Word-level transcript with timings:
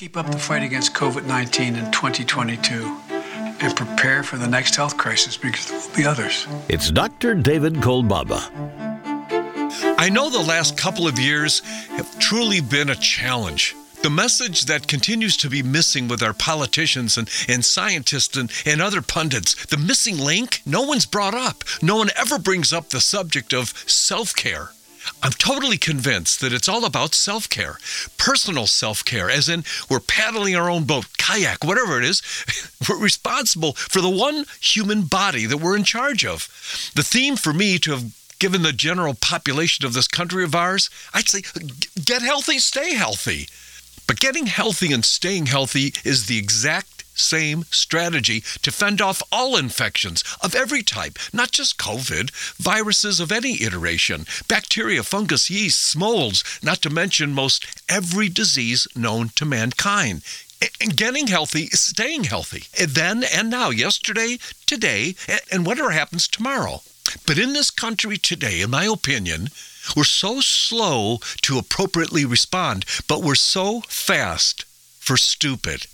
keep 0.00 0.16
up 0.16 0.30
the 0.30 0.38
fight 0.38 0.62
against 0.62 0.94
COVID 0.94 1.26
19 1.26 1.76
in 1.76 1.84
2022 1.90 2.96
and 3.60 3.76
prepare 3.76 4.22
for 4.22 4.38
the 4.38 4.46
next 4.46 4.74
health 4.74 4.96
crisis 4.96 5.36
because 5.36 5.66
there 5.66 5.78
will 5.78 5.94
be 5.94 6.06
others. 6.06 6.46
It's 6.70 6.90
Dr. 6.90 7.34
David 7.34 7.74
Kolbaba. 7.74 8.40
I 9.98 10.08
know 10.08 10.30
the 10.30 10.38
last 10.38 10.78
couple 10.78 11.06
of 11.06 11.18
years 11.18 11.58
have 11.98 12.18
truly 12.18 12.62
been 12.62 12.88
a 12.88 12.94
challenge. 12.94 13.76
The 14.02 14.08
message 14.08 14.64
that 14.64 14.88
continues 14.88 15.36
to 15.36 15.50
be 15.50 15.62
missing 15.62 16.08
with 16.08 16.22
our 16.22 16.32
politicians 16.32 17.18
and, 17.18 17.28
and 17.46 17.62
scientists 17.62 18.38
and, 18.38 18.50
and 18.64 18.80
other 18.80 19.02
pundits, 19.02 19.66
the 19.66 19.76
missing 19.76 20.16
link, 20.16 20.62
no 20.64 20.80
one's 20.80 21.04
brought 21.04 21.34
up. 21.34 21.62
No 21.82 21.96
one 21.96 22.08
ever 22.16 22.38
brings 22.38 22.72
up 22.72 22.88
the 22.88 23.02
subject 23.02 23.52
of 23.52 23.74
self 23.86 24.34
care. 24.34 24.70
I'm 25.22 25.32
totally 25.32 25.76
convinced 25.76 26.40
that 26.40 26.52
it's 26.52 26.68
all 26.68 26.84
about 26.84 27.14
self 27.14 27.48
care, 27.48 27.78
personal 28.16 28.66
self 28.66 29.04
care, 29.04 29.30
as 29.30 29.48
in 29.48 29.64
we're 29.88 30.00
paddling 30.00 30.56
our 30.56 30.70
own 30.70 30.84
boat, 30.84 31.06
kayak, 31.18 31.64
whatever 31.64 31.98
it 31.98 32.04
is. 32.04 32.22
We're 32.88 32.98
responsible 32.98 33.74
for 33.74 34.00
the 34.00 34.08
one 34.08 34.46
human 34.60 35.02
body 35.02 35.44
that 35.44 35.58
we're 35.58 35.76
in 35.76 35.84
charge 35.84 36.24
of. 36.24 36.48
The 36.94 37.02
theme 37.02 37.36
for 37.36 37.52
me 37.52 37.78
to 37.80 37.90
have 37.90 38.04
given 38.38 38.62
the 38.62 38.72
general 38.72 39.14
population 39.14 39.84
of 39.84 39.92
this 39.92 40.08
country 40.08 40.42
of 40.44 40.54
ours, 40.54 40.88
I'd 41.12 41.28
say 41.28 41.42
get 42.02 42.22
healthy, 42.22 42.58
stay 42.58 42.94
healthy. 42.94 43.48
But 44.06 44.18
getting 44.18 44.46
healthy 44.46 44.92
and 44.92 45.04
staying 45.04 45.46
healthy 45.46 45.94
is 46.04 46.26
the 46.26 46.36
exact 46.38 46.89
same 47.20 47.64
strategy 47.70 48.42
to 48.62 48.72
fend 48.72 49.00
off 49.00 49.22
all 49.30 49.56
infections 49.56 50.24
of 50.42 50.54
every 50.54 50.82
type, 50.82 51.18
not 51.32 51.50
just 51.50 51.78
COVID, 51.78 52.30
viruses 52.56 53.20
of 53.20 53.30
any 53.30 53.62
iteration, 53.62 54.26
bacteria, 54.48 55.02
fungus, 55.02 55.50
yeast, 55.50 55.96
molds, 55.96 56.42
not 56.62 56.82
to 56.82 56.90
mention 56.90 57.32
most 57.32 57.66
every 57.88 58.28
disease 58.28 58.88
known 58.96 59.30
to 59.36 59.44
mankind. 59.44 60.22
And 60.80 60.94
getting 60.94 61.26
healthy 61.26 61.68
staying 61.68 62.24
healthy. 62.24 62.64
And 62.78 62.90
then 62.90 63.24
and 63.24 63.48
now, 63.48 63.70
yesterday, 63.70 64.38
today, 64.66 65.14
and 65.50 65.64
whatever 65.64 65.90
happens 65.90 66.28
tomorrow. 66.28 66.82
But 67.26 67.38
in 67.38 67.54
this 67.54 67.70
country 67.70 68.18
today, 68.18 68.60
in 68.60 68.70
my 68.70 68.84
opinion, 68.84 69.48
we're 69.96 70.04
so 70.04 70.40
slow 70.40 71.18
to 71.42 71.58
appropriately 71.58 72.24
respond, 72.24 72.84
but 73.08 73.22
we're 73.22 73.34
so 73.34 73.80
fast 73.88 74.64
for 74.98 75.16
stupid. 75.16 75.86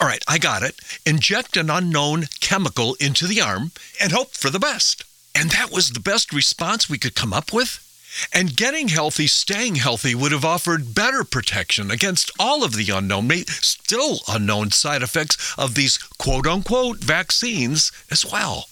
All 0.00 0.06
right, 0.06 0.22
I 0.28 0.38
got 0.38 0.62
it. 0.62 0.76
Inject 1.04 1.56
an 1.56 1.70
unknown 1.70 2.26
chemical 2.38 2.94
into 3.00 3.26
the 3.26 3.40
arm 3.40 3.72
and 4.00 4.12
hope 4.12 4.32
for 4.34 4.48
the 4.48 4.60
best. 4.60 5.04
And 5.34 5.50
that 5.50 5.72
was 5.72 5.90
the 5.90 6.00
best 6.00 6.32
response 6.32 6.88
we 6.88 6.98
could 6.98 7.16
come 7.16 7.32
up 7.32 7.52
with? 7.52 7.84
And 8.32 8.56
getting 8.56 8.88
healthy, 8.88 9.26
staying 9.26 9.76
healthy 9.76 10.14
would 10.14 10.32
have 10.32 10.44
offered 10.44 10.94
better 10.94 11.24
protection 11.24 11.90
against 11.90 12.30
all 12.38 12.62
of 12.62 12.74
the 12.74 12.90
unknown, 12.90 13.28
still 13.48 14.20
unknown 14.28 14.70
side 14.70 15.02
effects 15.02 15.54
of 15.58 15.74
these 15.74 15.98
quote 15.98 16.46
unquote 16.46 16.98
vaccines 16.98 17.90
as 18.10 18.24
well. 18.24 18.68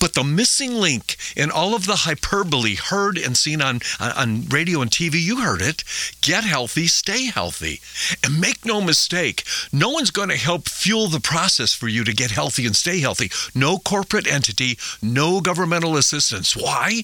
But 0.00 0.14
the 0.14 0.24
missing 0.24 0.74
link 0.74 1.16
in 1.36 1.50
all 1.50 1.74
of 1.74 1.86
the 1.86 1.96
hyperbole 1.96 2.76
heard 2.76 3.18
and 3.18 3.36
seen 3.36 3.60
on, 3.60 3.80
on 4.00 4.46
radio 4.48 4.80
and 4.80 4.90
TV, 4.90 5.20
you 5.20 5.40
heard 5.40 5.62
it 5.62 5.84
get 6.20 6.44
healthy, 6.44 6.86
stay 6.86 7.26
healthy. 7.26 7.80
And 8.24 8.40
make 8.40 8.64
no 8.64 8.80
mistake, 8.80 9.44
no 9.72 9.90
one's 9.90 10.10
going 10.10 10.30
to 10.30 10.36
help 10.36 10.68
fuel 10.68 11.08
the 11.08 11.20
process 11.20 11.74
for 11.74 11.88
you 11.88 12.04
to 12.04 12.12
get 12.12 12.30
healthy 12.30 12.66
and 12.66 12.76
stay 12.76 13.00
healthy. 13.00 13.30
No 13.54 13.78
corporate 13.78 14.26
entity, 14.26 14.78
no 15.02 15.40
governmental 15.40 15.96
assistance. 15.96 16.56
Why? 16.56 17.02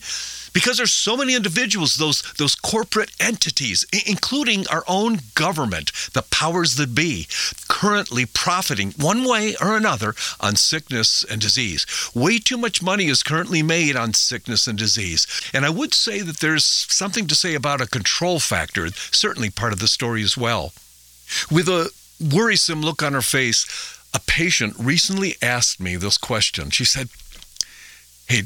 because 0.53 0.77
there's 0.77 0.93
so 0.93 1.17
many 1.17 1.35
individuals 1.35 1.97
those 1.97 2.23
those 2.39 2.55
corporate 2.55 3.11
entities 3.21 3.85
including 4.07 4.67
our 4.69 4.85
own 4.89 5.19
government 5.35 5.93
the 6.13 6.23
powers 6.23 6.77
that 6.77 6.95
be 6.95 7.27
currently 7.69 8.27
profiting 8.27 8.93
one 8.93 9.25
way 9.25 9.55
or 9.61 9.77
another 9.77 10.15
on 10.41 10.57
sickness 10.57 11.25
and 11.25 11.41
disease 11.41 11.87
way 12.15 12.39
too 12.39 12.57
much 12.57 12.70
money 12.83 13.07
is 13.07 13.23
currently 13.23 13.63
made 13.63 13.97
on 13.97 14.15
sickness 14.15 14.67
and 14.67 14.79
disease 14.79 15.27
and 15.53 15.65
i 15.65 15.71
would 15.71 15.93
say 15.93 16.21
that 16.21 16.41
there's 16.41 16.65
something 16.65 17.27
to 17.27 17.35
say 17.35 17.55
about 17.55 17.81
a 17.81 17.87
control 17.87 18.39
factor 18.39 18.89
certainly 18.89 19.51
part 19.51 19.73
of 19.73 19.81
the 19.81 19.89
story 19.89 20.23
as 20.23 20.37
well 20.37 20.73
with 21.51 21.69
a 21.69 21.91
worrisome 22.35 22.83
look 22.83 23.03
on 23.03 23.13
her 23.13 23.23
face 23.23 23.67
a 24.15 24.21
patient 24.21 24.75
recently 24.79 25.37
asked 25.43 25.81
me 25.81 25.97
this 25.97 26.19
question 26.19 26.71
she 26.71 26.85
said 26.85 27.09
hey 28.29 28.43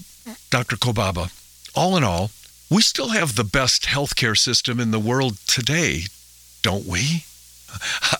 dr 0.50 0.76
Kolbaba, 0.76 1.30
all 1.74 1.96
in 1.96 2.04
all, 2.04 2.30
we 2.70 2.82
still 2.82 3.08
have 3.08 3.34
the 3.34 3.44
best 3.44 3.82
healthcare 3.82 4.36
system 4.36 4.80
in 4.80 4.90
the 4.90 4.98
world 4.98 5.36
today, 5.46 6.02
don't 6.62 6.86
we? 6.86 7.24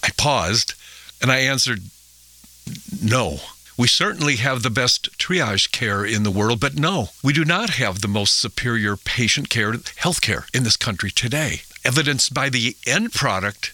I 0.03 0.11
paused 0.17 0.75
and 1.23 1.31
I 1.31 1.39
answered, 1.39 1.81
no. 3.03 3.39
We 3.77 3.89
certainly 3.89 4.37
have 4.37 4.63
the 4.63 4.71
best 4.71 5.19
triage 5.19 5.73
care 5.73 6.05
in 6.05 6.23
the 6.23 6.31
world, 6.31 6.61
but 6.61 6.77
no, 6.77 7.09
we 7.25 7.33
do 7.33 7.45
not 7.45 7.71
have 7.71 8.01
the 8.01 8.09
most 8.09 8.39
superior 8.39 8.97
patient 8.97 9.49
care, 9.49 9.73
healthcare 9.73 10.45
in 10.55 10.63
this 10.63 10.77
country 10.77 11.11
today, 11.11 11.63
evidenced 11.85 12.33
by 12.33 12.51
the 12.51 12.77
end 12.87 13.13
product 13.13 13.73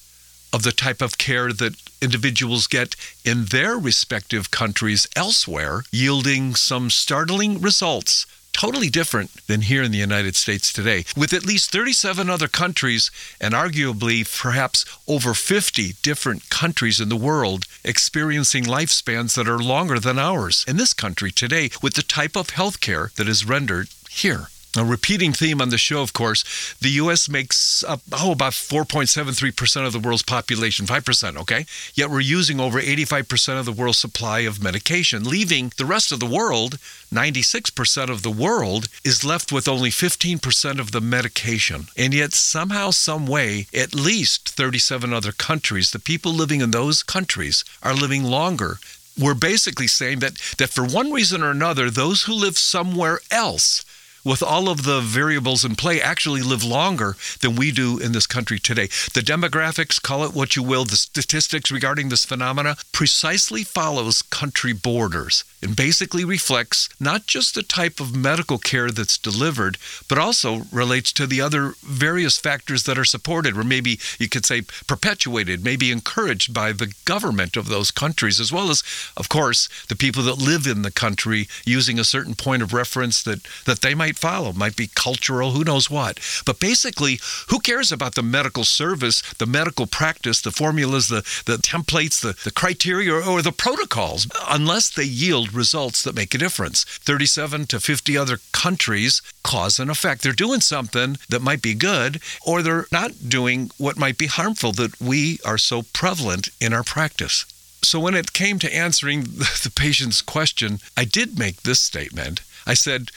of 0.54 0.62
the 0.62 0.72
type 0.72 1.02
of 1.02 1.18
care 1.18 1.52
that 1.52 1.76
individuals 2.00 2.66
get 2.66 2.96
in 3.26 3.44
their 3.46 3.76
respective 3.78 4.50
countries 4.50 5.06
elsewhere, 5.14 5.84
yielding 5.92 6.54
some 6.54 6.88
startling 6.88 7.60
results 7.60 8.24
totally 8.60 8.90
different 8.90 9.30
than 9.46 9.62
here 9.62 9.82
in 9.82 9.90
the 9.90 9.96
United 9.96 10.36
States 10.36 10.70
today, 10.70 11.02
with 11.16 11.32
at 11.32 11.46
least 11.46 11.72
37 11.72 12.28
other 12.28 12.46
countries 12.46 13.10
and 13.40 13.54
arguably 13.54 14.20
perhaps 14.38 14.84
over 15.08 15.32
50 15.32 15.94
different 16.02 16.50
countries 16.50 17.00
in 17.00 17.08
the 17.08 17.16
world 17.16 17.64
experiencing 17.84 18.64
lifespans 18.64 19.34
that 19.34 19.48
are 19.48 19.58
longer 19.58 19.98
than 19.98 20.18
ours 20.18 20.62
in 20.68 20.76
this 20.76 20.92
country 20.92 21.30
today 21.30 21.70
with 21.80 21.94
the 21.94 22.02
type 22.02 22.36
of 22.36 22.50
health 22.50 22.82
care 22.82 23.10
that 23.16 23.28
is 23.28 23.48
rendered 23.48 23.88
here. 24.10 24.48
A 24.76 24.84
repeating 24.84 25.32
theme 25.32 25.60
on 25.60 25.70
the 25.70 25.78
show, 25.78 26.00
of 26.00 26.12
course, 26.12 26.44
the 26.80 26.90
U.S. 26.90 27.28
makes 27.28 27.82
up, 27.82 28.02
oh, 28.12 28.30
about 28.30 28.52
4.73% 28.52 29.84
of 29.84 29.92
the 29.92 29.98
world's 29.98 30.22
population, 30.22 30.86
5%, 30.86 31.36
okay? 31.38 31.66
Yet 31.94 32.08
we're 32.08 32.20
using 32.20 32.60
over 32.60 32.80
85% 32.80 33.58
of 33.58 33.64
the 33.64 33.72
world's 33.72 33.98
supply 33.98 34.40
of 34.40 34.62
medication, 34.62 35.24
leaving 35.24 35.72
the 35.76 35.84
rest 35.84 36.12
of 36.12 36.20
the 36.20 36.26
world, 36.26 36.78
96% 37.12 38.10
of 38.10 38.22
the 38.22 38.30
world, 38.30 38.86
is 39.04 39.24
left 39.24 39.50
with 39.50 39.66
only 39.66 39.90
15% 39.90 40.78
of 40.78 40.92
the 40.92 41.00
medication. 41.00 41.88
And 41.96 42.14
yet, 42.14 42.32
somehow, 42.32 42.90
some 42.90 43.26
way, 43.26 43.66
at 43.74 43.92
least 43.92 44.50
37 44.50 45.12
other 45.12 45.32
countries, 45.32 45.90
the 45.90 45.98
people 45.98 46.32
living 46.32 46.60
in 46.60 46.70
those 46.70 47.02
countries 47.02 47.64
are 47.82 47.94
living 47.94 48.22
longer 48.22 48.78
we're 49.18 49.34
basically 49.34 49.88
saying 49.88 50.20
that, 50.20 50.34
that 50.56 50.70
for 50.70 50.82
one 50.82 51.12
reason 51.12 51.42
or 51.42 51.50
another, 51.50 51.90
those 51.90 52.22
who 52.22 52.32
live 52.32 52.56
somewhere 52.56 53.20
else 53.30 53.84
with 54.30 54.44
all 54.44 54.68
of 54.68 54.84
the 54.84 55.00
variables 55.00 55.64
in 55.64 55.74
play, 55.74 56.00
actually 56.00 56.40
live 56.40 56.62
longer 56.62 57.16
than 57.40 57.56
we 57.56 57.72
do 57.72 57.98
in 57.98 58.12
this 58.12 58.28
country 58.28 58.60
today. 58.60 58.86
The 59.12 59.22
demographics, 59.22 60.00
call 60.00 60.22
it 60.22 60.32
what 60.32 60.54
you 60.54 60.62
will, 60.62 60.84
the 60.84 60.94
statistics 60.94 61.72
regarding 61.72 62.10
this 62.10 62.24
phenomena 62.24 62.76
precisely 62.92 63.64
follows 63.64 64.22
country 64.22 64.72
borders 64.72 65.42
and 65.60 65.74
basically 65.74 66.24
reflects 66.24 66.88
not 67.00 67.26
just 67.26 67.56
the 67.56 67.64
type 67.64 67.98
of 67.98 68.14
medical 68.16 68.56
care 68.56 68.92
that's 68.92 69.18
delivered, 69.18 69.76
but 70.08 70.16
also 70.16 70.62
relates 70.70 71.12
to 71.12 71.26
the 71.26 71.40
other 71.40 71.74
various 71.82 72.38
factors 72.38 72.84
that 72.84 72.96
are 72.96 73.04
supported, 73.04 73.56
or 73.56 73.64
maybe 73.64 73.98
you 74.20 74.28
could 74.28 74.46
say 74.46 74.62
perpetuated, 74.86 75.64
maybe 75.64 75.90
encouraged 75.90 76.54
by 76.54 76.70
the 76.70 76.94
government 77.04 77.56
of 77.56 77.66
those 77.66 77.90
countries, 77.90 78.38
as 78.38 78.52
well 78.52 78.70
as, 78.70 78.84
of 79.16 79.28
course, 79.28 79.68
the 79.88 79.96
people 79.96 80.22
that 80.22 80.38
live 80.38 80.68
in 80.68 80.82
the 80.82 80.90
country 80.92 81.48
using 81.66 81.98
a 81.98 82.04
certain 82.04 82.36
point 82.36 82.62
of 82.62 82.72
reference 82.72 83.24
that, 83.24 83.40
that 83.66 83.80
they 83.80 83.94
might 83.94 84.19
follow, 84.20 84.52
might 84.52 84.76
be 84.76 84.90
cultural, 84.94 85.52
who 85.52 85.64
knows 85.64 85.90
what. 85.90 86.20
But 86.44 86.60
basically, 86.60 87.20
who 87.48 87.58
cares 87.58 87.90
about 87.90 88.14
the 88.14 88.22
medical 88.22 88.64
service, 88.64 89.22
the 89.38 89.46
medical 89.46 89.86
practice, 89.86 90.40
the 90.40 90.50
formulas, 90.50 91.08
the, 91.08 91.22
the 91.46 91.56
templates, 91.56 92.20
the, 92.20 92.36
the 92.44 92.50
criteria, 92.50 93.12
or, 93.12 93.22
or 93.22 93.42
the 93.42 93.52
protocols, 93.52 94.26
unless 94.48 94.90
they 94.90 95.04
yield 95.04 95.52
results 95.52 96.02
that 96.02 96.14
make 96.14 96.34
a 96.34 96.38
difference. 96.38 96.84
37 96.84 97.66
to 97.66 97.80
50 97.80 98.16
other 98.16 98.38
countries 98.52 99.22
cause 99.42 99.80
and 99.80 99.90
effect. 99.90 100.22
They're 100.22 100.32
doing 100.32 100.60
something 100.60 101.16
that 101.28 101.42
might 101.42 101.62
be 101.62 101.74
good, 101.74 102.20
or 102.46 102.62
they're 102.62 102.86
not 102.92 103.28
doing 103.28 103.70
what 103.78 103.98
might 103.98 104.18
be 104.18 104.26
harmful 104.26 104.72
that 104.72 105.00
we 105.00 105.38
are 105.44 105.58
so 105.58 105.82
prevalent 105.92 106.48
in 106.60 106.72
our 106.72 106.84
practice. 106.84 107.46
So, 107.82 107.98
when 107.98 108.14
it 108.14 108.32
came 108.32 108.58
to 108.58 108.74
answering 108.74 109.22
the 109.64 109.72
patient's 109.74 110.20
question, 110.20 110.80
I 110.96 111.04
did 111.04 111.38
make 111.38 111.62
this 111.62 111.80
statement. 111.80 112.42
I 112.66 112.74
said, 112.74 113.10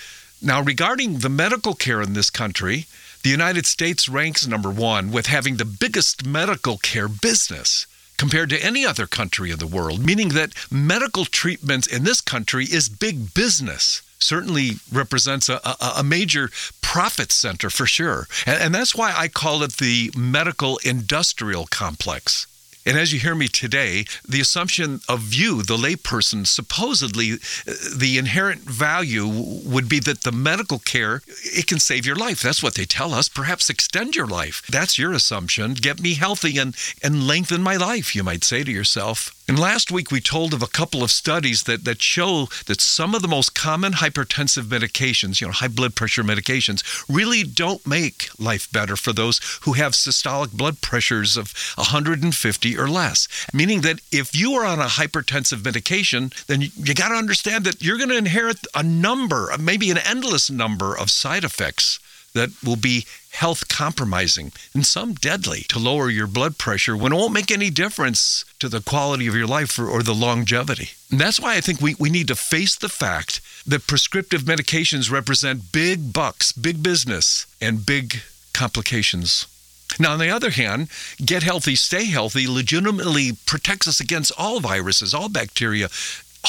Now, 0.46 0.62
regarding 0.62 1.20
the 1.20 1.30
medical 1.30 1.74
care 1.74 2.02
in 2.02 2.14
this 2.14 2.30
country, 2.30 2.86
the 3.24 3.30
United 3.30 3.66
States 3.66 4.10
ranks 4.10 4.46
number 4.46 4.70
one 4.70 5.10
with 5.10 5.28
having 5.28 5.56
the 5.56 5.64
biggest 5.64 6.26
medical 6.26 6.78
care 6.78 7.08
business 7.08 7.88
compared 8.18 8.50
to 8.50 8.62
any 8.62 8.86
other 8.86 9.08
country 9.08 9.52
in 9.52 9.60
the 9.60 9.68
world, 9.68 10.06
meaning 10.06 10.30
that 10.30 10.54
medical 10.70 11.24
treatment 11.24 11.88
in 11.88 12.04
this 12.04 12.20
country 12.20 12.66
is 12.66 12.90
big 12.90 13.34
business. 13.34 14.02
Certainly 14.20 14.72
represents 14.92 15.48
a, 15.48 15.62
a, 15.64 15.94
a 16.00 16.04
major 16.04 16.50
profit 16.82 17.32
center 17.32 17.70
for 17.70 17.86
sure. 17.86 18.28
And, 18.46 18.62
and 18.62 18.76
that's 18.76 18.94
why 18.94 19.14
I 19.16 19.30
call 19.30 19.64
it 19.64 19.78
the 19.78 20.12
medical 20.18 20.78
industrial 20.84 21.68
complex. 21.68 22.48
And 22.86 22.98
as 22.98 23.14
you 23.14 23.20
hear 23.20 23.36
me 23.36 23.48
today, 23.48 24.06
the 24.28 24.42
assumption 24.42 25.00
of 25.08 25.34
you, 25.34 25.64
the 25.64 25.78
layperson, 25.78 26.46
supposedly 26.46 27.34
uh, 27.34 27.74
the 27.96 28.18
inherent 28.18 28.62
value 28.62 29.28
would 29.28 29.88
be 29.88 30.00
that 30.02 30.22
the 30.22 30.32
medical 30.32 30.80
care 30.80 31.22
it 31.44 31.68
can 31.68 31.80
save 31.80 32.06
your 32.06 32.16
life. 32.16 32.42
That's 32.42 32.64
what 32.64 32.76
they 32.76 32.86
tell 32.86 33.14
us. 33.14 33.30
Perhaps 33.30 33.70
extend 33.70 34.16
your 34.16 34.28
life. 34.28 34.64
That's 34.70 34.98
your 34.98 35.14
assumption. 35.14 35.74
Get 35.74 36.02
me 36.02 36.16
healthy 36.16 36.58
and 36.58 36.76
and 37.02 37.28
lengthen 37.28 37.62
my 37.62 37.78
life, 37.78 38.16
you 38.16 38.24
might 38.24 38.44
say 38.44 38.64
to 38.64 38.72
yourself. 38.72 39.34
And 39.48 39.60
last 39.60 39.92
week 39.92 40.10
we 40.10 40.22
told 40.22 40.54
of 40.54 40.64
a 40.64 40.68
couple 40.68 41.04
of 41.04 41.12
studies 41.12 41.64
that, 41.64 41.84
that 41.84 42.02
show 42.02 42.48
that 42.66 42.80
some 42.80 43.14
of 43.14 43.22
the 43.22 43.28
most 43.28 43.54
common 43.54 43.94
hypertensive 43.94 44.64
medications, 44.64 45.42
you 45.42 45.48
know, 45.48 45.54
high 45.54 45.68
blood 45.68 45.96
pressure 45.96 46.24
medications, 46.24 46.82
really 47.10 47.44
don't 47.44 47.86
make 47.86 48.30
life 48.40 48.72
better 48.72 48.96
for 48.96 49.12
those 49.12 49.42
who 49.64 49.74
have 49.74 49.92
systolic 49.92 50.54
blood 50.54 50.80
pressures 50.80 51.36
of 51.36 51.54
150 51.76 52.78
or 52.78 52.88
less. 52.88 53.28
Meaning 53.54 53.82
that 53.82 54.00
if 54.12 54.34
you 54.34 54.54
are 54.54 54.66
on 54.66 54.80
a 54.80 54.86
hypertensive 54.86 55.66
medication, 55.66 56.32
then 56.48 56.62
you, 56.62 56.70
you 56.78 56.94
got 56.94 57.10
to 57.10 57.16
understand 57.16 57.66
that 57.66 57.82
you're 57.84 57.98
going 57.98 58.10
to 58.10 58.18
inherit 58.18 58.66
a 58.74 58.84
number, 58.84 59.50
maybe 59.60 59.92
an 59.92 59.98
endless 59.98 60.50
number 60.50 60.98
of 60.98 61.12
side 61.12 61.44
effects 61.44 62.00
that 62.34 62.50
will 62.64 62.76
be 62.76 63.06
health 63.32 63.68
compromising 63.68 64.52
and 64.74 64.86
some 64.86 65.14
deadly 65.14 65.62
to 65.70 65.80
lower 65.80 66.10
your 66.10 66.28
blood 66.28 66.58
pressure 66.58 66.96
when 66.96 67.14
it 67.14 67.16
won't 67.16 67.34
make 67.34 67.52
any 67.52 67.70
difference 67.70 68.46
to 68.60 68.70
the 68.70 68.82
quality 68.82 69.28
of 69.28 69.36
your 69.36 69.48
life 69.48 69.78
or, 69.80 69.88
or, 69.88 70.04
the 70.04 70.14
longevity. 70.14 70.90
And 71.12 71.20
that's 71.20 71.40
why 71.40 71.56
I 71.56 71.62
think 71.62 71.82
we, 71.82 71.96
we 72.00 72.10
need 72.10 72.28
to 72.28 72.36
face 72.36 72.76
the 72.76 72.90
fact 72.90 73.42
that 73.66 73.88
prescriptive 73.88 74.44
medications 74.44 75.12
represent 75.12 75.72
big 75.72 76.14
bucks, 76.14 76.52
big 76.52 76.84
business, 76.84 77.48
and 77.62 77.86
big 77.86 78.22
complications. 78.54 79.48
Now, 80.00 80.14
on 80.14 80.20
the 80.20 80.30
other 80.30 80.50
hand, 80.50 80.90
get 81.24 81.44
healthy, 81.44 81.76
stay 81.76 82.06
healthy 82.06 82.48
legitimately 82.48 83.34
protects 83.46 83.88
us 83.88 84.00
against 84.00 84.32
all 84.38 84.60
viruses, 84.60 85.14
all 85.14 85.30
bacteria, 85.30 85.90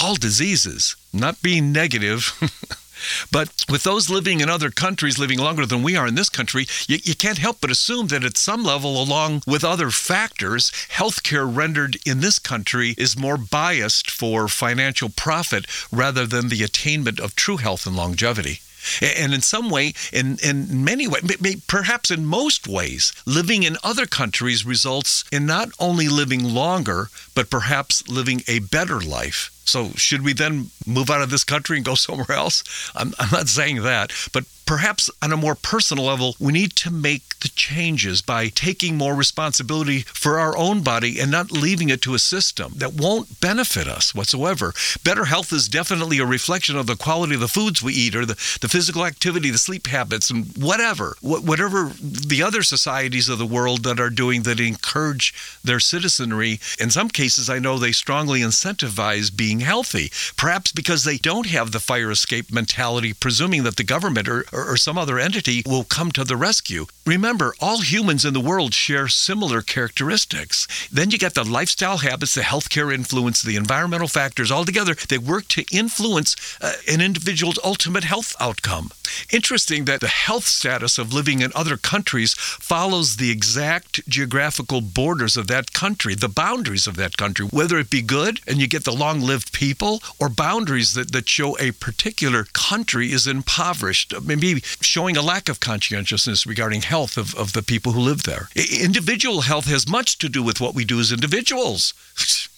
all 0.00 0.16
diseases. 0.16 0.96
Not 1.12 1.42
being 1.42 1.72
negative. 1.72 2.32
But 3.30 3.64
with 3.68 3.82
those 3.82 4.10
living 4.10 4.40
in 4.40 4.48
other 4.48 4.70
countries 4.70 5.18
living 5.18 5.38
longer 5.38 5.66
than 5.66 5.82
we 5.82 5.96
are 5.96 6.06
in 6.06 6.14
this 6.14 6.28
country, 6.28 6.66
you, 6.86 6.98
you, 7.02 7.14
can't 7.14 7.38
help 7.38 7.60
but 7.60 7.70
assume 7.70 8.08
that 8.08 8.24
at 8.24 8.36
some 8.36 8.62
level, 8.62 9.02
along 9.02 9.42
with 9.46 9.64
other 9.64 9.90
factors, 9.90 10.70
healthcare 10.90 11.48
rendered 11.48 11.96
in 12.06 12.20
this 12.20 12.38
country 12.38 12.94
is 12.98 13.16
more 13.16 13.36
biased 13.36 14.10
for 14.10 14.48
financial 14.48 15.08
profit 15.08 15.66
rather 15.90 16.26
than 16.26 16.48
the 16.48 16.62
attainment 16.62 17.20
of 17.20 17.36
true 17.36 17.56
health 17.56 17.86
and 17.86 17.96
longevity. 17.96 18.60
And 19.00 19.32
in 19.32 19.40
some 19.40 19.70
way, 19.70 19.94
in, 20.12 20.38
in 20.42 20.84
many 20.84 21.08
ways, 21.08 21.22
perhaps 21.66 22.10
in 22.10 22.26
most 22.26 22.68
ways, 22.68 23.12
living 23.24 23.62
in 23.62 23.78
other 23.82 24.06
countries 24.06 24.66
results 24.66 25.24
in 25.32 25.46
not 25.46 25.70
only 25.78 26.08
living 26.08 26.44
longer, 26.44 27.08
but 27.34 27.48
perhaps 27.50 28.06
living 28.08 28.42
a 28.46 28.58
better 28.58 29.00
life. 29.00 29.53
So, 29.64 29.90
should 29.96 30.22
we 30.22 30.32
then 30.34 30.70
move 30.86 31.10
out 31.10 31.22
of 31.22 31.30
this 31.30 31.44
country 31.44 31.76
and 31.76 31.86
go 31.86 31.94
somewhere 31.94 32.32
else? 32.32 32.62
I'm, 32.94 33.14
I'm 33.18 33.30
not 33.30 33.48
saying 33.48 33.82
that, 33.82 34.12
but 34.32 34.44
perhaps 34.66 35.10
on 35.22 35.32
a 35.32 35.36
more 35.36 35.54
personal 35.54 36.04
level, 36.04 36.36
we 36.38 36.52
need 36.52 36.72
to 36.76 36.90
make 36.90 37.38
the 37.40 37.48
changes 37.48 38.22
by 38.22 38.48
taking 38.48 38.96
more 38.96 39.14
responsibility 39.14 40.00
for 40.00 40.38
our 40.38 40.56
own 40.56 40.82
body 40.82 41.20
and 41.20 41.30
not 41.30 41.52
leaving 41.52 41.90
it 41.90 42.02
to 42.02 42.14
a 42.14 42.18
system 42.18 42.72
that 42.76 42.94
won't 42.94 43.40
benefit 43.40 43.86
us 43.86 44.14
whatsoever. 44.14 44.72
Better 45.04 45.26
health 45.26 45.52
is 45.52 45.68
definitely 45.68 46.18
a 46.18 46.26
reflection 46.26 46.76
of 46.76 46.86
the 46.86 46.96
quality 46.96 47.34
of 47.34 47.40
the 47.40 47.48
foods 47.48 47.82
we 47.82 47.92
eat 47.92 48.16
or 48.16 48.24
the, 48.24 48.34
the 48.60 48.68
physical 48.68 49.04
activity, 49.04 49.50
the 49.50 49.58
sleep 49.58 49.86
habits, 49.86 50.30
and 50.30 50.46
whatever. 50.56 51.16
Whatever 51.20 51.92
the 52.00 52.42
other 52.42 52.62
societies 52.62 53.28
of 53.28 53.38
the 53.38 53.46
world 53.46 53.84
that 53.84 54.00
are 54.00 54.10
doing 54.10 54.42
that 54.42 54.60
encourage 54.60 55.34
their 55.62 55.80
citizenry. 55.80 56.60
In 56.78 56.90
some 56.90 57.08
cases, 57.08 57.50
I 57.50 57.58
know 57.58 57.78
they 57.78 57.92
strongly 57.92 58.40
incentivize 58.40 59.34
being 59.34 59.60
healthy, 59.60 60.10
perhaps 60.36 60.72
because 60.72 61.04
they 61.04 61.18
don't 61.18 61.46
have 61.46 61.72
the 61.72 61.80
fire 61.80 62.10
escape 62.10 62.52
mentality, 62.52 63.12
presuming 63.12 63.64
that 63.64 63.76
the 63.76 63.84
government 63.84 64.28
or, 64.28 64.44
or, 64.54 64.64
or 64.70 64.76
some 64.76 64.96
other 64.96 65.18
entity 65.18 65.62
will 65.66 65.84
come 65.84 66.12
to 66.12 66.24
the 66.24 66.36
rescue. 66.36 66.86
Remember, 67.06 67.54
all 67.60 67.80
humans 67.80 68.24
in 68.24 68.32
the 68.32 68.40
world 68.40 68.72
share 68.72 69.08
similar 69.08 69.60
characteristics. 69.60 70.66
Then 70.90 71.10
you 71.10 71.18
get 71.18 71.34
the 71.34 71.44
lifestyle 71.44 71.98
habits, 71.98 72.34
the 72.34 72.40
healthcare 72.40 72.94
influence, 72.94 73.42
the 73.42 73.56
environmental 73.56 74.08
factors 74.08 74.50
all 74.50 74.64
together. 74.64 74.94
They 74.94 75.18
work 75.18 75.48
to 75.48 75.64
influence 75.70 76.34
uh, 76.60 76.72
an 76.88 77.00
individual's 77.00 77.58
ultimate 77.62 78.04
health 78.04 78.34
outcome. 78.40 78.90
Interesting 79.32 79.84
that 79.84 80.00
the 80.00 80.08
health 80.08 80.44
status 80.44 80.98
of 80.98 81.12
living 81.12 81.40
in 81.40 81.52
other 81.54 81.76
countries 81.76 82.34
follows 82.34 83.16
the 83.16 83.30
exact 83.30 84.06
geographical 84.08 84.80
borders 84.80 85.36
of 85.36 85.46
that 85.48 85.72
country, 85.72 86.14
the 86.14 86.28
boundaries 86.28 86.86
of 86.86 86.96
that 86.96 87.16
country, 87.16 87.46
whether 87.46 87.78
it 87.78 87.90
be 87.90 88.02
good 88.02 88.40
and 88.46 88.58
you 88.58 88.66
get 88.66 88.84
the 88.84 88.92
long 88.92 89.20
lived 89.20 89.52
people, 89.52 90.02
or 90.18 90.28
boundaries 90.28 90.94
that, 90.94 91.12
that 91.12 91.28
show 91.28 91.56
a 91.58 91.72
particular 91.72 92.44
country 92.52 93.12
is 93.12 93.26
impoverished, 93.26 94.14
maybe 94.24 94.43
showing 94.80 95.16
a 95.16 95.22
lack 95.22 95.48
of 95.48 95.60
conscientiousness 95.60 96.46
regarding 96.46 96.82
health 96.82 97.16
of, 97.16 97.34
of 97.34 97.52
the 97.52 97.62
people 97.62 97.92
who 97.92 98.00
live 98.00 98.22
there. 98.24 98.48
Individual 98.54 99.42
health 99.42 99.66
has 99.66 99.88
much 99.88 100.18
to 100.18 100.28
do 100.28 100.42
with 100.42 100.60
what 100.60 100.74
we 100.74 100.84
do 100.84 101.00
as 101.00 101.12
individuals. 101.12 101.94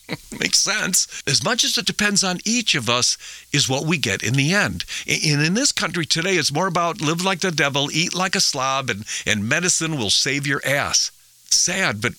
Makes 0.40 0.60
sense. 0.60 1.22
As 1.26 1.42
much 1.42 1.64
as 1.64 1.76
it 1.76 1.86
depends 1.86 2.22
on 2.22 2.38
each 2.44 2.74
of 2.74 2.88
us, 2.88 3.18
is 3.52 3.68
what 3.68 3.86
we 3.86 3.98
get 3.98 4.22
in 4.22 4.34
the 4.34 4.52
end. 4.52 4.84
And 5.08 5.42
in 5.42 5.54
this 5.54 5.72
country 5.72 6.06
today, 6.06 6.34
it's 6.34 6.52
more 6.52 6.68
about 6.68 7.00
live 7.00 7.24
like 7.24 7.40
the 7.40 7.50
devil, 7.50 7.90
eat 7.90 8.14
like 8.14 8.36
a 8.36 8.40
slob, 8.40 8.88
and, 8.90 9.04
and 9.26 9.48
medicine 9.48 9.96
will 9.96 10.10
save 10.10 10.46
your 10.46 10.60
ass. 10.64 11.10
Sad, 11.50 12.00
but 12.00 12.12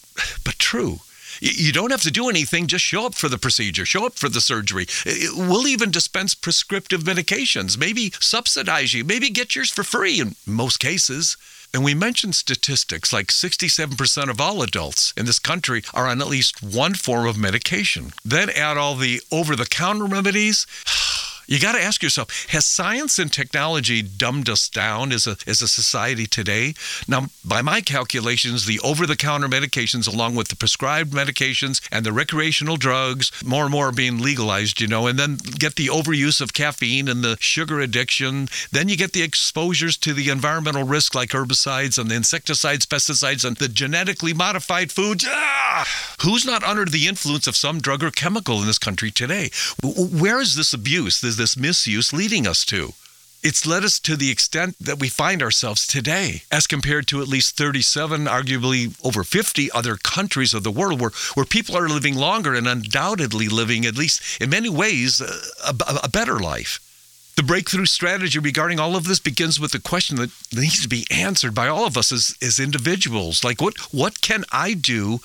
but 0.44 0.58
true. 0.60 1.00
You 1.40 1.72
don't 1.72 1.92
have 1.92 2.02
to 2.02 2.12
do 2.12 2.30
anything, 2.30 2.68
just 2.68 2.86
show 2.86 3.06
up 3.06 3.16
for 3.16 3.30
the 3.30 3.38
procedure, 3.38 3.86
show 3.86 4.06
up 4.06 4.16
for 4.16 4.30
the 4.30 4.42
surgery. 4.42 4.88
We'll 5.36 5.68
even 5.68 5.92
dispense 5.92 6.36
prescriptive 6.36 7.04
medications, 7.04 7.78
maybe 7.78 8.12
subsidize 8.20 8.94
you, 8.94 9.04
maybe 9.04 9.30
get 9.30 9.56
yours 9.56 9.70
for 9.72 9.84
free 9.84 10.20
in 10.20 10.36
most 10.46 10.80
cases. 10.80 11.38
And 11.74 11.84
we 11.84 11.94
mentioned 11.94 12.36
statistics 12.36 13.12
like 13.12 13.28
67% 13.28 14.30
of 14.30 14.42
all 14.42 14.64
adults 14.64 15.14
in 15.18 15.26
this 15.26 15.40
country 15.40 15.84
are 15.94 16.08
on 16.08 16.22
at 16.22 16.28
least 16.28 16.64
one 16.64 16.94
form 16.94 17.28
of 17.28 17.38
medication. 17.38 18.14
Then 18.24 18.50
add 18.50 18.78
all 18.78 18.96
the 18.96 19.22
over 19.32 19.56
the 19.56 19.66
counter 19.66 20.06
remedies. 20.06 20.66
You 21.48 21.62
got 21.62 21.74
to 21.74 21.82
ask 21.82 22.04
yourself, 22.04 22.48
has 22.50 22.66
science 22.66 23.18
and 23.18 23.32
technology 23.32 24.02
dumbed 24.02 24.50
us 24.50 24.68
down 24.68 25.14
as 25.14 25.26
a, 25.26 25.38
as 25.48 25.62
a 25.62 25.68
society 25.70 26.26
today? 26.26 26.74
Now, 27.08 27.28
by 27.46 27.62
my 27.62 27.80
calculations, 27.80 28.66
the 28.66 28.82
over 28.82 29.08
the 29.08 29.16
counter 29.16 29.48
medications, 29.48 30.14
along 30.14 30.36
with 30.36 30.50
the 30.50 30.58
prescribed 30.58 31.14
medications 31.14 31.80
and 31.90 32.06
the 32.06 32.12
recreational 32.12 32.76
drugs, 32.76 33.32
more 33.46 33.64
and 33.64 33.72
more 33.72 33.88
are 33.88 33.94
being 33.94 34.20
legalized, 34.20 34.82
you 34.82 34.88
know, 34.88 35.08
and 35.08 35.18
then 35.18 35.38
get 35.38 35.76
the 35.76 35.88
overuse 35.88 36.42
of 36.42 36.54
caffeine 36.54 37.08
and 37.08 37.24
the 37.24 37.38
sugar 37.40 37.80
addiction. 37.80 38.50
Then 38.74 38.90
you 38.90 38.98
get 38.98 39.14
the 39.14 39.24
exposures 39.24 39.96
to 39.98 40.14
the 40.14 40.30
environmental 40.30 40.84
risk 40.84 41.16
like 41.16 41.30
herbicides 41.30 41.98
and 41.98 42.12
the 42.12 42.16
insecticides, 42.16 42.86
pesticides, 42.86 43.46
and 43.46 43.56
the 43.56 43.70
genetically 43.70 44.34
modified 44.34 44.92
foods. 44.92 45.26
Ah! 45.26 45.88
Who's 46.24 46.46
not 46.46 46.64
under 46.64 46.84
the 46.84 47.08
influence 47.08 47.48
of 47.48 47.56
some 47.56 47.80
drug 47.80 48.04
or 48.04 48.12
chemical 48.12 48.60
in 48.60 48.68
this 48.68 48.80
country 48.80 49.12
today? 49.12 49.50
Where 49.82 50.42
is 50.42 50.56
this 50.56 50.74
abuse? 50.74 51.22
This 51.22 51.37
this 51.38 51.56
misuse 51.58 52.12
leading 52.12 52.46
us 52.46 52.66
to? 52.66 52.94
It's 53.44 53.66
led 53.66 53.84
us 53.84 54.00
to 54.00 54.16
the 54.16 54.32
extent 54.32 54.76
that 54.80 55.00
we 55.00 55.10
find 55.10 55.42
ourselves 55.44 55.86
today, 55.86 56.42
as 56.52 56.68
compared 56.68 57.08
to 57.08 57.22
at 57.22 57.28
least 57.28 57.56
37, 57.56 58.26
arguably 58.26 58.98
over 59.06 59.24
50 59.24 59.72
other 59.72 59.96
countries 59.96 60.54
of 60.54 60.64
the 60.64 60.72
world 60.72 61.00
where, 61.00 61.12
where 61.36 61.46
people 61.46 61.78
are 61.78 61.88
living 61.88 62.16
longer 62.16 62.56
and 62.56 62.68
undoubtedly 62.68 63.48
living, 63.48 63.86
at 63.86 63.96
least 63.96 64.42
in 64.42 64.50
many 64.50 64.70
ways, 64.70 65.22
a, 65.22 65.76
a 66.04 66.10
better 66.10 66.40
life. 66.40 66.80
The 67.38 67.44
breakthrough 67.44 67.86
strategy 67.86 68.40
regarding 68.40 68.80
all 68.80 68.96
of 68.96 69.08
this 69.08 69.20
begins 69.20 69.60
with 69.60 69.72
the 69.72 69.80
question 69.80 70.18
that 70.18 70.32
needs 70.52 70.82
to 70.82 70.90
be 70.90 71.06
answered 71.12 71.54
by 71.54 71.68
all 71.68 71.86
of 71.86 71.96
us 71.96 72.12
as, 72.12 72.36
as 72.42 72.60
individuals. 72.60 73.44
Like, 73.44 73.62
what, 73.62 73.78
what 73.94 74.22
can 74.22 74.44
I 74.52 74.74
do 74.74 75.20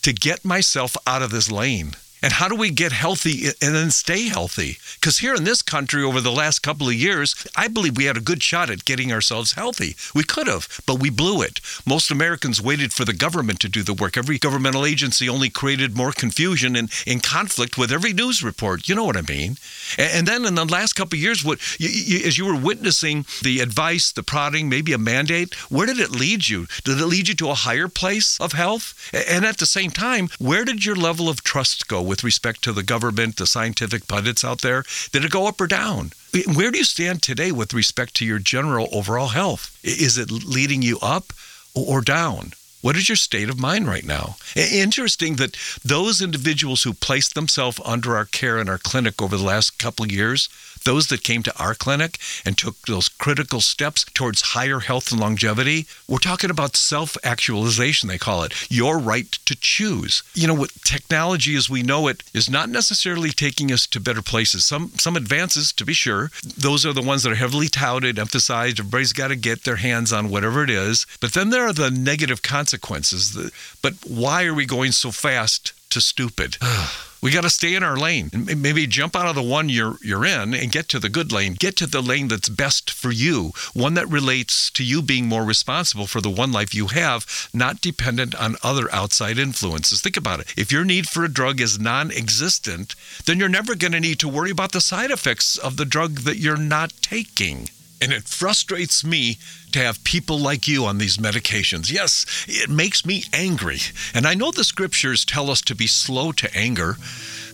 to 0.00 0.14
get 0.14 0.46
myself 0.46 0.96
out 1.06 1.20
of 1.20 1.30
this 1.30 1.52
lane? 1.52 1.92
And 2.22 2.32
how 2.32 2.48
do 2.48 2.54
we 2.54 2.70
get 2.70 2.92
healthy 2.92 3.46
and 3.60 3.74
then 3.74 3.90
stay 3.90 4.28
healthy? 4.28 4.78
Because 4.94 5.18
here 5.18 5.34
in 5.34 5.42
this 5.42 5.60
country, 5.60 6.04
over 6.04 6.20
the 6.20 6.30
last 6.30 6.60
couple 6.60 6.88
of 6.88 6.94
years, 6.94 7.34
I 7.56 7.66
believe 7.66 7.96
we 7.96 8.04
had 8.04 8.16
a 8.16 8.20
good 8.20 8.42
shot 8.42 8.70
at 8.70 8.84
getting 8.84 9.12
ourselves 9.12 9.52
healthy. 9.52 9.96
We 10.14 10.22
could 10.22 10.46
have, 10.46 10.68
but 10.86 11.00
we 11.00 11.10
blew 11.10 11.42
it. 11.42 11.60
Most 11.84 12.12
Americans 12.12 12.62
waited 12.62 12.92
for 12.92 13.04
the 13.04 13.12
government 13.12 13.58
to 13.60 13.68
do 13.68 13.82
the 13.82 13.92
work. 13.92 14.16
Every 14.16 14.38
governmental 14.38 14.86
agency 14.86 15.28
only 15.28 15.50
created 15.50 15.96
more 15.96 16.12
confusion 16.12 16.76
and 16.76 16.90
in 17.06 17.18
conflict 17.18 17.76
with 17.76 17.90
every 17.90 18.12
news 18.12 18.42
report. 18.42 18.88
You 18.88 18.94
know 18.94 19.04
what 19.04 19.16
I 19.16 19.22
mean? 19.22 19.56
And, 19.98 20.28
then 20.28 20.44
in 20.44 20.54
the 20.54 20.64
last 20.64 20.92
couple 20.92 21.16
of 21.16 21.22
years, 21.22 21.44
what 21.44 21.58
you, 21.80 21.88
you, 21.88 22.24
as 22.24 22.38
you 22.38 22.46
were 22.46 22.56
witnessing 22.56 23.26
the 23.42 23.58
advice, 23.58 24.12
the 24.12 24.22
prodding, 24.22 24.68
maybe 24.68 24.92
a 24.92 24.98
mandate, 24.98 25.54
where 25.70 25.86
did 25.86 25.98
it 25.98 26.12
lead 26.12 26.48
you? 26.48 26.66
Did 26.84 27.00
it 27.00 27.06
lead 27.06 27.26
you 27.26 27.34
to 27.34 27.50
a 27.50 27.54
higher 27.54 27.88
place 27.88 28.40
of 28.40 28.52
health? 28.52 29.10
And 29.12 29.44
at 29.44 29.58
the 29.58 29.66
same 29.66 29.90
time, 29.90 30.28
where 30.38 30.64
did 30.64 30.86
your 30.86 30.94
level 30.94 31.28
of 31.28 31.42
trust 31.42 31.88
go? 31.88 32.11
With 32.12 32.22
respect 32.22 32.60
to 32.60 32.72
the 32.74 32.82
government, 32.82 33.38
the 33.38 33.46
scientific 33.46 34.06
pundits 34.06 34.44
out 34.44 34.60
there? 34.60 34.84
Did 35.12 35.24
it 35.24 35.30
go 35.30 35.46
up 35.46 35.58
or 35.62 35.66
down? 35.66 36.12
Where 36.54 36.70
do 36.70 36.76
you 36.76 36.84
stand 36.84 37.22
today 37.22 37.52
with 37.52 37.72
respect 37.72 38.12
to 38.16 38.26
your 38.26 38.38
general 38.38 38.86
overall 38.92 39.28
health? 39.28 39.74
Is 39.82 40.18
it 40.18 40.30
leading 40.30 40.82
you 40.82 40.98
up 41.00 41.32
or 41.74 42.02
down? 42.02 42.52
What 42.82 42.96
is 42.96 43.08
your 43.08 43.16
state 43.16 43.48
of 43.48 43.58
mind 43.58 43.86
right 43.86 44.04
now? 44.04 44.36
Interesting 44.54 45.36
that 45.36 45.56
those 45.82 46.20
individuals 46.20 46.82
who 46.82 46.92
placed 46.92 47.34
themselves 47.34 47.80
under 47.82 48.14
our 48.14 48.26
care 48.26 48.58
in 48.58 48.68
our 48.68 48.76
clinic 48.76 49.22
over 49.22 49.38
the 49.38 49.44
last 49.44 49.78
couple 49.78 50.04
of 50.04 50.12
years, 50.12 50.50
those 50.84 51.08
that 51.08 51.22
came 51.22 51.42
to 51.42 51.58
our 51.62 51.74
clinic 51.74 52.18
and 52.44 52.56
took 52.56 52.80
those 52.82 53.08
critical 53.08 53.60
steps 53.60 54.04
towards 54.14 54.42
higher 54.42 54.80
health 54.80 55.10
and 55.10 55.20
longevity, 55.20 55.86
we're 56.08 56.18
talking 56.18 56.50
about 56.50 56.76
self 56.76 57.16
actualization, 57.24 58.08
they 58.08 58.18
call 58.18 58.42
it, 58.42 58.52
your 58.70 58.98
right 58.98 59.30
to 59.46 59.56
choose. 59.56 60.22
You 60.34 60.46
know, 60.46 60.54
what 60.54 60.72
technology 60.84 61.56
as 61.56 61.70
we 61.70 61.82
know 61.82 62.08
it 62.08 62.22
is 62.34 62.50
not 62.50 62.68
necessarily 62.68 63.30
taking 63.30 63.72
us 63.72 63.86
to 63.88 64.00
better 64.00 64.22
places. 64.22 64.64
Some, 64.64 64.92
some 64.98 65.16
advances, 65.16 65.72
to 65.72 65.84
be 65.84 65.92
sure, 65.92 66.30
those 66.56 66.84
are 66.86 66.92
the 66.92 67.02
ones 67.02 67.22
that 67.22 67.32
are 67.32 67.36
heavily 67.36 67.68
touted, 67.68 68.18
emphasized. 68.18 68.78
Everybody's 68.78 69.12
got 69.12 69.28
to 69.28 69.36
get 69.36 69.64
their 69.64 69.76
hands 69.76 70.12
on 70.12 70.30
whatever 70.30 70.64
it 70.64 70.70
is. 70.70 71.06
But 71.20 71.32
then 71.32 71.50
there 71.50 71.66
are 71.66 71.72
the 71.72 71.90
negative 71.90 72.42
consequences. 72.42 73.50
But 73.82 73.94
why 74.06 74.44
are 74.44 74.54
we 74.54 74.66
going 74.66 74.92
so 74.92 75.10
fast 75.10 75.72
to 75.92 76.00
stupid? 76.00 76.58
We 77.22 77.30
got 77.30 77.42
to 77.42 77.50
stay 77.50 77.76
in 77.76 77.84
our 77.84 77.96
lane 77.96 78.30
maybe 78.32 78.84
jump 78.84 79.14
out 79.14 79.28
of 79.28 79.36
the 79.36 79.44
one 79.44 79.68
you're 79.68 79.96
you're 80.02 80.26
in 80.26 80.54
and 80.54 80.72
get 80.72 80.88
to 80.88 80.98
the 80.98 81.08
good 81.08 81.30
lane. 81.30 81.54
Get 81.54 81.76
to 81.76 81.86
the 81.86 82.00
lane 82.00 82.26
that's 82.26 82.48
best 82.48 82.90
for 82.90 83.12
you, 83.12 83.52
one 83.74 83.94
that 83.94 84.08
relates 84.08 84.72
to 84.72 84.82
you 84.82 85.02
being 85.02 85.26
more 85.26 85.44
responsible 85.44 86.08
for 86.08 86.20
the 86.20 86.28
one 86.28 86.50
life 86.50 86.74
you 86.74 86.88
have, 86.88 87.48
not 87.54 87.80
dependent 87.80 88.34
on 88.34 88.56
other 88.64 88.92
outside 88.92 89.38
influences. 89.38 90.00
Think 90.00 90.16
about 90.16 90.40
it. 90.40 90.52
If 90.56 90.72
your 90.72 90.84
need 90.84 91.08
for 91.08 91.24
a 91.24 91.32
drug 91.32 91.60
is 91.60 91.78
non-existent, 91.78 92.96
then 93.24 93.38
you're 93.38 93.48
never 93.48 93.76
going 93.76 93.92
to 93.92 94.00
need 94.00 94.18
to 94.18 94.28
worry 94.28 94.50
about 94.50 94.72
the 94.72 94.80
side 94.80 95.12
effects 95.12 95.56
of 95.56 95.76
the 95.76 95.84
drug 95.84 96.22
that 96.22 96.38
you're 96.38 96.56
not 96.56 96.92
taking. 97.02 97.68
And 98.02 98.12
it 98.12 98.24
frustrates 98.24 99.04
me 99.04 99.38
to 99.70 99.78
have 99.78 100.02
people 100.02 100.36
like 100.36 100.66
you 100.66 100.86
on 100.86 100.98
these 100.98 101.18
medications. 101.18 101.92
Yes, 101.92 102.26
it 102.48 102.68
makes 102.68 103.06
me 103.06 103.22
angry. 103.32 103.78
And 104.12 104.26
I 104.26 104.34
know 104.34 104.50
the 104.50 104.64
scriptures 104.64 105.24
tell 105.24 105.50
us 105.50 105.60
to 105.62 105.76
be 105.76 105.86
slow 105.86 106.32
to 106.32 106.56
anger, 106.56 106.96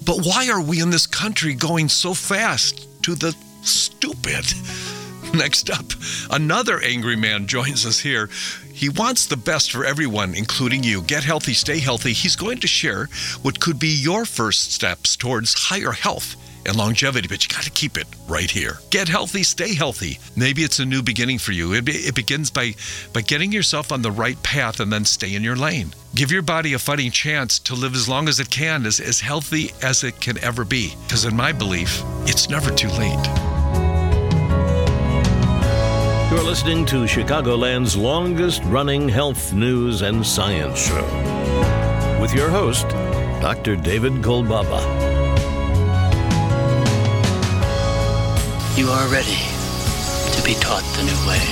but 0.06 0.24
why 0.24 0.48
are 0.48 0.62
we 0.62 0.80
in 0.80 0.88
this 0.88 1.06
country 1.06 1.52
going 1.52 1.90
so 1.90 2.14
fast 2.14 2.88
to 3.02 3.14
the 3.14 3.36
stupid? 3.62 4.46
Next 5.34 5.68
up, 5.68 5.84
another 6.30 6.80
angry 6.80 7.16
man 7.16 7.46
joins 7.46 7.84
us 7.84 8.00
here. 8.00 8.30
He 8.72 8.88
wants 8.88 9.26
the 9.26 9.36
best 9.36 9.72
for 9.72 9.84
everyone, 9.84 10.34
including 10.34 10.82
you. 10.82 11.02
Get 11.02 11.24
healthy, 11.24 11.52
stay 11.52 11.78
healthy. 11.78 12.14
He's 12.14 12.36
going 12.36 12.60
to 12.60 12.66
share 12.66 13.08
what 13.42 13.60
could 13.60 13.78
be 13.78 13.88
your 13.88 14.24
first 14.24 14.72
steps 14.72 15.14
towards 15.14 15.52
higher 15.52 15.92
health 15.92 16.36
and 16.66 16.76
longevity, 16.76 17.28
but 17.28 17.44
you 17.44 17.54
got 17.54 17.64
to 17.64 17.70
keep 17.70 17.96
it 17.96 18.06
right 18.26 18.50
here. 18.50 18.78
Get 18.90 19.08
healthy, 19.08 19.42
stay 19.42 19.74
healthy. 19.74 20.18
Maybe 20.36 20.62
it's 20.62 20.78
a 20.78 20.84
new 20.84 21.02
beginning 21.02 21.38
for 21.38 21.52
you. 21.52 21.74
It, 21.74 21.88
it 21.88 22.14
begins 22.14 22.50
by, 22.50 22.74
by 23.12 23.20
getting 23.22 23.52
yourself 23.52 23.92
on 23.92 24.02
the 24.02 24.10
right 24.10 24.40
path 24.42 24.80
and 24.80 24.92
then 24.92 25.04
stay 25.04 25.34
in 25.34 25.42
your 25.42 25.56
lane. 25.56 25.92
Give 26.14 26.32
your 26.32 26.42
body 26.42 26.72
a 26.74 26.78
fighting 26.78 27.10
chance 27.10 27.58
to 27.60 27.74
live 27.74 27.94
as 27.94 28.08
long 28.08 28.28
as 28.28 28.40
it 28.40 28.50
can, 28.50 28.86
as, 28.86 29.00
as 29.00 29.20
healthy 29.20 29.72
as 29.82 30.04
it 30.04 30.20
can 30.20 30.38
ever 30.42 30.64
be. 30.64 30.94
Because, 31.06 31.24
in 31.24 31.36
my 31.36 31.52
belief, 31.52 32.02
it's 32.22 32.48
never 32.48 32.70
too 32.70 32.88
late. 32.88 33.26
You're 36.30 36.44
listening 36.44 36.84
to 36.86 37.06
Chicagoland's 37.06 37.96
longest 37.96 38.62
running 38.64 39.08
health 39.08 39.52
news 39.54 40.02
and 40.02 40.26
science 40.26 40.78
show 40.78 41.04
with 42.20 42.34
your 42.34 42.50
host, 42.50 42.88
Dr. 43.40 43.76
David 43.76 44.14
Kolbaba. 44.14 45.07
You 48.78 48.90
are 48.90 49.08
ready 49.08 49.34
to 50.36 50.42
be 50.44 50.54
taught 50.60 50.84
the 50.94 51.02
new 51.02 51.26
way. 51.26 51.42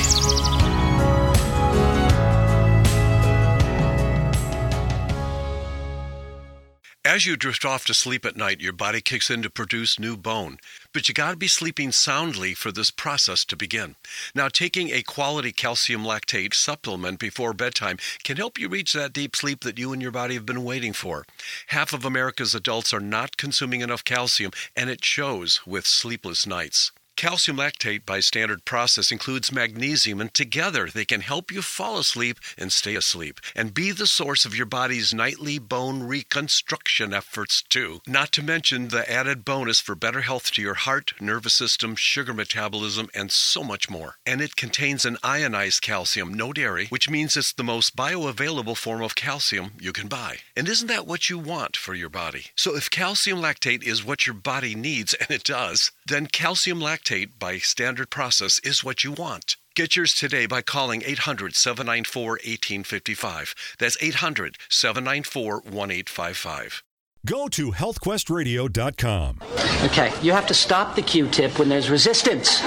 As 7.05 7.27
you 7.27 7.37
drift 7.37 7.65
off 7.65 7.85
to 7.87 7.95
sleep 7.95 8.25
at 8.25 8.37
night, 8.37 8.61
your 8.61 8.73
body 8.73 9.01
kicks 9.01 9.29
in 9.29 9.43
to 9.43 9.51
produce 9.51 9.99
new 9.99 10.17
bone. 10.17 10.59
But 10.93 11.09
you 11.09 11.15
got 11.15 11.33
to 11.33 11.37
be 11.37 11.49
sleeping 11.49 11.91
soundly 11.91 12.55
for 12.55 12.71
this 12.71 12.93
process 12.93 13.45
to 13.47 13.57
begin. 13.57 13.97
Now, 14.33 14.47
taking 14.47 14.91
a 14.91 15.03
quality 15.03 15.51
calcium 15.51 16.05
lactate 16.05 16.55
supplement 16.55 17.19
before 17.19 17.53
bedtime 17.53 17.99
can 18.23 18.37
help 18.37 18.57
you 18.57 18.69
reach 18.69 18.93
that 18.93 19.13
deep 19.13 19.35
sleep 19.35 19.65
that 19.65 19.81
you 19.81 19.93
and 19.93 20.01
your 20.01 20.13
body 20.13 20.35
have 20.35 20.47
been 20.47 20.63
waiting 20.63 20.93
for. 20.93 21.27
Half 21.69 21.93
of 21.93 22.05
America's 22.05 22.55
adults 22.55 22.95
are 22.95 23.01
not 23.01 23.37
consuming 23.37 23.81
enough 23.81 24.05
calcium, 24.05 24.53
and 24.77 24.89
it 24.89 25.05
shows 25.05 25.67
with 25.67 25.89
sleepless 25.89 26.47
nights. 26.47 26.93
Calcium 27.17 27.57
lactate 27.57 28.05
by 28.05 28.21
standard 28.21 28.67
process 28.67 29.11
includes 29.11 29.51
magnesium, 29.51 30.21
and 30.21 30.35
together 30.35 30.91
they 30.93 31.07
can 31.07 31.23
help 31.23 31.51
you 31.51 31.63
fall 31.63 31.97
asleep 31.99 32.39
and 32.59 32.71
stay 32.71 32.95
asleep 32.95 33.41
and 33.55 33.73
be 33.73 33.91
the 33.91 34.07
source 34.07 34.45
of 34.45 34.55
your 34.55 34.67
body's 34.67 35.15
nightly 35.15 35.59
bone 35.59 36.03
reconstruction 36.03 37.15
efforts, 37.15 37.63
too. 37.63 38.03
Not 38.07 38.33
to 38.33 38.43
mention 38.43 38.89
the 38.89 39.11
added 39.11 39.47
bonus 39.47 39.81
for 39.81 39.95
better 39.95 40.21
health 40.21 40.53
to 40.53 40.63
your 40.63 40.75
heart, 40.75 41.15
nervous 41.19 41.55
system, 41.55 41.97
sugar 41.97 42.35
metabolism, 42.35 43.09
and 43.15 43.33
so 43.33 43.65
much 43.65 43.89
more. 43.89 44.17
And 44.27 44.43
it 44.43 44.55
contains 44.55 45.07
an 45.07 45.17
ionized 45.23 45.81
calcium, 45.81 46.35
no 46.35 46.53
dairy, 46.53 46.87
which 46.91 47.09
means 47.09 47.35
it's 47.35 47.55
the 47.55 47.65
most 47.65 47.97
bioavailable 47.97 48.77
form 48.77 49.01
of 49.01 49.15
calcium 49.15 49.73
you 49.81 49.95
can 49.95 50.09
buy. 50.09 50.41
And 50.55 50.69
isn't 50.69 50.89
that 50.89 51.07
what 51.07 51.31
you 51.31 51.39
want 51.39 51.79
for 51.79 51.95
your 51.95 52.11
body? 52.11 52.49
So 52.57 52.77
if 52.77 52.91
calcium 52.91 53.41
lactate 53.41 53.85
is 53.85 54.05
what 54.05 54.27
your 54.27 54.35
body 54.35 54.75
needs, 54.75 55.15
and 55.21 55.31
it 55.31 55.45
does, 55.45 55.93
then 56.07 56.27
calcium 56.27 56.79
lactate 56.81 57.06
by 57.39 57.59
standard 57.59 58.11
process 58.11 58.59
is 58.65 58.83
what 58.83 59.05
you 59.05 59.13
want. 59.13 59.57
Get 59.77 59.95
yours 59.95 60.13
today 60.13 60.47
by 60.47 60.63
calling 60.63 61.03
800 61.07 61.55
794 61.55 62.31
1855. 62.31 63.55
That's 63.79 63.97
800 64.01 64.57
794 64.69 65.55
1855. 65.61 66.83
Go 67.25 67.49
to 67.49 67.73
healthquestradio.com. 67.73 69.41
Okay, 69.85 70.13
you 70.23 70.33
have 70.33 70.47
to 70.47 70.55
stop 70.55 70.97
the 70.97 71.03
Q-tip 71.03 71.59
when 71.59 71.69
there's 71.69 71.91
resistance. 71.91 72.61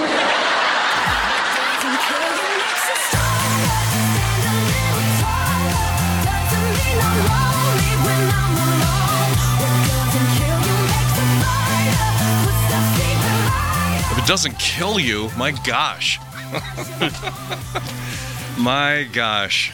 Doesn't 14.30 14.56
kill 14.60 15.00
you, 15.00 15.28
my 15.36 15.50
gosh. 15.50 16.20
my 18.60 19.04
gosh. 19.12 19.72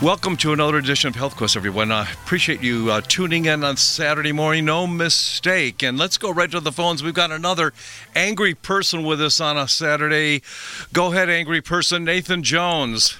Welcome 0.00 0.36
to 0.36 0.52
another 0.52 0.76
edition 0.76 1.08
of 1.08 1.16
Health 1.16 1.34
Quest, 1.34 1.56
everyone. 1.56 1.90
I 1.90 2.02
uh, 2.02 2.06
appreciate 2.22 2.62
you 2.62 2.92
uh, 2.92 3.00
tuning 3.00 3.46
in 3.46 3.64
on 3.64 3.76
Saturday 3.78 4.30
morning. 4.30 4.66
No 4.66 4.86
mistake. 4.86 5.82
And 5.82 5.98
let's 5.98 6.18
go 6.18 6.30
right 6.30 6.48
to 6.52 6.60
the 6.60 6.70
phones. 6.70 7.02
We've 7.02 7.12
got 7.12 7.32
another 7.32 7.72
angry 8.14 8.54
person 8.54 9.02
with 9.02 9.20
us 9.20 9.40
on 9.40 9.58
a 9.58 9.66
Saturday. 9.66 10.42
Go 10.92 11.10
ahead, 11.10 11.28
angry 11.28 11.60
person. 11.60 12.04
Nathan 12.04 12.44
Jones. 12.44 13.18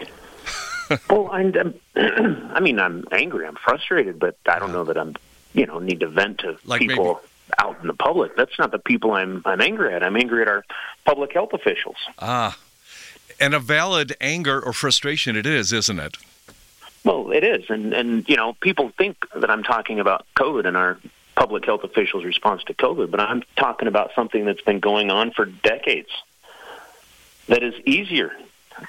well, 1.08 1.30
I'm, 1.30 1.54
I'm, 1.54 1.74
I 2.54 2.58
mean, 2.58 2.80
I'm 2.80 3.04
angry. 3.12 3.46
I'm 3.46 3.54
frustrated, 3.54 4.18
but 4.18 4.36
I 4.46 4.58
don't 4.58 4.72
know 4.72 4.82
that 4.82 4.98
I'm, 4.98 5.14
you 5.52 5.64
know, 5.64 5.78
need 5.78 6.00
to 6.00 6.08
vent 6.08 6.38
to 6.38 6.58
Like 6.64 6.80
people 6.80 7.04
maybe- 7.04 7.28
out 7.58 7.78
in 7.80 7.86
the 7.86 7.94
public. 7.94 8.36
That's 8.36 8.58
not 8.58 8.72
the 8.72 8.78
people 8.78 9.12
I'm 9.12 9.42
I'm 9.44 9.60
angry 9.60 9.94
at. 9.94 10.02
I'm 10.02 10.16
angry 10.16 10.42
at 10.42 10.48
our 10.48 10.64
public 11.04 11.32
health 11.32 11.52
officials. 11.52 11.96
Ah. 12.18 12.58
And 13.40 13.54
a 13.54 13.60
valid 13.60 14.16
anger 14.20 14.60
or 14.60 14.72
frustration 14.72 15.36
it 15.36 15.46
is, 15.46 15.72
isn't 15.72 16.00
it? 16.00 16.16
Well, 17.04 17.30
it 17.30 17.44
is, 17.44 17.70
and 17.70 17.94
and 17.94 18.28
you 18.28 18.36
know, 18.36 18.54
people 18.54 18.90
think 18.98 19.16
that 19.34 19.50
I'm 19.50 19.62
talking 19.62 20.00
about 20.00 20.26
COVID 20.36 20.66
and 20.66 20.76
our 20.76 20.98
public 21.36 21.64
health 21.64 21.84
officials' 21.84 22.24
response 22.24 22.64
to 22.64 22.74
COVID, 22.74 23.10
but 23.12 23.20
I'm 23.20 23.44
talking 23.56 23.86
about 23.86 24.10
something 24.14 24.44
that's 24.44 24.60
been 24.60 24.80
going 24.80 25.10
on 25.10 25.30
for 25.30 25.44
decades. 25.46 26.10
That 27.46 27.62
is 27.62 27.74
easier 27.86 28.32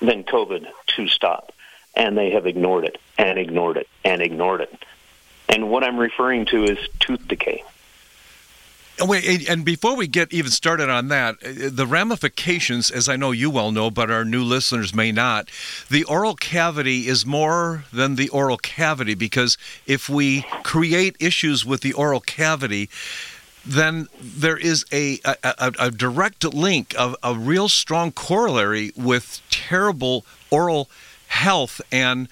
than 0.01 0.23
COVID 0.23 0.67
to 0.95 1.07
stop, 1.07 1.53
and 1.95 2.17
they 2.17 2.31
have 2.31 2.47
ignored 2.47 2.85
it 2.85 2.97
and 3.17 3.37
ignored 3.37 3.77
it 3.77 3.87
and 4.03 4.21
ignored 4.21 4.61
it. 4.61 4.73
And 5.47 5.69
what 5.69 5.83
I'm 5.83 5.97
referring 5.97 6.45
to 6.47 6.63
is 6.63 6.77
tooth 6.99 7.27
decay. 7.27 7.63
And 8.99 9.09
Wait, 9.09 9.47
and 9.49 9.63
before 9.63 9.95
we 9.95 10.07
get 10.07 10.33
even 10.33 10.51
started 10.51 10.89
on 10.89 11.07
that, 11.07 11.35
uh, 11.43 11.69
the 11.71 11.87
ramifications, 11.87 12.91
as 12.91 13.07
I 13.07 13.15
know 13.15 13.31
you 13.31 13.49
well 13.49 13.71
know, 13.71 13.89
but 13.89 14.11
our 14.11 14.25
new 14.25 14.43
listeners 14.43 14.93
may 14.93 15.11
not, 15.11 15.49
the 15.89 16.03
oral 16.03 16.35
cavity 16.35 17.07
is 17.07 17.25
more 17.25 17.85
than 17.93 18.15
the 18.15 18.29
oral 18.29 18.57
cavity 18.57 19.15
because 19.15 19.57
if 19.87 20.09
we 20.09 20.41
create 20.63 21.15
issues 21.19 21.65
with 21.65 21.81
the 21.81 21.93
oral 21.93 22.19
cavity, 22.19 22.89
then 23.65 24.07
there 24.21 24.57
is 24.57 24.85
a, 24.91 25.19
a, 25.23 25.35
a, 25.43 25.73
a 25.79 25.91
direct 25.91 26.43
link, 26.43 26.93
of 26.97 27.15
a 27.23 27.35
real 27.35 27.69
strong 27.69 28.11
corollary 28.11 28.91
with 28.95 29.41
terrible 29.49 30.25
oral 30.49 30.89
health 31.27 31.79
and 31.91 32.27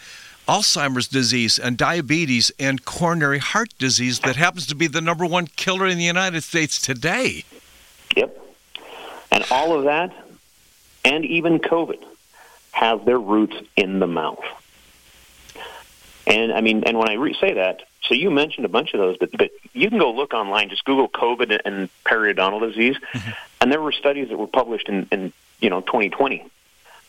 Alzheimer's 0.48 1.08
disease 1.08 1.60
and 1.60 1.78
diabetes 1.78 2.52
and 2.60 2.84
coronary 2.86 3.40
heart 3.40 3.70
disease 3.78 4.20
that 4.22 4.36
happens 4.36 4.66
to 4.68 4.76
be 4.76 4.88
the 4.88 5.02
number 5.02 5.26
one 5.26 5.48
killer 5.48 5.86
in 5.86 5.98
the 5.98 6.04
United 6.04 6.42
States 6.44 6.82
today. 6.82 7.44
Yep. 8.16 8.40
And 9.32 9.46
all 9.52 9.78
of 9.78 9.86
that, 9.86 10.14
and 11.04 11.26
even 11.26 11.60
COVID, 11.60 12.04
have 12.72 13.06
their 13.06 13.20
roots 13.20 13.56
in 13.76 14.00
the 14.00 14.08
mouth. 14.08 14.44
And 16.26 16.52
I 16.52 16.62
mean, 16.62 16.84
and 16.84 16.98
when 16.98 17.10
I 17.10 17.14
re- 17.14 17.38
say 17.40 17.54
that, 17.54 17.84
so 18.04 18.14
you 18.14 18.30
mentioned 18.32 18.66
a 18.66 18.70
bunch 18.70 18.94
of 18.94 19.00
those, 19.00 19.18
but, 19.18 19.32
but 19.32 19.52
you 19.74 19.90
can 19.90 20.00
go 20.00 20.12
look 20.12 20.34
online, 20.34 20.70
just 20.70 20.86
Google 20.86 21.10
COVID 21.10 21.60
and 21.66 21.90
periodontal 22.06 22.62
disease, 22.62 22.96
mm-hmm. 23.14 23.32
and 23.62 23.72
there 23.72 23.82
were 23.82 23.92
studies 23.92 24.30
that 24.30 24.38
were 24.38 24.48
published 24.48 24.88
in, 24.88 25.08
in 25.12 25.34
you 25.60 25.70
know 25.70 25.82
2020 25.82 26.46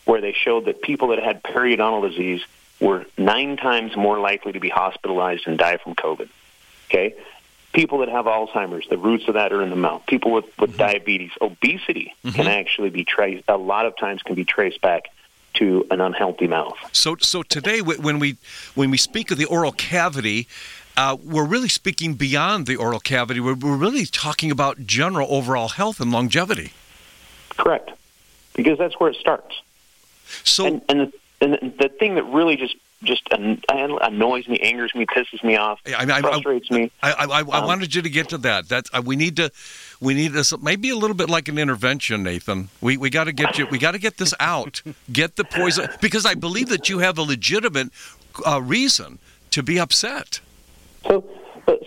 where 0.05 0.21
they 0.21 0.33
showed 0.33 0.65
that 0.65 0.81
people 0.81 1.09
that 1.09 1.19
had 1.19 1.43
periodontal 1.43 2.09
disease 2.09 2.41
were 2.79 3.05
nine 3.17 3.57
times 3.57 3.95
more 3.95 4.19
likely 4.19 4.53
to 4.53 4.59
be 4.59 4.69
hospitalized 4.69 5.47
and 5.47 5.57
die 5.57 5.77
from 5.77 5.95
COVID. 5.95 6.29
Okay, 6.89 7.15
people 7.73 7.99
that 7.99 8.09
have 8.09 8.25
Alzheimer's, 8.25 8.87
the 8.89 8.97
roots 8.97 9.27
of 9.27 9.35
that 9.35 9.53
are 9.53 9.61
in 9.61 9.69
the 9.69 9.75
mouth. 9.75 10.05
People 10.07 10.31
with, 10.31 10.45
with 10.57 10.71
mm-hmm. 10.71 10.79
diabetes, 10.79 11.31
obesity 11.41 12.15
mm-hmm. 12.23 12.35
can 12.35 12.47
actually 12.47 12.89
be 12.89 13.03
traced. 13.03 13.43
A 13.47 13.57
lot 13.57 13.85
of 13.85 13.95
times 13.97 14.23
can 14.23 14.35
be 14.35 14.45
traced 14.45 14.81
back 14.81 15.09
to 15.55 15.85
an 15.91 16.01
unhealthy 16.01 16.47
mouth. 16.47 16.77
So, 16.91 17.17
so 17.19 17.43
today 17.43 17.81
when 17.81 18.19
we 18.19 18.37
when 18.75 18.91
we 18.91 18.97
speak 18.97 19.31
of 19.31 19.37
the 19.37 19.45
oral 19.45 19.71
cavity. 19.71 20.47
Uh, 20.97 21.15
we're 21.23 21.45
really 21.45 21.69
speaking 21.69 22.15
beyond 22.15 22.65
the 22.65 22.75
oral 22.75 22.99
cavity. 22.99 23.39
We're, 23.39 23.53
we're 23.53 23.77
really 23.77 24.05
talking 24.05 24.51
about 24.51 24.85
general 24.85 25.27
overall 25.31 25.69
health 25.69 26.01
and 26.01 26.11
longevity. 26.11 26.73
Correct, 27.55 27.91
because 28.53 28.77
that's 28.77 28.99
where 28.99 29.09
it 29.09 29.15
starts. 29.15 29.61
So, 30.43 30.65
and, 30.65 30.81
and, 30.89 30.99
the, 30.99 31.13
and 31.41 31.73
the 31.79 31.89
thing 31.99 32.15
that 32.15 32.23
really 32.23 32.55
just 32.55 32.75
just 33.01 33.27
annoys 33.31 34.47
me, 34.47 34.59
angers 34.59 34.93
me, 34.93 35.05
pisses 35.05 35.41
me 35.41 35.55
off, 35.55 35.79
I, 35.87 36.03
I, 36.03 36.19
frustrates 36.19 36.67
I, 36.69 36.75
me. 36.75 36.91
I, 37.01 37.11
I, 37.13 37.39
I 37.39 37.59
um, 37.59 37.65
wanted 37.65 37.95
you 37.95 38.01
to 38.01 38.09
get 38.09 38.29
to 38.29 38.37
that. 38.39 38.67
That 38.67 38.87
uh, 38.93 39.01
we 39.05 39.15
need 39.15 39.37
to, 39.37 39.51
we 40.01 40.13
need 40.13 40.33
this 40.33 40.57
maybe 40.61 40.89
a 40.89 40.97
little 40.97 41.15
bit 41.15 41.29
like 41.29 41.47
an 41.47 41.57
intervention, 41.57 42.23
Nathan. 42.23 42.69
We 42.81 42.97
we 42.97 43.09
got 43.09 43.25
to 43.25 43.31
get 43.31 43.57
you. 43.57 43.67
We 43.67 43.77
got 43.77 43.91
to 43.91 43.99
get 43.99 44.17
this 44.17 44.33
out. 44.39 44.81
Get 45.11 45.37
the 45.37 45.45
poison 45.45 45.87
because 46.01 46.25
I 46.25 46.33
believe 46.33 46.69
that 46.69 46.89
you 46.89 46.99
have 46.99 47.17
a 47.17 47.23
legitimate 47.23 47.89
uh, 48.45 48.61
reason 48.61 49.19
to 49.51 49.63
be 49.63 49.79
upset. 49.79 50.41
So 51.07 51.23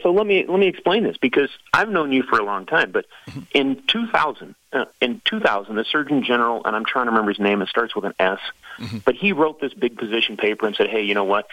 so 0.02 0.12
let 0.12 0.26
me 0.26 0.46
let 0.48 0.58
me 0.58 0.66
explain 0.66 1.04
this 1.04 1.16
because 1.18 1.50
I've 1.74 1.88
known 1.88 2.12
you 2.12 2.22
for 2.22 2.38
a 2.38 2.44
long 2.44 2.66
time. 2.66 2.90
But 2.90 3.06
in 3.52 3.82
2000, 3.86 4.54
uh, 4.72 4.86
in 5.00 5.20
2000, 5.24 5.74
the 5.74 5.84
Surgeon 5.84 6.24
General, 6.24 6.62
and 6.64 6.74
I'm 6.74 6.84
trying 6.84 7.06
to 7.06 7.10
remember 7.10 7.32
his 7.32 7.40
name. 7.40 7.62
It 7.62 7.68
starts 7.68 7.94
with 7.94 8.04
an 8.04 8.14
S. 8.18 8.38
Mm-hmm. 8.78 8.98
But 9.04 9.16
he 9.16 9.32
wrote 9.32 9.60
this 9.60 9.74
big 9.74 9.98
position 9.98 10.36
paper 10.36 10.66
and 10.66 10.74
said, 10.74 10.88
"Hey, 10.88 11.02
you 11.02 11.14
know 11.14 11.24
what? 11.24 11.46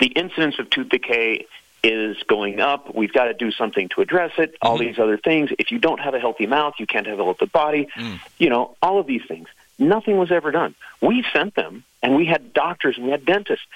The 0.00 0.06
incidence 0.06 0.58
of 0.58 0.68
tooth 0.70 0.88
decay 0.88 1.46
is 1.82 2.16
going 2.24 2.60
up. 2.60 2.94
We've 2.94 3.12
got 3.12 3.24
to 3.24 3.34
do 3.34 3.50
something 3.50 3.88
to 3.90 4.02
address 4.02 4.32
it. 4.38 4.54
All 4.62 4.78
mm-hmm. 4.78 4.86
these 4.86 4.98
other 4.98 5.16
things. 5.16 5.50
If 5.58 5.72
you 5.72 5.78
don't 5.78 6.00
have 6.00 6.14
a 6.14 6.20
healthy 6.20 6.46
mouth, 6.46 6.74
you 6.78 6.86
can't 6.86 7.06
have 7.06 7.18
a 7.18 7.24
healthy 7.24 7.46
body. 7.46 7.88
Mm. 7.96 8.20
You 8.38 8.50
know, 8.50 8.76
all 8.80 9.00
of 9.00 9.06
these 9.06 9.22
things. 9.26 9.48
Nothing 9.78 10.16
was 10.16 10.30
ever 10.30 10.52
done. 10.52 10.76
We 11.00 11.24
sent 11.32 11.56
them, 11.56 11.82
and 12.02 12.14
we 12.14 12.24
had 12.24 12.52
doctors 12.52 12.96
and 12.96 13.06
we 13.06 13.10
had 13.10 13.24
dentists 13.24 13.66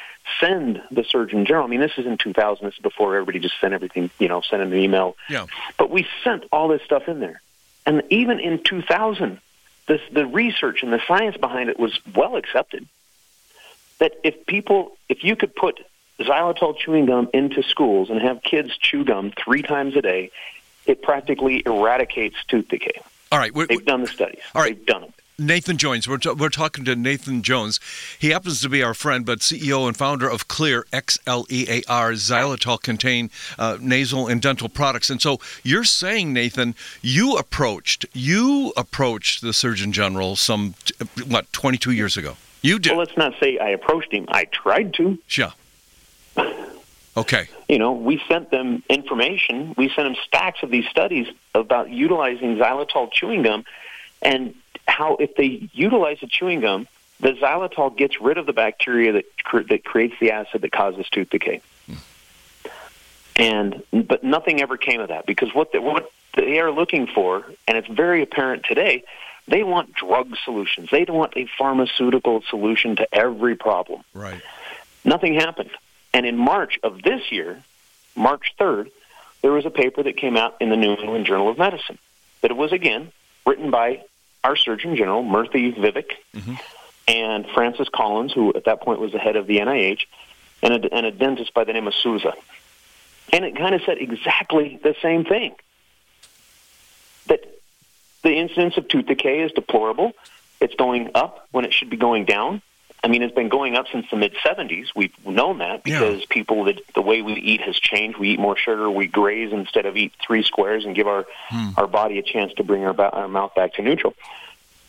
send 0.41 0.81
the 0.91 1.03
Surgeon 1.03 1.47
General. 1.47 1.65
I 1.65 1.69
mean, 1.69 1.81
this 1.81 1.93
is 1.97 2.07
in 2.07 2.17
2000. 2.17 2.65
This 2.65 2.75
is 2.75 2.81
before 2.81 3.17
everybody 3.17 3.41
just 3.41 3.59
sent 3.61 3.75
everything, 3.75 4.11
you 4.19 4.29
know, 4.29 4.41
sent 4.41 4.63
an 4.63 4.73
email. 4.75 5.17
Yeah. 5.29 5.47
But 5.79 5.91
we 5.91 6.07
sent 6.23 6.45
all 6.53 6.69
this 6.69 6.83
stuff 6.83 7.09
in 7.09 7.19
there. 7.19 7.41
And 7.87 8.03
even 8.11 8.41
in 8.41 8.63
2000, 8.63 9.41
this, 9.87 10.01
the 10.13 10.27
research 10.27 10.83
and 10.83 10.93
the 10.93 11.01
science 11.07 11.37
behind 11.37 11.71
it 11.71 11.79
was 11.79 11.99
well 12.15 12.37
accepted. 12.37 12.87
That 13.99 14.13
if 14.25 14.45
people, 14.47 14.97
if 15.09 15.25
you 15.25 15.37
could 15.37 15.55
put 15.55 15.81
xylitol 16.21 16.77
chewing 16.77 17.07
gum 17.07 17.31
into 17.33 17.63
schools 17.63 18.11
and 18.11 18.21
have 18.21 18.43
kids 18.43 18.77
chew 18.77 19.05
gum 19.05 19.33
three 19.43 19.63
times 19.63 19.97
a 19.97 20.03
day, 20.03 20.31
it 20.85 21.03
practically 21.03 21.63
eradicates 21.65 22.37
tooth 22.49 22.69
decay. 22.69 23.01
All 23.33 23.39
right, 23.39 23.53
they've 23.69 23.85
done 23.85 24.03
the 24.03 24.07
studies. 24.07 24.43
All 24.55 24.63
right, 24.63 24.77
they've 24.77 24.87
done 24.87 25.03
them. 25.03 25.13
Nathan 25.39 25.77
Jones. 25.77 26.09
We're, 26.09 26.19
t- 26.19 26.31
we're 26.31 26.49
talking 26.49 26.85
to 26.87 26.97
Nathan 26.97 27.43
Jones. 27.43 27.79
He 28.19 28.31
happens 28.31 28.61
to 28.63 28.69
be 28.69 28.83
our 28.83 28.95
friend, 28.95 29.27
but 29.27 29.41
CEO 29.41 29.87
and 29.87 29.97
founder 29.97 30.29
of 30.29 30.49
Xlear 30.49 30.85
X 30.93 31.19
L 31.27 31.47
E 31.51 31.67
A 31.69 31.83
R, 31.89 32.13
xylitol 32.13 32.81
contain 32.81 33.31
uh, 33.59 33.77
nasal 33.81 34.27
and 34.29 34.41
dental 34.41 34.69
products. 34.69 35.11
And 35.11 35.21
so 35.21 35.39
you're 35.63 35.85
saying, 35.85 36.33
Nathan, 36.33 36.75
you 37.03 37.37
approached 37.37 38.07
you 38.15 38.73
approached 38.77 39.43
the 39.43 39.53
Surgeon 39.53 39.93
General 39.93 40.37
some 40.37 40.75
what 41.27 41.53
22 41.53 41.91
years 41.93 42.17
ago. 42.17 42.37
You 42.63 42.79
did. 42.79 42.93
Well, 42.93 43.01
let's 43.01 43.17
not 43.17 43.35
say 43.39 43.59
I 43.59 43.71
approached 43.71 44.13
him. 44.13 44.27
I 44.29 44.47
tried 44.47 44.95
to. 44.95 45.19
Yeah. 45.37 45.53
Okay. 47.17 47.49
You 47.69 47.79
know, 47.79 47.93
we 47.93 48.21
sent 48.29 48.51
them 48.51 48.83
information. 48.91 49.75
We 49.79 49.89
sent 49.89 50.07
them 50.07 50.17
stacks 50.27 50.63
of 50.63 50.71
these 50.71 50.87
studies 50.87 51.27
about 51.55 51.91
utilizing 51.91 52.57
xylitol 52.57 53.11
chewing 53.11 53.43
gum, 53.43 53.65
and 54.21 54.55
how 54.87 55.17
if 55.17 55.35
they 55.37 55.69
utilize 55.73 56.19
the 56.21 56.27
chewing 56.27 56.61
gum, 56.61 56.87
the 57.21 57.33
xylitol 57.33 57.97
gets 57.97 58.21
rid 58.21 58.39
of 58.39 58.47
the 58.47 58.53
bacteria 58.53 59.13
that 59.13 59.25
that 59.69 59.85
creates 59.85 60.15
the 60.21 60.33
acid 60.33 60.63
that 60.63 60.73
causes 60.73 61.07
tooth 61.11 61.31
decay. 61.31 61.61
And 63.37 63.83
but 63.93 64.25
nothing 64.25 64.63
ever 64.63 64.77
came 64.77 65.01
of 65.01 65.09
that 65.09 65.27
because 65.27 65.55
what 65.55 65.73
the, 65.73 65.81
what 65.81 66.11
they 66.35 66.59
are 66.61 66.71
looking 66.71 67.07
for, 67.07 67.45
and 67.67 67.77
it's 67.77 67.89
very 67.89 68.23
apparent 68.23 68.65
today, 68.65 69.05
they 69.49 69.63
want 69.63 69.95
drug 69.95 70.37
solutions. 70.45 70.89
They 70.91 71.05
don't 71.05 71.17
want 71.17 71.37
a 71.37 71.47
pharmaceutical 71.59 72.43
solution 72.49 72.97
to 72.97 73.15
every 73.15 73.57
problem. 73.57 74.03
Right. 74.15 74.41
Nothing 75.05 75.35
happened. 75.35 75.71
And 76.13 76.27
in 76.27 76.37
March 76.37 76.79
of 76.83 77.03
this 77.03 77.31
year, 77.31 77.63
March 78.15 78.55
3rd, 78.59 78.91
there 79.43 79.53
was 79.53 79.67
a 79.67 79.71
paper 79.71 80.03
that 80.03 80.17
came 80.17 80.37
out 80.37 80.57
in 80.61 80.71
the 80.71 80.77
New 80.77 80.95
England 80.97 81.27
Journal 81.27 81.49
of 81.49 81.59
Medicine 81.59 81.99
that 82.41 82.51
it 82.51 82.57
was 82.57 82.73
again 82.73 83.13
written 83.45 83.71
by 83.71 84.03
our 84.47 84.55
Surgeon 84.55 84.95
General, 84.95 85.25
Murthy 85.25 85.75
Vivek, 85.75 86.13
mm-hmm. 86.33 86.55
and 87.09 87.47
Francis 87.53 87.89
Collins, 87.89 88.33
who 88.33 88.55
at 88.55 88.67
that 88.67 88.81
point 88.81 89.01
was 89.01 89.11
the 89.11 89.19
head 89.19 89.35
of 89.35 89.49
the 89.49 89.59
NIH, 89.59 90.03
and 90.63 90.73
a, 90.85 90.95
and 90.95 91.05
a 91.05 91.11
dentist 91.11 91.53
by 91.53 91.65
the 91.65 91.73
name 91.73 91.89
of 91.89 91.95
Souza. 91.95 92.33
And 93.33 93.45
it 93.45 93.57
kind 93.57 93.75
of 93.75 93.83
said 93.83 93.99
exactly 93.99 94.79
the 94.81 94.95
same 95.03 95.25
thing 95.25 95.57
that 97.27 97.41
the 98.23 98.35
incidence 98.35 98.77
of 98.77 98.87
tooth 98.87 99.07
decay 99.07 99.41
is 99.41 99.51
deplorable. 99.51 100.13
It's 100.61 100.77
going 100.77 101.11
up 101.17 101.49
when 101.51 101.65
it 101.65 101.73
should 101.73 101.91
be 101.91 101.97
going 101.97 102.25
down. 102.25 102.63
I 103.07 103.09
mean, 103.09 103.23
it's 103.23 103.37
been 103.37 103.49
going 103.49 103.77
up 103.77 103.87
since 103.93 104.05
the 104.11 104.17
mid 104.17 104.35
70s. 104.45 104.89
We've 104.97 105.15
known 105.25 105.59
that 105.59 105.85
because 105.85 106.19
yeah. 106.19 106.27
people, 106.29 106.65
that 106.65 106.81
the 106.93 107.03
way 107.03 107.23
we 107.23 107.35
eat 107.35 107.61
has 107.61 107.79
changed. 107.79 108.19
We 108.19 108.31
eat 108.31 108.41
more 108.41 108.57
sugar. 108.57 108.91
We 108.91 109.07
graze 109.07 109.53
instead 109.53 109.87
of 109.87 109.97
eat 109.97 110.13
three 110.27 110.43
squares 110.43 110.85
and 110.85 110.93
give 110.93 111.07
our 111.07 111.25
hmm. 111.49 111.69
our 111.77 111.87
body 111.87 112.19
a 112.19 112.23
chance 112.23 112.53
to 112.55 112.65
bring 112.65 112.85
our, 112.85 113.01
our 113.01 113.29
mouth 113.29 113.55
back 113.55 113.75
to 113.75 113.83
neutral. 113.83 114.15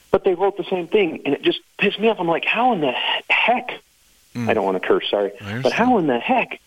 But 0.09 0.23
they 0.23 0.33
wrote 0.33 0.57
the 0.57 0.63
same 0.63 0.87
thing, 0.87 1.21
and 1.25 1.35
it 1.35 1.43
just 1.43 1.59
pissed 1.77 1.99
me 1.99 2.07
off. 2.07 2.19
I'm 2.19 2.27
like, 2.27 2.45
how 2.45 2.73
in 2.73 2.81
the 2.81 2.91
heck? 3.29 3.69
Hmm. 4.33 4.49
I 4.49 4.55
don't 4.55 4.65
want 4.65 4.81
to 4.81 4.87
curse, 4.87 5.07
sorry, 5.11 5.33
but 5.61 5.71
how 5.71 5.99
in 5.99 6.07
the 6.07 6.17
heck 6.17 6.59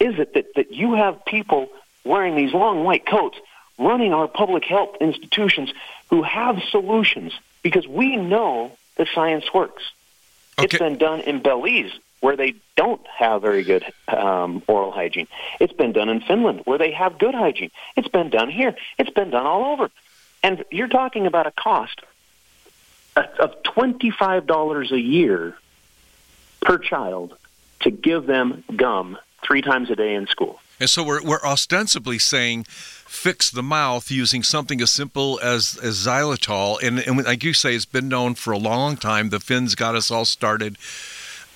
is 0.00 0.18
it 0.18 0.32
that 0.32 0.54
that 0.54 0.72
you 0.72 0.94
have 0.94 1.22
people 1.26 1.68
wearing 2.02 2.34
these 2.34 2.54
long 2.54 2.82
white 2.82 3.04
coats 3.04 3.36
running 3.78 4.14
our 4.14 4.26
public 4.26 4.64
health 4.64 4.96
institutions 5.02 5.70
who 6.08 6.22
have 6.22 6.62
solutions 6.70 7.34
because 7.62 7.86
we 7.86 8.16
know 8.16 8.72
that 8.96 9.06
science 9.14 9.52
works. 9.52 9.82
Okay. 10.58 10.64
It's 10.64 10.78
been 10.78 10.98
done 10.98 11.20
in 11.20 11.40
Belize, 11.40 11.92
where 12.20 12.36
they 12.36 12.56
don't 12.76 13.04
have 13.06 13.42
very 13.42 13.62
good 13.62 13.84
um, 14.08 14.62
oral 14.66 14.90
hygiene. 14.90 15.28
It's 15.60 15.72
been 15.72 15.92
done 15.92 16.08
in 16.08 16.20
Finland, 16.20 16.62
where 16.64 16.78
they 16.78 16.90
have 16.92 17.18
good 17.18 17.34
hygiene. 17.34 17.70
It's 17.96 18.08
been 18.08 18.30
done 18.30 18.50
here. 18.50 18.74
It's 18.98 19.10
been 19.10 19.30
done 19.30 19.46
all 19.46 19.72
over. 19.72 19.90
And 20.42 20.64
you're 20.70 20.88
talking 20.88 21.26
about 21.26 21.46
a 21.46 21.52
cost 21.52 22.00
of 23.16 23.62
$25 23.62 24.90
a 24.90 25.00
year 25.00 25.56
per 26.60 26.78
child 26.78 27.36
to 27.80 27.90
give 27.90 28.26
them 28.26 28.64
gum 28.74 29.16
three 29.42 29.62
times 29.62 29.90
a 29.90 29.96
day 29.96 30.14
in 30.14 30.26
school. 30.26 30.60
And 30.80 30.88
so 30.88 31.02
we're, 31.02 31.22
we're 31.22 31.42
ostensibly 31.42 32.18
saying 32.18 32.64
fix 32.64 33.50
the 33.50 33.62
mouth 33.62 34.10
using 34.10 34.42
something 34.42 34.80
as 34.80 34.90
simple 34.90 35.40
as, 35.42 35.78
as 35.82 36.06
xylitol. 36.06 36.80
And, 36.82 37.00
and 37.00 37.24
like 37.24 37.42
you 37.42 37.54
say, 37.54 37.74
it's 37.74 37.84
been 37.84 38.08
known 38.08 38.34
for 38.34 38.52
a 38.52 38.58
long 38.58 38.96
time. 38.96 39.30
The 39.30 39.40
Finns 39.40 39.74
got 39.74 39.94
us 39.94 40.10
all 40.10 40.24
started. 40.24 40.76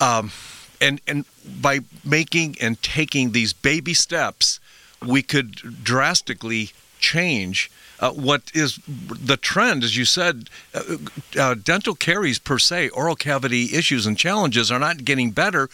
Um, 0.01 0.33
and, 0.81 1.01
and 1.07 1.25
by 1.61 1.81
making 2.05 2.57
and 2.61 2.83
taking 2.83 3.33
these 3.33 3.53
baby 3.53 3.95
steps, 3.95 4.59
we 5.05 5.23
could 5.23 5.85
drastically 5.85 6.71
change 6.99 7.71
uh, 8.01 8.11
what 8.11 8.51
is 8.53 8.81
the 8.87 9.37
trend, 9.37 9.85
as 9.85 9.97
you 9.97 10.05
said, 10.05 10.51
uh, 10.75 10.97
uh, 11.39 11.55
dental 11.55 11.95
caries 11.95 12.41
per 12.41 12.59
se, 12.59 12.89
oral 12.89 13.15
cavity 13.15 13.77
issues 13.77 14.07
and 14.07 14.19
challenges 14.19 14.73
are 14.73 14.81
not 14.81 15.05
getting 15.05 15.31
better, 15.31 15.71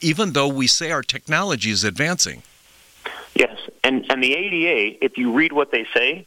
even 0.00 0.32
though 0.32 0.46
we 0.46 0.68
say 0.68 0.92
our 0.92 1.02
technology 1.02 1.70
is 1.70 1.82
advancing. 1.82 2.44
Yes, 3.34 3.56
and 3.82 4.04
and 4.10 4.22
the 4.22 4.34
ADA, 4.34 5.04
if 5.04 5.16
you 5.16 5.32
read 5.32 5.52
what 5.52 5.70
they 5.70 5.86
say, 5.94 6.26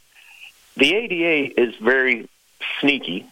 the 0.75 0.93
ADA 0.93 1.61
is 1.61 1.75
very 1.75 2.27
sneaky, 2.79 3.25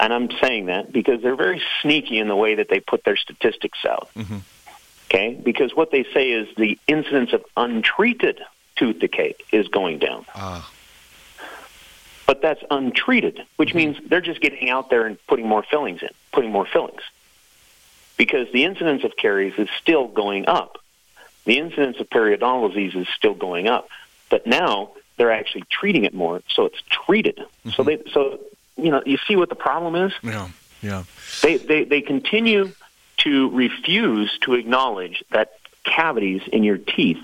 and 0.00 0.12
I'm 0.12 0.30
saying 0.40 0.66
that 0.66 0.92
because 0.92 1.22
they're 1.22 1.36
very 1.36 1.62
sneaky 1.80 2.18
in 2.18 2.28
the 2.28 2.36
way 2.36 2.56
that 2.56 2.68
they 2.68 2.80
put 2.80 3.04
their 3.04 3.16
statistics 3.16 3.78
out. 3.84 4.08
Mm-hmm. 4.16 4.38
Okay, 5.10 5.34
because 5.34 5.76
what 5.76 5.90
they 5.90 6.04
say 6.14 6.30
is 6.30 6.48
the 6.56 6.78
incidence 6.88 7.34
of 7.34 7.44
untreated 7.56 8.40
tooth 8.76 8.98
decay 8.98 9.34
is 9.52 9.68
going 9.68 9.98
down. 9.98 10.24
Ah. 10.34 10.70
But 12.26 12.40
that's 12.40 12.62
untreated, 12.70 13.44
which 13.56 13.70
mm-hmm. 13.70 13.78
means 13.78 13.96
they're 14.06 14.22
just 14.22 14.40
getting 14.40 14.70
out 14.70 14.88
there 14.88 15.04
and 15.04 15.18
putting 15.26 15.46
more 15.46 15.62
fillings 15.62 16.02
in, 16.02 16.08
putting 16.32 16.50
more 16.50 16.64
fillings. 16.64 17.02
Because 18.16 18.50
the 18.52 18.64
incidence 18.64 19.04
of 19.04 19.16
caries 19.16 19.54
is 19.58 19.68
still 19.80 20.08
going 20.08 20.46
up. 20.46 20.81
The 21.44 21.58
incidence 21.58 21.98
of 21.98 22.08
periodontal 22.08 22.68
disease 22.68 22.94
is 22.94 23.08
still 23.16 23.34
going 23.34 23.68
up. 23.68 23.88
But 24.30 24.46
now 24.46 24.92
they're 25.16 25.32
actually 25.32 25.64
treating 25.70 26.04
it 26.04 26.14
more, 26.14 26.42
so 26.48 26.66
it's 26.66 26.82
treated. 26.88 27.36
Mm-hmm. 27.36 27.70
So 27.70 27.82
they, 27.82 28.02
so 28.12 28.40
you 28.76 28.90
know, 28.90 29.02
you 29.04 29.18
see 29.28 29.36
what 29.36 29.48
the 29.48 29.54
problem 29.54 29.94
is. 29.94 30.12
Yeah, 30.22 30.48
yeah. 30.80 31.04
They 31.42 31.58
they 31.58 31.84
they 31.84 32.00
continue 32.00 32.72
to 33.18 33.50
refuse 33.50 34.36
to 34.42 34.54
acknowledge 34.54 35.22
that 35.30 35.58
cavities 35.84 36.42
in 36.50 36.64
your 36.64 36.78
teeth 36.78 37.18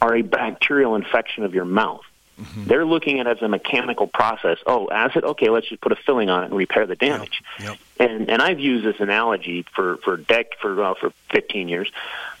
are 0.00 0.16
a 0.16 0.22
bacterial 0.22 0.94
infection 0.94 1.44
of 1.44 1.54
your 1.54 1.64
mouth. 1.64 2.04
Mm-hmm. 2.40 2.64
They're 2.64 2.84
looking 2.84 3.20
at 3.20 3.26
it 3.26 3.36
as 3.38 3.42
a 3.42 3.48
mechanical 3.48 4.06
process. 4.06 4.58
Oh, 4.66 4.88
acid. 4.90 5.24
Okay, 5.24 5.50
let's 5.50 5.68
just 5.68 5.80
put 5.80 5.92
a 5.92 5.96
filling 5.96 6.30
on 6.30 6.42
it 6.42 6.46
and 6.46 6.54
repair 6.54 6.86
the 6.86 6.96
damage. 6.96 7.42
Yep. 7.60 7.68
Yep. 7.68 7.78
And 8.10 8.30
and 8.30 8.42
I've 8.42 8.60
used 8.60 8.84
this 8.84 9.00
analogy 9.00 9.64
for 9.74 9.98
for 9.98 10.18
dec 10.18 10.46
for 10.60 10.82
uh, 10.82 10.94
for 10.94 11.12
15 11.30 11.68
years, 11.68 11.90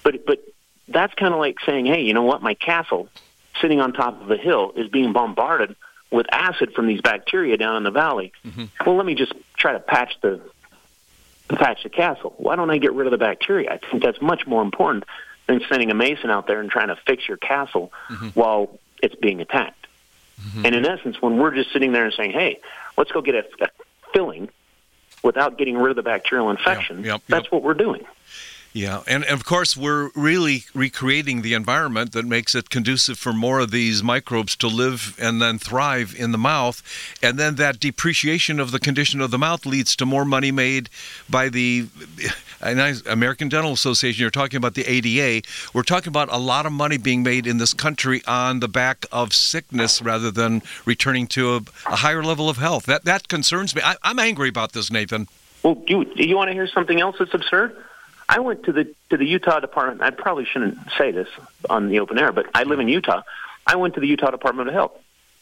but 0.02 0.26
but 0.26 0.42
that's 0.88 1.14
kind 1.14 1.32
of 1.32 1.40
like 1.40 1.56
saying, 1.64 1.86
hey, 1.86 2.02
you 2.02 2.14
know 2.14 2.22
what? 2.22 2.42
My 2.42 2.54
castle, 2.54 3.08
sitting 3.60 3.80
on 3.80 3.92
top 3.92 4.20
of 4.20 4.30
a 4.30 4.36
hill, 4.36 4.72
is 4.76 4.88
being 4.88 5.12
bombarded 5.12 5.76
with 6.10 6.26
acid 6.32 6.72
from 6.74 6.86
these 6.86 7.00
bacteria 7.00 7.56
down 7.56 7.76
in 7.76 7.82
the 7.82 7.90
valley. 7.90 8.32
Mm-hmm. 8.46 8.64
Well, 8.86 8.96
let 8.96 9.06
me 9.06 9.14
just 9.14 9.32
try 9.56 9.72
to 9.72 9.80
patch 9.80 10.18
the 10.20 10.40
patch 11.48 11.82
the 11.82 11.90
castle. 11.90 12.34
Why 12.38 12.56
don't 12.56 12.70
I 12.70 12.78
get 12.78 12.92
rid 12.94 13.06
of 13.06 13.10
the 13.10 13.18
bacteria? 13.18 13.72
I 13.72 13.78
think 13.78 14.02
that's 14.02 14.20
much 14.20 14.46
more 14.46 14.62
important 14.62 15.04
than 15.46 15.60
sending 15.68 15.90
a 15.90 15.94
mason 15.94 16.30
out 16.30 16.46
there 16.46 16.60
and 16.60 16.70
trying 16.70 16.88
to 16.88 16.96
fix 17.06 17.28
your 17.28 17.36
castle 17.36 17.92
mm-hmm. 18.08 18.28
while 18.28 18.78
it's 19.02 19.14
being 19.14 19.40
attacked. 19.40 19.86
Mm-hmm. 20.40 20.66
And 20.66 20.74
in 20.74 20.86
essence, 20.86 21.20
when 21.20 21.36
we're 21.36 21.54
just 21.54 21.72
sitting 21.72 21.92
there 21.92 22.04
and 22.04 22.14
saying, 22.14 22.32
"Hey, 22.32 22.60
let's 22.96 23.12
go 23.12 23.20
get 23.20 23.34
a, 23.34 23.44
a 23.60 23.68
filling," 24.12 24.48
without 25.22 25.58
getting 25.58 25.76
rid 25.76 25.90
of 25.90 25.96
the 25.96 26.02
bacterial 26.02 26.50
infection, 26.50 26.98
yep, 26.98 27.04
yep, 27.06 27.22
that's 27.28 27.50
what 27.50 27.62
we're 27.62 27.74
doing. 27.74 28.04
Yeah, 28.76 29.04
and, 29.06 29.22
and, 29.22 29.32
of 29.32 29.44
course, 29.44 29.76
we're 29.76 30.10
really 30.16 30.64
recreating 30.74 31.42
the 31.42 31.54
environment 31.54 32.10
that 32.10 32.24
makes 32.24 32.56
it 32.56 32.70
conducive 32.70 33.16
for 33.16 33.32
more 33.32 33.60
of 33.60 33.70
these 33.70 34.02
microbes 34.02 34.56
to 34.56 34.66
live 34.66 35.16
and 35.22 35.40
then 35.40 35.60
thrive 35.60 36.12
in 36.18 36.32
the 36.32 36.38
mouth. 36.38 36.82
And 37.22 37.38
then 37.38 37.54
that 37.54 37.78
depreciation 37.78 38.58
of 38.58 38.72
the 38.72 38.80
condition 38.80 39.20
of 39.20 39.30
the 39.30 39.38
mouth 39.38 39.64
leads 39.64 39.94
to 39.94 40.06
more 40.06 40.24
money 40.24 40.50
made 40.50 40.90
by 41.30 41.50
the 41.50 41.86
American 42.60 43.48
Dental 43.48 43.72
Association. 43.72 44.20
You're 44.20 44.30
talking 44.30 44.56
about 44.56 44.74
the 44.74 44.84
ADA. 44.86 45.46
We're 45.72 45.84
talking 45.84 46.08
about 46.08 46.32
a 46.32 46.38
lot 46.38 46.66
of 46.66 46.72
money 46.72 46.98
being 46.98 47.22
made 47.22 47.46
in 47.46 47.58
this 47.58 47.74
country 47.74 48.22
on 48.26 48.58
the 48.58 48.66
back 48.66 49.06
of 49.12 49.32
sickness 49.32 50.02
rather 50.02 50.32
than 50.32 50.62
returning 50.84 51.28
to 51.28 51.54
a, 51.54 51.60
a 51.86 51.96
higher 51.96 52.24
level 52.24 52.48
of 52.48 52.56
health. 52.56 52.86
That, 52.86 53.04
that 53.04 53.28
concerns 53.28 53.72
me. 53.72 53.82
I, 53.84 53.94
I'm 54.02 54.18
angry 54.18 54.48
about 54.48 54.72
this, 54.72 54.90
Nathan. 54.90 55.28
Well, 55.62 55.76
do 55.76 55.98
you, 55.98 56.04
do 56.16 56.26
you 56.26 56.36
want 56.36 56.48
to 56.48 56.54
hear 56.54 56.66
something 56.66 57.00
else 57.00 57.14
that's 57.20 57.34
absurd? 57.34 57.76
I 58.28 58.40
went 58.40 58.64
to 58.64 58.72
the 58.72 58.94
to 59.10 59.16
the 59.16 59.26
Utah 59.26 59.60
Department. 59.60 60.02
I 60.02 60.10
probably 60.10 60.44
shouldn't 60.44 60.78
say 60.96 61.10
this 61.10 61.28
on 61.68 61.88
the 61.88 62.00
open 62.00 62.18
air, 62.18 62.32
but 62.32 62.46
I 62.54 62.64
live 62.64 62.80
in 62.80 62.88
Utah. 62.88 63.22
I 63.66 63.76
went 63.76 63.94
to 63.94 64.00
the 64.00 64.06
Utah 64.06 64.30
Department 64.30 64.68
of 64.68 64.74
Health. 64.74 64.92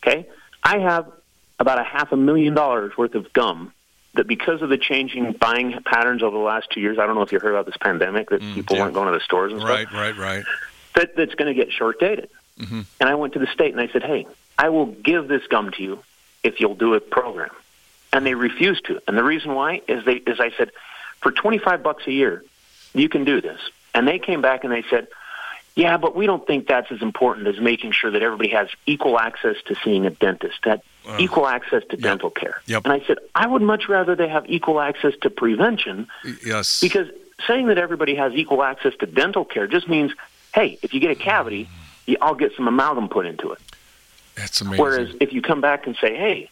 Okay, 0.02 0.26
I 0.62 0.78
have 0.78 1.10
about 1.58 1.78
a 1.78 1.84
half 1.84 2.12
a 2.12 2.16
million 2.16 2.54
dollars 2.54 2.96
worth 2.96 3.14
of 3.14 3.32
gum 3.32 3.72
that 4.14 4.26
because 4.26 4.62
of 4.62 4.68
the 4.68 4.78
changing 4.78 5.32
buying 5.32 5.80
patterns 5.84 6.22
over 6.22 6.36
the 6.36 6.42
last 6.42 6.70
two 6.70 6.80
years, 6.80 6.98
I 6.98 7.06
don't 7.06 7.14
know 7.14 7.22
if 7.22 7.32
you 7.32 7.38
heard 7.38 7.52
about 7.52 7.66
this 7.66 7.76
pandemic 7.78 8.30
that 8.30 8.42
mm, 8.42 8.54
people 8.54 8.76
yeah. 8.76 8.82
weren't 8.82 8.94
going 8.94 9.10
to 9.10 9.18
the 9.18 9.24
stores 9.24 9.52
and 9.52 9.62
right, 9.62 9.86
stuff. 9.88 9.94
Right, 9.94 10.16
right, 10.16 10.36
right. 10.36 10.44
That 10.94 11.16
that's 11.16 11.34
going 11.34 11.54
to 11.54 11.54
get 11.54 11.72
short 11.72 11.98
dated. 11.98 12.28
Mm-hmm. 12.58 12.80
And 13.00 13.08
I 13.08 13.14
went 13.14 13.32
to 13.34 13.38
the 13.38 13.46
state 13.46 13.72
and 13.72 13.80
I 13.80 13.88
said, 13.88 14.02
"Hey, 14.02 14.26
I 14.58 14.68
will 14.68 14.86
give 14.86 15.28
this 15.28 15.46
gum 15.46 15.70
to 15.72 15.82
you 15.82 16.02
if 16.42 16.60
you'll 16.60 16.74
do 16.74 16.94
a 16.94 17.00
program." 17.00 17.50
And 18.12 18.26
they 18.26 18.34
refused 18.34 18.84
to. 18.86 19.00
And 19.08 19.16
the 19.16 19.24
reason 19.24 19.54
why 19.54 19.80
is 19.88 20.04
they 20.04 20.16
is 20.16 20.38
I 20.38 20.50
said, 20.58 20.70
for 21.20 21.32
twenty 21.32 21.58
five 21.58 21.82
bucks 21.82 22.06
a 22.06 22.12
year, 22.12 22.44
you 22.94 23.08
can 23.08 23.24
do 23.24 23.40
this. 23.40 23.60
And 23.94 24.06
they 24.06 24.18
came 24.18 24.40
back 24.40 24.64
and 24.64 24.72
they 24.72 24.84
said, 24.88 25.08
yeah, 25.74 25.96
but 25.96 26.14
we 26.14 26.26
don't 26.26 26.46
think 26.46 26.66
that's 26.66 26.90
as 26.92 27.00
important 27.00 27.46
as 27.46 27.58
making 27.58 27.92
sure 27.92 28.10
that 28.10 28.22
everybody 28.22 28.50
has 28.50 28.68
equal 28.84 29.18
access 29.18 29.56
to 29.66 29.74
seeing 29.82 30.04
a 30.04 30.10
dentist, 30.10 30.58
that 30.64 30.82
uh, 31.06 31.16
equal 31.18 31.46
access 31.46 31.82
to 31.84 31.96
yep, 31.96 32.00
dental 32.00 32.30
care. 32.30 32.60
Yep. 32.66 32.84
And 32.84 32.92
I 32.92 33.00
said, 33.06 33.18
I 33.34 33.46
would 33.46 33.62
much 33.62 33.88
rather 33.88 34.14
they 34.14 34.28
have 34.28 34.44
equal 34.48 34.80
access 34.80 35.14
to 35.22 35.30
prevention. 35.30 36.08
Yes. 36.44 36.80
Because 36.80 37.08
saying 37.46 37.68
that 37.68 37.78
everybody 37.78 38.14
has 38.16 38.34
equal 38.34 38.62
access 38.62 38.94
to 38.96 39.06
dental 39.06 39.44
care 39.44 39.66
just 39.66 39.88
means, 39.88 40.12
hey, 40.54 40.78
if 40.82 40.92
you 40.92 41.00
get 41.00 41.10
a 41.10 41.16
cavity, 41.16 41.68
I'll 42.20 42.34
get 42.34 42.54
some 42.54 42.68
amalgam 42.68 43.08
put 43.08 43.24
into 43.24 43.52
it. 43.52 43.60
That's 44.34 44.60
amazing. 44.60 44.82
Whereas 44.82 45.14
if 45.20 45.32
you 45.32 45.40
come 45.40 45.60
back 45.60 45.86
and 45.86 45.96
say, 45.96 46.14
hey, 46.14 46.50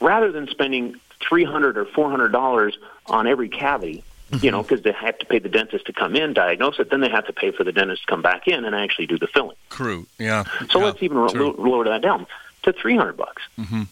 rather 0.00 0.32
than 0.32 0.48
spending 0.48 0.96
300 1.20 1.78
or 1.78 1.84
$400 1.84 2.74
on 3.06 3.26
every 3.26 3.48
cavity. 3.48 4.04
You 4.32 4.50
know, 4.50 4.62
because 4.62 4.82
they 4.82 4.90
have 4.90 5.18
to 5.20 5.26
pay 5.26 5.38
the 5.38 5.48
dentist 5.48 5.86
to 5.86 5.92
come 5.92 6.16
in, 6.16 6.32
diagnose 6.32 6.80
it, 6.80 6.90
then 6.90 7.00
they 7.00 7.08
have 7.08 7.26
to 7.28 7.32
pay 7.32 7.52
for 7.52 7.62
the 7.62 7.70
dentist 7.70 8.02
to 8.02 8.06
come 8.08 8.22
back 8.22 8.48
in 8.48 8.64
and 8.64 8.74
actually 8.74 9.06
do 9.06 9.18
the 9.18 9.28
filling. 9.28 9.56
True. 9.70 10.04
Yeah. 10.18 10.42
So 10.70 10.80
yeah, 10.80 10.86
let's 10.86 11.02
even 11.02 11.16
ro- 11.16 11.54
lower 11.56 11.84
that 11.84 12.02
down 12.02 12.26
to 12.64 12.72
three 12.72 12.96
hundred 12.96 13.16
bucks. 13.16 13.42
Mm-hmm. 13.56 13.82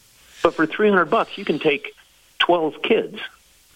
But 0.43 0.55
for 0.55 0.67
three 0.67 0.89
hundred 0.89 1.07
bucks, 1.07 1.39
you 1.39 1.45
can 1.45 1.61
take 1.61 1.95
twelve 2.41 2.83
kids 2.83 3.21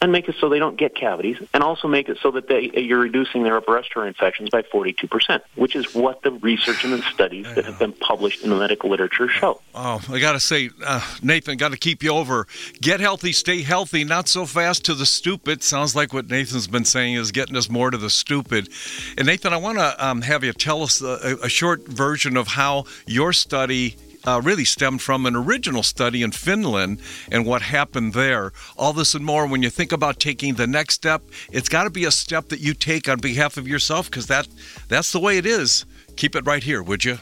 and 0.00 0.12
make 0.12 0.28
it 0.28 0.36
so 0.40 0.48
they 0.48 0.58
don't 0.58 0.76
get 0.76 0.94
cavities, 0.94 1.36
and 1.52 1.62
also 1.62 1.88
make 1.88 2.08
it 2.08 2.18
so 2.22 2.30
that 2.30 2.48
they 2.48 2.70
you're 2.74 3.00
reducing 3.00 3.42
their 3.42 3.56
upper 3.56 3.72
respiratory 3.72 4.08
infections 4.08 4.50
by 4.50 4.62
42%, 4.62 5.40
which 5.56 5.74
is 5.74 5.94
what 5.94 6.22
the 6.22 6.30
research 6.32 6.84
and 6.84 6.92
the 6.92 7.02
studies 7.02 7.46
that 7.54 7.64
have 7.64 7.78
been 7.78 7.92
published 7.92 8.42
in 8.42 8.50
the 8.50 8.56
medical 8.56 8.90
literature 8.90 9.28
show. 9.28 9.60
Oh, 9.74 10.00
I 10.08 10.18
got 10.18 10.32
to 10.32 10.40
say, 10.40 10.70
uh, 10.84 11.00
Nathan, 11.22 11.56
got 11.56 11.72
to 11.72 11.76
keep 11.76 12.02
you 12.02 12.10
over. 12.10 12.46
Get 12.80 13.00
healthy, 13.00 13.32
stay 13.32 13.62
healthy, 13.62 14.04
not 14.04 14.28
so 14.28 14.46
fast 14.46 14.84
to 14.86 14.94
the 14.94 15.06
stupid. 15.06 15.62
Sounds 15.62 15.96
like 15.96 16.12
what 16.12 16.28
Nathan's 16.28 16.68
been 16.68 16.84
saying 16.84 17.14
is 17.14 17.32
getting 17.32 17.56
us 17.56 17.68
more 17.68 17.90
to 17.90 17.98
the 17.98 18.10
stupid. 18.10 18.68
And 19.16 19.26
Nathan, 19.26 19.52
I 19.52 19.56
want 19.56 19.78
to 19.78 20.06
um, 20.06 20.22
have 20.22 20.44
you 20.44 20.52
tell 20.52 20.82
us 20.82 21.00
a, 21.02 21.38
a 21.42 21.48
short 21.48 21.86
version 21.86 22.36
of 22.36 22.48
how 22.48 22.84
your 23.06 23.32
study 23.32 23.96
uh, 24.26 24.40
really 24.42 24.64
stemmed 24.64 25.02
from 25.02 25.26
an 25.26 25.36
original 25.36 25.82
study 25.82 26.22
in 26.22 26.32
Finland 26.32 27.00
and 27.30 27.46
what 27.46 27.62
happened 27.62 28.12
there. 28.12 28.52
All 28.76 28.92
this 28.92 29.14
and 29.14 29.24
more, 29.24 29.46
when 29.46 29.62
you 29.62 29.70
think 29.70 29.92
about 29.92 30.20
taking 30.20 30.54
the 30.54 30.66
next 30.66 30.94
step, 30.94 31.22
it's 31.50 31.68
got 31.68 31.84
to 31.84 31.90
be 31.90 32.04
a 32.04 32.10
step 32.10 32.48
that 32.48 32.60
you 32.60 32.74
take 32.74 33.08
on 33.08 33.20
behalf 33.20 33.56
of 33.56 33.66
yourself 33.68 34.10
because 34.10 34.26
that, 34.26 34.48
that's 34.88 35.12
the 35.12 35.20
way 35.20 35.38
it 35.38 35.46
is. 35.46 35.84
Keep 36.16 36.36
it 36.36 36.46
right 36.46 36.62
here, 36.62 36.82
would 36.82 37.04
you? 37.04 37.18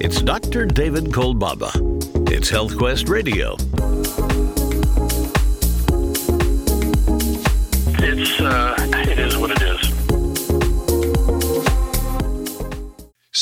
It's 0.00 0.20
Dr. 0.20 0.66
David 0.66 1.04
Kolbaba. 1.06 1.70
It's 2.30 2.50
HealthQuest 2.50 3.08
Radio. 3.08 3.56
It's 8.04 8.40
uh, 8.40 8.81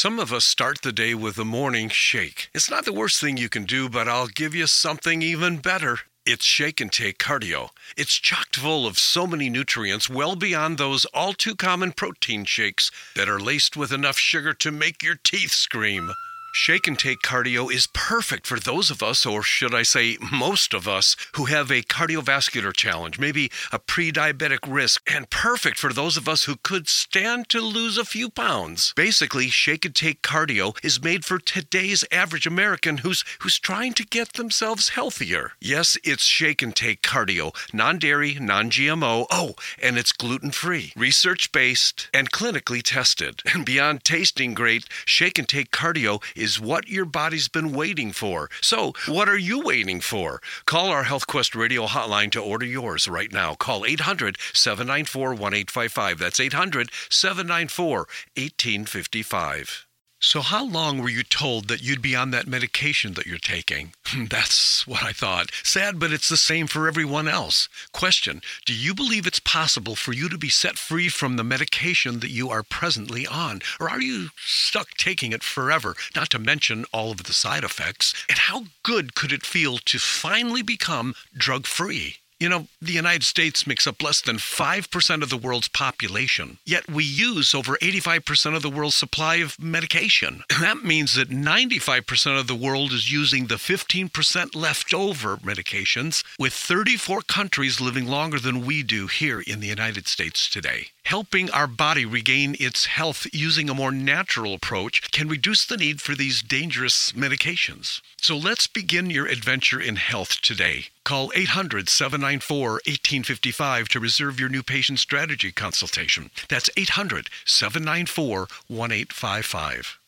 Some 0.03 0.19
of 0.19 0.33
us 0.33 0.47
start 0.47 0.81
the 0.81 0.93
day 0.93 1.13
with 1.13 1.37
a 1.37 1.45
morning 1.45 1.91
shake. 1.91 2.49
It's 2.55 2.71
not 2.71 2.87
the 2.87 2.93
worst 3.01 3.21
thing 3.21 3.37
you 3.37 3.51
can 3.51 3.65
do, 3.65 3.87
but 3.87 4.09
I'll 4.09 4.29
give 4.29 4.55
you 4.55 4.67
something 4.67 5.21
even 5.21 5.59
better. 5.59 5.99
It's 6.25 6.43
Shake 6.43 6.81
and 6.81 6.91
Take 6.91 7.19
Cardio. 7.19 7.69
It's 7.99 8.15
chocked 8.15 8.57
full 8.57 8.87
of 8.87 8.99
so 8.99 9.27
many 9.27 9.51
nutrients, 9.51 10.09
well 10.09 10.37
beyond 10.37 10.79
those 10.79 11.05
all 11.13 11.35
too 11.35 11.55
common 11.55 11.93
protein 11.93 12.47
shakes 12.47 12.91
that 13.15 13.29
are 13.29 13.39
laced 13.39 13.77
with 13.77 13.93
enough 13.93 14.17
sugar 14.17 14.55
to 14.55 14.71
make 14.71 15.03
your 15.03 15.17
teeth 15.23 15.53
scream. 15.53 16.13
Shake 16.53 16.89
and 16.89 16.99
Take 16.99 17.21
Cardio 17.21 17.73
is 17.73 17.87
perfect 17.87 18.45
for 18.47 18.59
those 18.59 18.91
of 18.91 19.03
us, 19.03 19.25
or 19.25 19.43
should 19.43 19.73
I 19.73 19.85
say 19.85 20.19
most 20.33 20.75
of 20.75 20.89
us, 20.89 21.15
who 21.35 21.45
have 21.45 21.71
a 21.71 21.83
cardiovascular 21.83 22.75
challenge, 22.75 23.21
maybe 23.21 23.53
a 23.71 23.79
pre 23.79 24.11
diabetic 24.11 24.59
risk, 24.67 25.09
and 25.13 25.31
perfect 25.31 25.79
for 25.79 25.93
those 25.93 26.17
of 26.17 26.29
us 26.29 26.45
who 26.45 26.57
could 26.57 26.89
stand 26.89 27.49
to 27.51 27.61
lose 27.61 27.97
a 27.97 28.05
few 28.05 28.29
pounds. 28.29 28.93
Basically, 28.97 29.49
Shake 29.49 29.85
and 29.85 29.95
Take 29.95 30.23
Cardio 30.23 30.77
is 30.85 31.03
made 31.03 31.25
for 31.25 31.39
today's 31.39 32.05
average 32.11 32.47
American 32.47 32.99
who's, 32.99 33.25
who's 33.41 33.59
trying 33.59 33.93
to 33.95 34.05
get 34.05 34.33
themselves 34.33 34.91
healthier. 34.91 35.53
Yes, 35.61 35.97
it's 36.03 36.25
Shake 36.25 36.63
and 36.63 36.75
Take 36.75 37.03
Cardio, 37.03 37.55
non 37.73 37.99
dairy, 37.99 38.37
non 38.41 38.71
GMO, 38.71 39.27
oh, 39.31 39.55
and 39.81 39.97
it's 39.97 40.13
gluten 40.13 40.51
free, 40.51 40.93
research 40.97 41.53
based, 41.53 42.09
and 42.13 42.31
clinically 42.33 42.83
tested. 42.83 43.43
And 43.61 43.67
beyond 43.67 44.05
tasting 44.05 44.55
great, 44.55 44.87
Shake 45.05 45.39
and 45.39 45.47
Take 45.47 45.71
Cardio 45.71 46.23
is 46.41 46.61
what 46.61 46.89
your 46.89 47.05
body's 47.05 47.49
been 47.49 47.73
waiting 47.73 48.13
for. 48.13 48.49
So, 48.61 48.95
what 49.07 49.29
are 49.29 49.39
you 49.39 49.61
waiting 49.61 50.01
for? 50.01 50.41
Call 50.65 50.89
our 50.89 51.05
HealthQuest 51.05 51.55
radio 51.55 51.87
hotline 51.87 52.33
to 52.33 52.41
order 52.41 52.67
yours 52.67 53.07
right 53.07 53.33
now. 53.33 53.55
Call 53.55 53.85
800 53.85 54.39
794 54.55 55.31
1855. 55.31 56.19
That's 56.19 56.41
800 56.41 56.91
794 57.11 57.99
1855. 58.37 59.87
So, 60.23 60.43
how 60.43 60.67
long 60.67 60.99
were 60.99 61.09
you 61.09 61.23
told 61.23 61.69
that 61.69 61.81
you'd 61.81 62.03
be 62.03 62.15
on 62.15 62.31
that 62.31 62.47
medication 62.47 63.15
that 63.15 63.25
you're 63.25 63.39
taking? 63.39 63.95
That's 64.29 64.87
what 64.87 65.03
I 65.03 65.13
thought. 65.13 65.51
Sad, 65.65 65.99
but 65.99 66.13
it's 66.13 66.29
the 66.29 66.37
same 66.37 66.67
for 66.67 66.87
everyone 66.87 67.27
else. 67.27 67.71
Question 67.93 68.43
Do 68.67 68.75
you 68.75 68.95
believe 68.95 69.27
it's 69.27 69.39
possible 69.39 69.97
for 69.97 70.13
you 70.13 70.29
to 70.29 70.37
be 70.37 70.51
set 70.51 70.77
free 70.77 71.09
from 71.09 71.37
the 71.37 71.43
medication 71.43 72.21
that 72.21 72.31
you 72.31 72.51
are 72.51 72.63
presently 72.63 73.27
on? 73.27 73.63
Or 73.81 73.89
are 73.89 74.03
you 74.03 74.29
stuck 74.37 74.91
taking 74.99 75.33
it 75.33 75.43
forever, 75.43 75.97
not 76.15 76.29
to 76.31 76.39
mention 76.39 76.85
all 76.93 77.13
of 77.13 77.25
the 77.25 77.33
side 77.33 77.65
effects? 77.65 78.13
And 78.29 78.41
how 78.41 78.65
good 78.83 79.15
could 79.15 79.33
it 79.33 79.47
feel 79.47 79.79
to 79.79 79.99
finally 79.99 80.61
become 80.63 81.15
drug 81.35 81.65
free? 81.67 82.17
You 82.41 82.49
know, 82.49 82.69
the 82.81 82.93
United 82.93 83.23
States 83.23 83.67
makes 83.67 83.87
up 83.87 84.03
less 84.03 84.23
than 84.23 84.37
5% 84.37 85.23
of 85.23 85.29
the 85.29 85.37
world's 85.37 85.69
population, 85.69 86.57
yet 86.65 86.91
we 86.91 87.05
use 87.05 87.55
over 87.55 87.77
85% 87.77 88.57
of 88.57 88.63
the 88.63 88.71
world's 88.71 88.95
supply 88.95 89.37
of 89.37 89.61
medication. 89.61 90.43
That 90.71 90.85
means 90.85 91.15
that 91.15 91.31
95% 91.31 92.39
of 92.39 92.47
the 92.47 92.55
world 92.55 92.93
is 92.93 93.11
using 93.11 93.47
the 93.47 93.57
15% 93.57 94.55
leftover 94.55 95.37
medications, 95.39 96.23
with 96.39 96.53
34 96.53 97.23
countries 97.23 97.81
living 97.81 98.07
longer 98.07 98.39
than 98.39 98.65
we 98.65 98.83
do 98.83 99.07
here 99.07 99.41
in 99.41 99.61
the 99.61 99.67
United 99.67 100.07
States 100.07 100.49
today. 100.49 100.89
Helping 101.11 101.51
our 101.51 101.67
body 101.67 102.07
regain 102.07 102.55
its 102.61 102.87
health 102.87 103.27
using 103.33 103.69
a 103.69 103.75
more 103.75 103.91
natural 103.91 104.55
approach 104.55 105.11
can 105.11 105.27
reduce 105.27 105.67
the 105.67 105.77
need 105.77 106.01
for 106.01 106.15
these 106.15 106.41
dangerous 106.41 107.11
medications. 107.11 108.01
So 108.23 108.37
let's 108.37 108.69
begin 108.69 109.11
your 109.11 109.27
adventure 109.27 109.81
in 109.81 109.97
health 109.97 110.41
today. 110.41 110.85
Call 111.03 111.33
800 111.35 111.89
794 111.89 112.71
1855 112.87 113.89
to 113.89 113.99
reserve 113.99 114.39
your 114.39 114.49
new 114.49 114.63
patient 114.63 115.01
strategy 115.01 115.51
consultation. 115.51 116.31
That's 116.49 116.71
800 116.77 117.29
794 117.45 118.47
1855. 118.69 120.00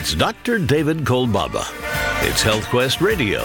It's 0.00 0.14
Dr. 0.14 0.58
David 0.58 1.04
Kolbaba. 1.04 1.60
It's 2.26 2.42
HealthQuest 2.42 3.02
Radio. 3.02 3.40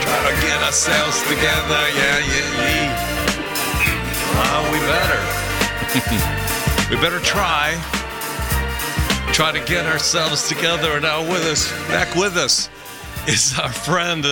Try 0.00 0.30
to 0.30 0.36
get 0.40 0.62
ourselves 0.62 1.20
together. 1.24 1.82
Yeah, 1.92 2.18
yeah, 2.24 2.56
yeah. 2.56 2.88
Well, 4.32 4.72
we 4.72 4.78
better. 4.78 5.20
we 6.90 6.96
better 7.02 7.20
try. 7.20 7.76
Try 9.34 9.52
to 9.52 9.62
get 9.66 9.84
ourselves 9.84 10.48
together. 10.48 10.92
And 10.92 11.02
now 11.02 11.20
with 11.20 11.44
us, 11.44 11.70
back 11.86 12.14
with 12.14 12.38
us, 12.38 12.70
is 13.28 13.58
our 13.58 13.70
friend 13.70 14.24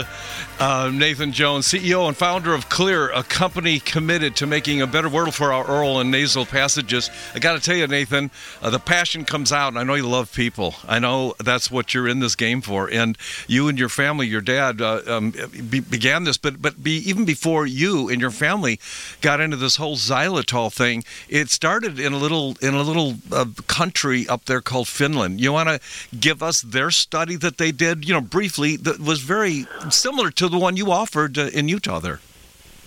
uh, 0.61 0.90
Nathan 0.93 1.33
Jones, 1.33 1.67
CEO 1.67 2.07
and 2.07 2.17
founder 2.17 2.55
of 2.55 2.69
Xlear, 2.69 3.11
a 3.14 3.23
company 3.23 3.81
committed 3.81 4.37
to 4.37 4.47
making 4.47 4.83
a 4.83 4.87
better 4.87 5.09
world 5.09 5.35
for 5.35 5.53
our 5.53 5.64
oral 5.64 6.01
and 6.01 6.11
nasal 6.11 6.47
passages. 6.47 7.11
I 7.35 7.40
got 7.40 7.55
to 7.55 7.61
tell 7.61 7.77
you, 7.77 7.87
Nathan, 7.87 8.31
uh, 8.62 8.71
the 8.71 8.79
passion 8.79 9.25
comes 9.25 9.53
out, 9.53 9.69
and 9.69 9.79
I 9.79 9.83
know 9.83 9.95
you 9.95 10.07
love 10.07 10.33
people. 10.33 10.75
I 10.87 10.99
know 10.99 11.35
that's 11.43 11.71
what 11.71 11.93
you're 11.93 12.07
in 12.07 12.21
this 12.21 12.37
game 12.37 12.61
for. 12.61 12.88
And 12.88 13.19
you 13.49 13.69
and 13.69 13.79
your 13.79 13.88
family, 13.88 14.27
your 14.27 14.40
dad, 14.40 14.81
uh, 14.81 15.03
um, 15.07 15.33
be- 15.69 15.81
began 15.81 16.25
this, 16.25 16.37
but 16.38 16.62
but 16.62 16.83
be, 16.83 16.97
even 16.99 17.25
before 17.25 17.67
you 17.67 18.09
and 18.09 18.21
your 18.21 18.31
family 18.31 18.79
got 19.21 19.40
into 19.40 19.57
this 19.57 19.77
whole 19.77 19.97
xylitol 19.97 20.73
thing, 20.73 21.05
it 21.29 21.51
started 21.51 21.99
in 21.99 22.12
a 22.12 22.19
little 22.19 22.57
in 22.61 22.75
a 22.75 22.83
little 22.83 23.14
uh, 23.33 23.47
country 23.67 24.27
up 24.29 24.45
there 24.45 24.61
called 24.61 24.88
Finland. 24.88 25.40
You 25.40 25.53
want 25.53 25.69
to 25.69 25.81
give 26.17 26.43
us 26.43 26.62
their 26.62 26.90
study 26.90 27.37
that 27.37 27.59
they 27.59 27.73
did, 27.73 28.07
you 28.07 28.14
know, 28.14 28.21
briefly 28.21 28.77
that 28.77 29.01
was 29.01 29.21
very 29.21 29.67
similar 29.90 30.31
to 30.31 30.43
the 30.48 30.59
one 30.59 30.76
you 30.76 30.90
offered 30.90 31.38
uh, 31.38 31.50
in 31.52 31.68
Utah 31.68 31.98
there. 32.00 32.20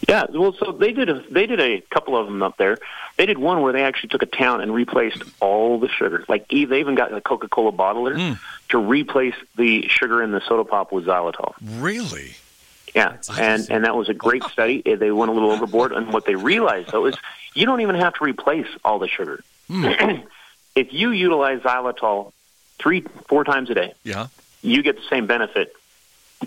Yeah, 0.08 0.26
well, 0.30 0.54
so 0.54 0.72
they 0.72 0.92
did 0.94 1.10
a 1.10 1.24
they 1.32 1.48
did 1.48 1.60
a 1.60 1.82
couple 1.82 2.16
of 2.16 2.28
them 2.28 2.42
up 2.44 2.58
there. 2.58 2.78
They 3.18 3.26
did 3.26 3.38
one 3.40 3.62
where 3.62 3.74
they 3.74 3.84
actually 3.84 4.10
took 4.10 4.22
a 4.22 4.28
town 4.28 4.62
and 4.62 4.74
replaced 4.74 5.24
all 5.40 5.80
the 5.80 5.90
sugar. 5.90 6.24
Like 6.30 6.48
they 6.50 6.58
even 6.58 6.94
got 6.96 7.12
a 7.14 7.20
Coca 7.20 7.48
Cola 7.50 7.72
bottler 7.72 8.16
Mm. 8.16 8.40
to 8.70 8.78
replace 8.78 9.34
the 9.56 9.88
sugar 9.90 10.22
in 10.22 10.32
the 10.32 10.40
soda 10.48 10.64
pop 10.64 10.92
with 10.92 11.06
xylitol. 11.06 11.56
Really? 11.80 12.36
Yeah, 12.96 13.18
and 13.40 13.68
and 13.70 13.84
that 13.86 13.96
was 13.96 14.08
a 14.08 14.14
great 14.14 14.44
study. 14.44 14.82
They 14.84 15.12
went 15.12 15.30
a 15.32 15.34
little 15.34 15.52
overboard, 15.52 15.92
and 15.92 16.14
what 16.14 16.26
they 16.26 16.36
realized 16.36 16.92
though 16.92 17.06
is 17.08 17.16
you 17.56 17.66
don't 17.66 17.82
even 17.82 17.96
have 17.96 18.14
to 18.16 18.24
replace 18.24 18.68
all 18.86 19.00
the 19.00 19.08
sugar. 19.08 19.44
if 19.70 20.94
you 20.94 21.10
utilize 21.12 21.60
xylitol 21.62 22.32
three 22.80 23.02
four 23.28 23.44
times 23.44 23.70
a 23.70 23.74
day, 23.74 23.94
Yeah. 24.04 24.28
you 24.62 24.84
get 24.84 24.96
the 24.96 25.08
same 25.10 25.26
benefit 25.28 25.74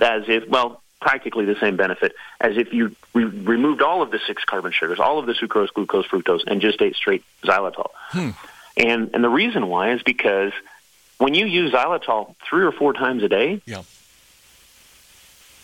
as 0.01 0.23
if 0.29 0.49
well 0.49 0.80
practically 1.01 1.45
the 1.45 1.57
same 1.57 1.77
benefit 1.77 2.15
as 2.41 2.57
if 2.57 2.73
you 2.73 2.95
re- 3.15 3.25
removed 3.25 3.83
all 3.83 4.03
of 4.03 4.11
the 4.11 4.21
six 4.27 4.45
carbon 4.45 4.73
sugars, 4.73 5.01
all 5.01 5.19
of 5.19 5.27
the 5.27 5.33
sucrose, 5.33 5.73
glucose, 5.73 6.07
fructose, 6.07 6.43
and 6.47 6.61
just 6.61 6.81
ate 6.83 6.95
straight 6.95 7.25
xylitol. 7.43 7.91
Hmm. 8.11 8.31
And 8.77 9.11
and 9.15 9.25
the 9.25 9.29
reason 9.29 9.67
why 9.69 9.93
is 9.93 10.03
because 10.03 10.53
when 11.19 11.35
you 11.35 11.47
use 11.47 11.73
xylitol 11.73 12.35
three 12.49 12.65
or 12.65 12.73
four 12.73 12.93
times 12.93 13.23
a 13.23 13.29
day, 13.29 13.61
Yeah. 13.67 13.83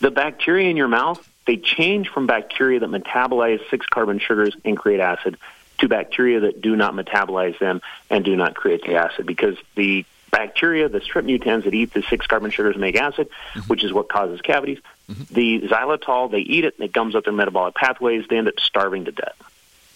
the 0.01 0.11
bacteria 0.11 0.69
in 0.69 0.77
your 0.77 0.87
mouth 0.87 1.25
they 1.47 1.57
change 1.57 2.09
from 2.09 2.27
bacteria 2.27 2.79
that 2.79 2.89
metabolize 2.89 3.61
six 3.69 3.85
carbon 3.87 4.19
sugars 4.19 4.55
and 4.65 4.77
create 4.77 4.99
acid 4.99 5.37
to 5.79 5.87
bacteria 5.87 6.41
that 6.41 6.61
do 6.61 6.75
not 6.75 6.93
metabolize 6.93 7.57
them 7.59 7.81
and 8.09 8.25
do 8.25 8.35
not 8.35 8.53
create 8.53 8.83
the 8.83 8.95
acid 8.95 9.25
because 9.25 9.55
the 9.75 10.05
bacteria, 10.29 10.89
the 10.89 10.99
strep 10.99 11.25
mutans 11.25 11.63
that 11.63 11.73
eat 11.73 11.93
the 11.93 12.03
six 12.09 12.27
carbon 12.27 12.51
sugars 12.51 12.75
make 12.75 12.95
acid, 12.97 13.29
mm-hmm. 13.53 13.61
which 13.61 13.83
is 13.83 13.93
what 13.93 14.09
causes 14.09 14.41
cavities, 14.41 14.79
Mm-hmm. 15.09 15.33
the 15.33 15.61
xylitol, 15.69 16.29
they 16.29 16.39
eat 16.39 16.65
it 16.65 16.75
and 16.77 16.83
it 16.83 16.91
gums 16.91 17.15
up 17.15 17.23
their 17.23 17.31
metabolic 17.33 17.75
pathways, 17.75 18.25
they 18.27 18.37
end 18.37 18.49
up 18.49 18.59
starving 18.59 19.05
to 19.05 19.11
death. 19.13 19.41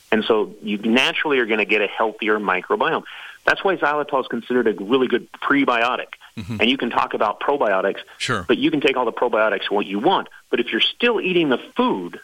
And 0.10 0.24
so 0.24 0.56
you 0.62 0.78
naturally 0.78 1.40
are 1.40 1.46
going 1.46 1.60
to 1.60 1.66
get 1.66 1.82
a 1.82 1.88
healthier 1.88 2.40
microbiome. 2.40 3.04
That's 3.46 3.64
why 3.64 3.76
xylitol 3.76 4.22
is 4.22 4.28
considered 4.28 4.68
a 4.68 4.74
really 4.74 5.08
good 5.08 5.32
prebiotic. 5.34 6.14
Mm-hmm. 6.38 6.58
And 6.62 6.70
you 6.70 6.78
can 6.78 6.90
talk 6.90 7.14
about 7.14 7.40
probiotics, 7.40 8.00
Sure. 8.18 8.46
but 8.48 8.58
you 8.58 8.72
can 8.72 8.82
take 8.82 8.96
all 8.96 9.06
the 9.06 9.12
probiotics 9.12 9.70
what 9.70 9.86
you 9.86 10.00
want. 10.00 10.30
But 10.50 10.60
if 10.60 10.72
you're 10.72 10.80
still 10.80 11.20
eating 11.20 11.50
the 11.50 11.58
food 11.58 12.20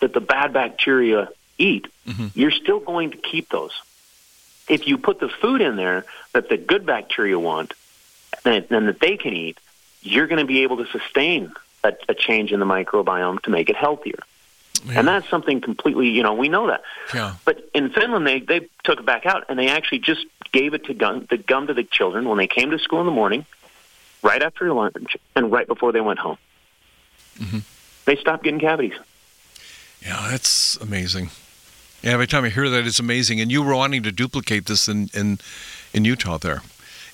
that 0.00 0.12
the 0.12 0.20
bad 0.20 0.52
bacteria 0.52 1.30
eat, 1.56 1.86
mm-hmm. 2.06 2.28
you're 2.34 2.50
still 2.50 2.80
going 2.80 3.12
to 3.12 3.16
keep 3.16 3.48
those. 3.48 3.72
If 4.68 4.86
you 4.86 4.98
put 4.98 5.18
the 5.18 5.28
food 5.28 5.60
in 5.62 5.76
there 5.76 6.04
that 6.34 6.48
the 6.50 6.58
good 6.58 6.84
bacteria 6.84 7.38
want 7.38 7.72
and, 8.44 8.66
and 8.70 8.88
that 8.88 9.00
they 9.00 9.16
can 9.16 9.32
eat, 9.32 9.58
you're 10.02 10.26
going 10.26 10.40
to 10.40 10.44
be 10.46 10.62
able 10.62 10.76
to 10.78 10.86
sustain 10.86 11.52
a, 11.84 11.92
a 12.08 12.14
change 12.14 12.52
in 12.52 12.60
the 12.60 12.66
microbiome 12.66 13.40
to 13.42 13.50
make 13.50 13.68
it 13.70 13.76
healthier. 13.76 14.18
And 14.90 15.08
that's 15.08 15.28
something 15.28 15.60
completely, 15.60 16.08
you 16.08 16.22
know, 16.22 16.34
we 16.34 16.48
know 16.48 16.68
that. 16.68 16.82
Yeah. 17.12 17.34
But 17.44 17.68
in 17.74 17.90
Finland, 17.90 18.26
they 18.26 18.40
they 18.40 18.68
took 18.84 19.00
it 19.00 19.06
back 19.06 19.26
out 19.26 19.44
and 19.48 19.58
they 19.58 19.68
actually 19.68 19.98
just 19.98 20.24
gave 20.52 20.72
it 20.72 20.84
to 20.84 20.94
gum, 20.94 21.26
the 21.28 21.36
gum 21.36 21.66
to 21.66 21.74
the 21.74 21.84
children 21.84 22.28
when 22.28 22.38
they 22.38 22.46
came 22.46 22.70
to 22.70 22.78
school 22.78 23.00
in 23.00 23.06
the 23.06 23.12
morning, 23.12 23.44
right 24.22 24.42
after 24.42 24.72
lunch, 24.72 25.16
and 25.34 25.50
right 25.50 25.66
before 25.66 25.92
they 25.92 26.00
went 26.00 26.20
home. 26.20 26.38
Mm-hmm. 27.38 27.58
They 28.04 28.16
stopped 28.16 28.44
getting 28.44 28.60
cavities. 28.60 28.94
Yeah, 30.00 30.28
that's 30.30 30.76
amazing. 30.76 31.30
Yeah, 32.02 32.12
every 32.12 32.28
time 32.28 32.44
I 32.44 32.48
hear 32.48 32.68
that, 32.70 32.86
it's 32.86 33.00
amazing. 33.00 33.40
And 33.40 33.50
you 33.50 33.62
were 33.62 33.74
wanting 33.74 34.04
to 34.04 34.12
duplicate 34.12 34.66
this 34.66 34.88
in 34.88 35.10
in, 35.12 35.38
in 35.92 36.04
Utah 36.04 36.38
there. 36.38 36.62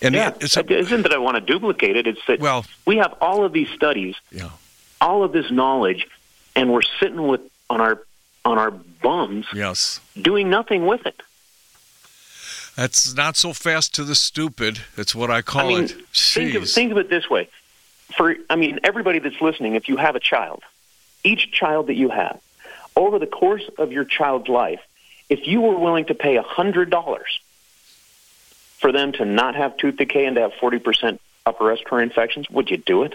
And 0.04 0.14
yeah, 0.14 0.32
it- 0.40 0.70
isn't 0.70 1.02
that 1.02 1.12
I 1.12 1.18
want 1.18 1.36
to 1.36 1.40
duplicate 1.40 1.96
it. 1.96 2.06
It's 2.06 2.20
that 2.26 2.38
Well- 2.40 2.64
we 2.84 2.96
have 2.98 3.14
all 3.20 3.44
of 3.44 3.52
these 3.52 3.70
studies, 3.70 4.14
yeah. 4.30 4.50
all 5.00 5.24
of 5.24 5.32
this 5.32 5.50
knowledge, 5.50 6.06
and 6.54 6.72
we're 6.72 6.82
sitting 7.00 7.26
with 7.26 7.40
on 7.70 7.80
our 7.80 8.00
on 8.44 8.58
our 8.58 8.70
bums 8.70 9.46
Yes. 9.54 10.00
doing 10.20 10.50
nothing 10.50 10.84
with 10.86 11.06
it. 11.06 11.22
That's 12.76 13.14
not 13.14 13.36
so 13.36 13.52
fast 13.54 13.94
to 13.94 14.04
the 14.04 14.14
stupid. 14.14 14.80
That's 14.96 15.14
what 15.14 15.30
I 15.30 15.40
call 15.42 15.62
I 15.62 15.68
mean, 15.68 15.84
it. 15.84 15.94
think 16.12 16.54
of, 16.54 16.68
think 16.68 16.92
of 16.92 16.98
it 16.98 17.08
this 17.08 17.30
way. 17.30 17.48
For 18.16 18.36
I 18.50 18.56
mean, 18.56 18.80
everybody 18.84 19.18
that's 19.20 19.40
listening, 19.40 19.76
if 19.76 19.88
you 19.88 19.96
have 19.96 20.14
a 20.16 20.20
child, 20.20 20.62
each 21.22 21.52
child 21.52 21.86
that 21.86 21.94
you 21.94 22.10
have, 22.10 22.38
over 22.96 23.18
the 23.18 23.26
course 23.26 23.62
of 23.78 23.92
your 23.92 24.04
child's 24.04 24.48
life, 24.48 24.80
if 25.30 25.46
you 25.46 25.60
were 25.62 25.78
willing 25.78 26.04
to 26.06 26.14
pay 26.14 26.36
a 26.36 26.42
hundred 26.42 26.90
dollars 26.90 27.38
for 28.84 28.92
them 28.92 29.12
to 29.12 29.24
not 29.24 29.54
have 29.54 29.74
tooth 29.78 29.96
decay 29.96 30.26
and 30.26 30.36
to 30.36 30.42
have 30.42 30.52
forty 30.60 30.78
percent 30.78 31.18
upper 31.46 31.64
respiratory 31.64 32.02
infections, 32.02 32.50
would 32.50 32.68
you 32.68 32.76
do 32.76 33.04
it? 33.04 33.14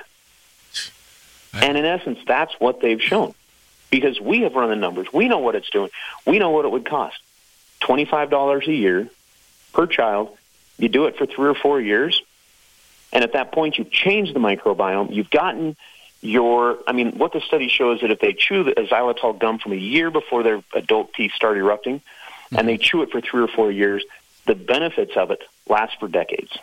And 1.54 1.78
in 1.78 1.86
essence, 1.86 2.18
that's 2.26 2.52
what 2.60 2.82
they've 2.82 3.00
shown. 3.00 3.36
Because 3.92 4.20
we 4.20 4.42
have 4.42 4.56
run 4.56 4.70
the 4.70 4.76
numbers. 4.76 5.14
We 5.14 5.28
know 5.28 5.38
what 5.38 5.54
it's 5.54 5.70
doing. 5.70 5.92
We 6.26 6.40
know 6.40 6.50
what 6.50 6.66
it 6.66 6.72
would 6.72 6.86
cost. 6.86 7.20
$25 7.82 8.68
a 8.68 8.74
year 8.74 9.10
per 9.72 9.86
child. 9.86 10.36
You 10.80 10.90
do 10.90 11.06
it 11.06 11.18
for 11.18 11.28
three 11.28 11.48
or 11.48 11.54
four 11.54 11.80
years. 11.80 12.20
And 13.14 13.24
at 13.24 13.34
that 13.34 13.52
point, 13.52 13.78
you've 13.78 13.92
changed 13.92 14.34
the 14.34 14.40
microbiome. 14.40 15.14
You've 15.14 15.30
gotten 15.30 15.78
your, 16.22 16.80
I 16.88 16.94
mean, 16.94 17.20
what 17.20 17.32
the 17.32 17.42
study 17.42 17.70
shows 17.70 17.98
is 17.98 18.02
that 18.02 18.12
if 18.12 18.20
they 18.20 18.34
chew 18.34 18.64
the 18.64 18.72
xylitol 18.72 19.38
gum 19.38 19.60
from 19.60 19.74
a 19.74 19.76
year 19.76 20.10
before 20.10 20.42
their 20.42 20.64
adult 20.74 21.14
teeth 21.14 21.34
start 21.34 21.58
erupting, 21.58 22.02
and 22.50 22.58
mm-hmm. 22.58 22.66
they 22.66 22.78
chew 22.80 23.04
it 23.04 23.12
for 23.12 23.22
three 23.22 23.44
or 23.44 23.48
four 23.48 23.72
years, 23.72 24.04
the 24.50 24.56
benefits 24.56 25.16
of 25.16 25.30
it 25.30 25.44
last 25.70 26.00
for 26.00 26.08
decades. 26.08 26.58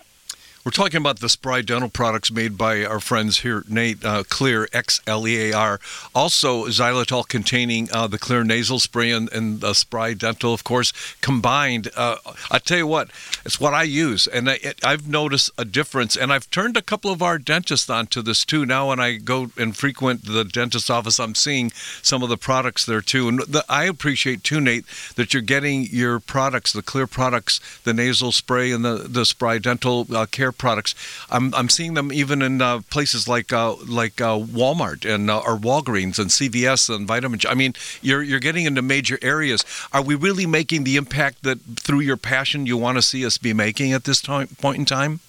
We're 0.66 0.72
talking 0.72 0.98
about 0.98 1.20
the 1.20 1.28
Spry 1.28 1.62
dental 1.62 1.88
products 1.88 2.32
made 2.32 2.58
by 2.58 2.84
our 2.84 2.98
friends 2.98 3.42
here, 3.42 3.62
Nate 3.68 4.04
uh, 4.04 4.24
Xlear, 4.24 4.66
X 4.72 5.00
L 5.06 5.24
E 5.28 5.52
A 5.52 5.56
R. 5.56 5.78
Also, 6.12 6.64
xylitol 6.64 7.28
containing 7.28 7.88
uh, 7.92 8.08
the 8.08 8.18
Xlear 8.18 8.44
nasal 8.44 8.80
spray 8.80 9.12
and, 9.12 9.32
and 9.32 9.60
the 9.60 9.74
Spry 9.74 10.12
dental, 10.12 10.52
of 10.52 10.64
course, 10.64 10.92
combined. 11.20 11.88
Uh, 11.94 12.16
I 12.50 12.58
tell 12.58 12.78
you 12.78 12.86
what, 12.88 13.10
it's 13.44 13.60
what 13.60 13.74
I 13.74 13.84
use, 13.84 14.26
and 14.26 14.50
I, 14.50 14.58
I've 14.82 15.06
noticed 15.06 15.52
a 15.56 15.64
difference. 15.64 16.16
And 16.16 16.32
I've 16.32 16.50
turned 16.50 16.76
a 16.76 16.82
couple 16.82 17.12
of 17.12 17.22
our 17.22 17.38
dentists 17.38 17.88
onto 17.88 18.20
this 18.20 18.44
too. 18.44 18.66
Now, 18.66 18.88
when 18.88 18.98
I 18.98 19.18
go 19.18 19.52
and 19.56 19.76
frequent 19.76 20.24
the 20.24 20.42
dentist 20.42 20.90
office, 20.90 21.20
I'm 21.20 21.36
seeing 21.36 21.70
some 22.02 22.24
of 22.24 22.28
the 22.28 22.36
products 22.36 22.84
there 22.84 23.02
too. 23.02 23.28
And 23.28 23.38
the, 23.42 23.64
I 23.68 23.84
appreciate 23.84 24.42
too, 24.42 24.60
Nate, 24.60 24.84
that 25.14 25.32
you're 25.32 25.42
getting 25.42 25.84
your 25.84 26.18
products, 26.18 26.72
the 26.72 26.82
Xlear 26.82 27.08
products, 27.08 27.60
the 27.84 27.94
nasal 27.94 28.32
spray 28.32 28.72
and 28.72 28.84
the 28.84 29.06
the 29.08 29.24
Spry 29.24 29.58
dental 29.58 30.08
uh, 30.12 30.26
care 30.26 30.55
products. 30.58 30.94
I'm, 31.30 31.54
I'm 31.54 31.68
seeing 31.68 31.94
them 31.94 32.12
even 32.12 32.42
in 32.42 32.60
uh, 32.60 32.80
places 32.90 33.28
like 33.28 33.52
uh, 33.52 33.74
like 33.86 34.20
uh, 34.20 34.38
Walmart 34.38 35.04
and 35.04 35.30
uh, 35.30 35.38
or 35.38 35.56
Walgreens 35.56 36.18
and 36.18 36.30
CVS 36.30 36.94
and 36.94 37.06
Vitamin. 37.06 37.40
I 37.48 37.54
mean, 37.54 37.74
you're 38.02 38.22
you're 38.22 38.40
getting 38.40 38.66
into 38.66 38.82
major 38.82 39.18
areas. 39.22 39.64
Are 39.92 40.02
we 40.02 40.14
really 40.14 40.46
making 40.46 40.84
the 40.84 40.96
impact 40.96 41.42
that 41.42 41.60
through 41.60 42.00
your 42.00 42.16
passion 42.16 42.66
you 42.66 42.76
want 42.76 42.98
to 42.98 43.02
see 43.02 43.24
us 43.24 43.38
be 43.38 43.52
making 43.52 43.92
at 43.92 44.04
this 44.04 44.20
time, 44.20 44.48
point 44.60 44.78
in 44.78 44.84
time? 44.84 45.20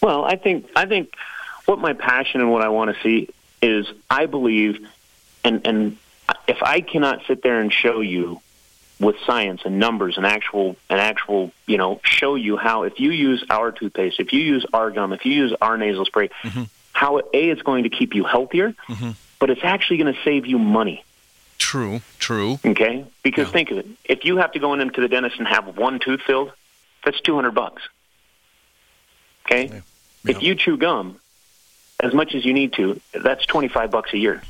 Well, 0.00 0.24
I 0.24 0.36
think 0.36 0.68
I 0.76 0.86
think 0.86 1.14
what 1.66 1.78
my 1.78 1.92
passion 1.92 2.40
and 2.40 2.50
what 2.50 2.62
I 2.62 2.68
want 2.68 2.94
to 2.94 3.02
see 3.02 3.28
is 3.60 3.86
I 4.10 4.26
believe, 4.26 4.86
and 5.44 5.66
and 5.66 5.96
if 6.46 6.62
I 6.62 6.80
cannot 6.80 7.24
sit 7.26 7.42
there 7.42 7.60
and 7.60 7.72
show 7.72 8.00
you 8.00 8.40
with 9.00 9.16
science 9.24 9.62
and 9.64 9.78
numbers 9.78 10.16
and 10.16 10.26
actual 10.26 10.76
and 10.90 11.00
actual 11.00 11.52
you 11.66 11.76
know 11.76 12.00
show 12.02 12.34
you 12.34 12.56
how 12.56 12.82
if 12.82 12.98
you 12.98 13.10
use 13.10 13.44
our 13.50 13.70
toothpaste 13.70 14.18
if 14.18 14.32
you 14.32 14.40
use 14.40 14.66
our 14.72 14.90
gum 14.90 15.12
if 15.12 15.24
you 15.24 15.32
use 15.32 15.54
our 15.60 15.76
nasal 15.76 16.04
spray 16.04 16.28
mm-hmm. 16.42 16.64
how 16.92 17.18
a 17.18 17.22
it's 17.32 17.62
going 17.62 17.84
to 17.84 17.90
keep 17.90 18.14
you 18.14 18.24
healthier 18.24 18.74
mm-hmm. 18.88 19.10
but 19.38 19.50
it's 19.50 19.62
actually 19.62 19.98
going 19.98 20.12
to 20.12 20.20
save 20.24 20.46
you 20.46 20.58
money 20.58 21.04
true 21.58 22.00
true 22.18 22.58
okay 22.64 23.04
because 23.22 23.46
yeah. 23.46 23.52
think 23.52 23.70
of 23.70 23.78
it 23.78 23.86
if 24.04 24.24
you 24.24 24.36
have 24.38 24.52
to 24.52 24.58
go 24.58 24.74
into 24.74 25.00
the 25.00 25.08
dentist 25.08 25.38
and 25.38 25.46
have 25.46 25.76
one 25.76 26.00
tooth 26.00 26.20
filled 26.22 26.52
that's 27.04 27.20
200 27.20 27.52
bucks 27.52 27.82
okay 29.46 29.66
yeah. 29.66 29.80
Yeah. 30.24 30.30
if 30.30 30.42
you 30.42 30.54
chew 30.56 30.76
gum 30.76 31.20
as 32.00 32.12
much 32.12 32.34
as 32.34 32.44
you 32.44 32.52
need 32.52 32.72
to 32.74 33.00
that's 33.12 33.46
25 33.46 33.90
bucks 33.90 34.12
a 34.12 34.18
year 34.18 34.42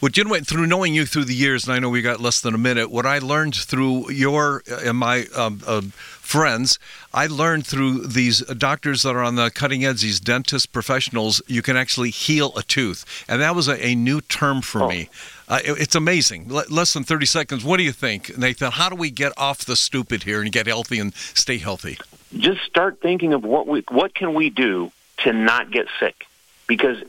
well, 0.00 0.08
Jim, 0.08 0.28
went 0.28 0.46
through 0.46 0.66
knowing 0.66 0.94
you 0.94 1.06
through 1.06 1.24
the 1.24 1.34
years, 1.34 1.64
and 1.64 1.74
I 1.74 1.78
know 1.78 1.88
we 1.88 2.02
got 2.02 2.20
less 2.20 2.40
than 2.40 2.54
a 2.54 2.58
minute, 2.58 2.90
what 2.90 3.06
I 3.06 3.18
learned 3.18 3.54
through 3.54 4.10
your 4.10 4.62
uh, 4.70 4.80
and 4.84 4.98
my 4.98 5.26
um, 5.34 5.60
uh, 5.66 5.82
friends, 5.82 6.78
I 7.12 7.26
learned 7.26 7.66
through 7.66 8.06
these 8.06 8.40
doctors 8.40 9.02
that 9.02 9.14
are 9.14 9.22
on 9.22 9.36
the 9.36 9.50
cutting 9.50 9.84
edge, 9.84 10.00
these 10.00 10.18
dentist 10.18 10.72
professionals, 10.72 11.42
you 11.46 11.60
can 11.60 11.76
actually 11.76 12.10
heal 12.10 12.56
a 12.56 12.62
tooth. 12.62 13.04
And 13.28 13.42
that 13.42 13.54
was 13.54 13.68
a, 13.68 13.84
a 13.84 13.94
new 13.94 14.20
term 14.22 14.62
for 14.62 14.84
oh. 14.84 14.88
me. 14.88 15.10
Uh, 15.48 15.60
it, 15.64 15.80
it's 15.80 15.94
amazing. 15.94 16.50
L- 16.50 16.64
less 16.70 16.94
than 16.94 17.04
30 17.04 17.26
seconds. 17.26 17.64
What 17.64 17.76
do 17.76 17.82
you 17.82 17.92
think, 17.92 18.38
Nathan? 18.38 18.72
How 18.72 18.88
do 18.88 18.96
we 18.96 19.10
get 19.10 19.32
off 19.36 19.64
the 19.64 19.76
stupid 19.76 20.22
here 20.22 20.40
and 20.40 20.50
get 20.50 20.66
healthy 20.66 20.98
and 20.98 21.14
stay 21.14 21.58
healthy? 21.58 21.98
Just 22.38 22.62
start 22.62 23.00
thinking 23.02 23.34
of 23.34 23.44
what 23.44 23.66
we, 23.66 23.84
what 23.90 24.14
can 24.14 24.32
we 24.32 24.48
do 24.48 24.90
to 25.18 25.32
not 25.32 25.70
get 25.70 25.88
sick? 26.00 26.26
Because 26.66 27.02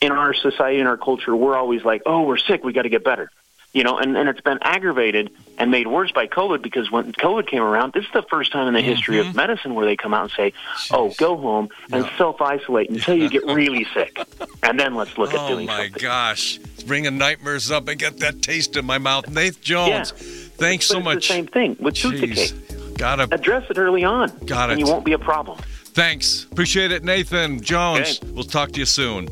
in 0.00 0.12
our 0.12 0.34
society, 0.34 0.78
in 0.80 0.86
our 0.86 0.96
culture, 0.96 1.34
we're 1.34 1.56
always 1.56 1.84
like, 1.84 2.02
oh, 2.06 2.22
we're 2.22 2.36
sick, 2.36 2.64
we 2.64 2.72
got 2.72 2.82
to 2.82 2.88
get 2.88 3.04
better. 3.04 3.30
You 3.72 3.84
know, 3.84 3.98
and, 3.98 4.16
and 4.16 4.26
it's 4.28 4.40
been 4.40 4.58
aggravated 4.62 5.30
and 5.58 5.70
made 5.70 5.86
worse 5.86 6.10
by 6.10 6.26
COVID 6.26 6.62
because 6.62 6.90
when 6.90 7.12
COVID 7.12 7.46
came 7.46 7.60
around, 7.60 7.92
this 7.92 8.04
is 8.04 8.10
the 8.14 8.22
first 8.22 8.50
time 8.50 8.68
in 8.68 8.74
the 8.74 8.80
mm-hmm. 8.80 8.88
history 8.88 9.18
of 9.18 9.34
medicine 9.34 9.74
where 9.74 9.84
they 9.84 9.96
come 9.96 10.14
out 10.14 10.22
and 10.22 10.32
say, 10.32 10.52
oh, 10.90 11.12
go 11.18 11.36
home 11.36 11.68
and 11.92 12.08
self 12.16 12.40
isolate 12.40 12.88
until 12.88 13.16
you 13.16 13.28
get 13.28 13.44
really 13.46 13.84
sick. 13.92 14.18
And 14.62 14.80
then 14.80 14.94
let's 14.94 15.18
look 15.18 15.34
oh 15.34 15.44
at 15.44 15.48
doing 15.48 15.68
something. 15.68 15.90
Oh, 15.90 15.92
my 15.92 15.98
gosh. 15.98 16.58
It's 16.58 16.84
bringing 16.84 17.18
nightmares 17.18 17.70
up. 17.70 17.88
and 17.88 17.98
get 17.98 18.18
that 18.20 18.40
taste 18.40 18.76
in 18.78 18.86
my 18.86 18.96
mouth. 18.96 19.28
Nathan 19.28 19.60
Jones, 19.60 19.90
yeah. 19.90 20.48
thanks 20.56 20.88
but 20.88 20.94
so 20.94 21.00
much. 21.00 21.28
the 21.28 21.34
same 21.34 21.46
thing 21.46 21.76
with 21.78 21.96
tooth 21.96 22.18
decay. 22.18 22.48
Gotta 22.96 23.28
address 23.30 23.68
it 23.68 23.76
early 23.76 24.04
on. 24.04 24.30
Got 24.46 24.70
it. 24.70 24.74
And 24.74 24.80
you 24.80 24.86
won't 24.86 25.04
be 25.04 25.12
a 25.12 25.18
problem. 25.18 25.58
Thanks. 25.96 26.44
Appreciate 26.44 26.92
it, 26.92 27.04
Nathan 27.04 27.60
Jones. 27.60 28.20
Okay. 28.22 28.32
We'll 28.32 28.44
talk 28.44 28.72
to 28.72 28.78
you 28.78 28.86
soon. 28.86 29.28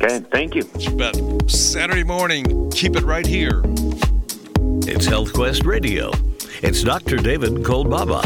Okay, 0.00 0.20
thank 0.30 0.54
you. 0.54 0.62
you 0.78 0.92
bet. 0.92 1.16
Saturday 1.50 2.04
morning, 2.04 2.70
keep 2.70 2.94
it 2.94 3.02
right 3.02 3.26
here. 3.26 3.62
It's 4.86 5.06
Health 5.06 5.32
Quest 5.32 5.64
Radio. 5.64 6.12
It's 6.62 6.84
Dr. 6.84 7.16
David 7.16 7.64
Kolbaba. 7.64 8.22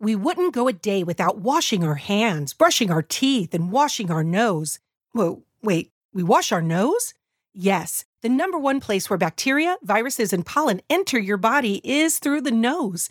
We 0.00 0.16
wouldn't 0.16 0.52
go 0.52 0.66
a 0.66 0.72
day 0.72 1.04
without 1.04 1.38
washing 1.38 1.84
our 1.84 1.94
hands, 1.94 2.52
brushing 2.52 2.90
our 2.90 3.02
teeth, 3.02 3.54
and 3.54 3.70
washing 3.70 4.10
our 4.10 4.24
nose. 4.24 4.80
Whoa, 5.12 5.44
wait, 5.62 5.92
we 6.12 6.24
wash 6.24 6.50
our 6.50 6.62
nose? 6.62 7.14
Yes, 7.54 8.04
the 8.22 8.28
number 8.28 8.58
one 8.58 8.80
place 8.80 9.08
where 9.08 9.16
bacteria, 9.16 9.76
viruses, 9.84 10.32
and 10.32 10.44
pollen 10.44 10.80
enter 10.90 11.20
your 11.20 11.36
body 11.36 11.80
is 11.84 12.18
through 12.18 12.40
the 12.40 12.50
nose. 12.50 13.10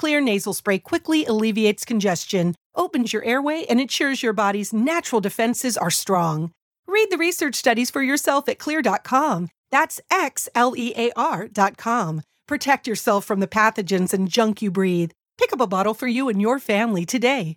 Xlear 0.00 0.22
nasal 0.22 0.52
spray 0.52 0.78
quickly 0.78 1.24
alleviates 1.24 1.84
congestion, 1.84 2.54
opens 2.74 3.12
your 3.12 3.24
airway, 3.24 3.64
and 3.68 3.80
ensures 3.80 4.22
your 4.22 4.32
body's 4.32 4.72
natural 4.72 5.20
defenses 5.20 5.76
are 5.76 5.90
strong. 5.90 6.52
Read 6.86 7.10
the 7.10 7.18
research 7.18 7.54
studies 7.54 7.90
for 7.90 8.02
yourself 8.02 8.48
at 8.48 8.58
xlear.com. 8.58 9.48
That's 9.70 10.00
X 10.10 10.48
L 10.54 10.74
E 10.76 10.92
A 10.96 11.10
R.com. 11.16 12.22
Protect 12.46 12.86
yourself 12.86 13.24
from 13.24 13.40
the 13.40 13.48
pathogens 13.48 14.12
and 14.12 14.28
junk 14.28 14.62
you 14.62 14.70
breathe. 14.70 15.10
Pick 15.38 15.52
up 15.52 15.60
a 15.60 15.66
bottle 15.66 15.94
for 15.94 16.06
you 16.06 16.28
and 16.28 16.40
your 16.40 16.58
family 16.58 17.04
today. 17.04 17.56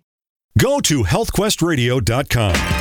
Go 0.58 0.80
to 0.80 1.04
healthquestradio.com. 1.04 2.79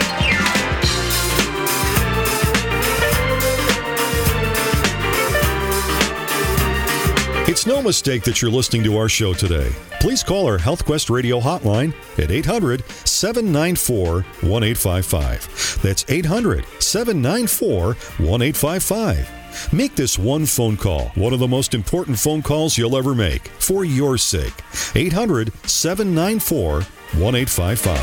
It's 7.60 7.67
no 7.67 7.82
mistake 7.82 8.24
that 8.24 8.41
you're 8.41 8.50
listening 8.50 8.86
to 8.86 8.95
our 8.95 9.10
show 9.10 9.34
today. 9.34 9.69
Please 10.00 10.24
call 10.24 10.45
our 10.45 10.58
HealthQuest 10.58 11.10
radio 11.10 11.41
hotline 11.41 11.93
at 12.17 12.32
800 12.32 12.89
794 12.89 14.13
1855. 14.13 15.82
That's 15.82 16.06
800 16.08 16.65
794 16.80 17.86
1855. 17.88 19.74
Make 19.74 19.93
this 19.98 20.17
one 20.17 20.45
phone 20.45 20.78
call 20.78 21.10
one 21.15 21.34
of 21.34 21.39
the 21.39 21.50
most 21.50 21.74
important 21.74 22.17
phone 22.17 22.41
calls 22.41 22.78
you'll 22.78 22.95
ever 22.95 23.13
make 23.13 23.50
for 23.50 23.84
your 23.84 24.17
sake. 24.17 24.54
800 24.95 25.52
794 25.67 26.72
1855. 26.76 28.00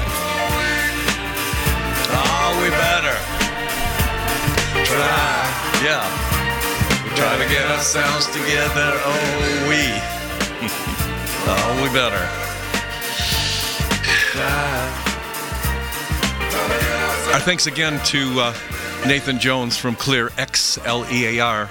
Oh, 2.12 2.61
we 2.62 2.69
better. 2.69 3.16
Try. 4.85 5.81
Yeah. 5.83 6.36
Try 7.17 7.39
to 7.39 7.49
get 7.49 7.71
ourselves 7.71 8.27
together. 8.27 8.93
Oh, 9.05 9.67
we. 9.69 9.81
oh, 11.49 11.81
we 11.83 11.89
better. 11.93 12.47
Our 17.33 17.41
thanks 17.41 17.67
again 17.67 18.03
to 18.07 18.41
uh, 18.41 18.55
Nathan 19.07 19.39
Jones 19.39 19.77
from 19.77 19.97
Xlear 19.97 20.31
X 20.39 20.79
L 20.85 21.07
E 21.11 21.39
A 21.39 21.41
R. 21.41 21.71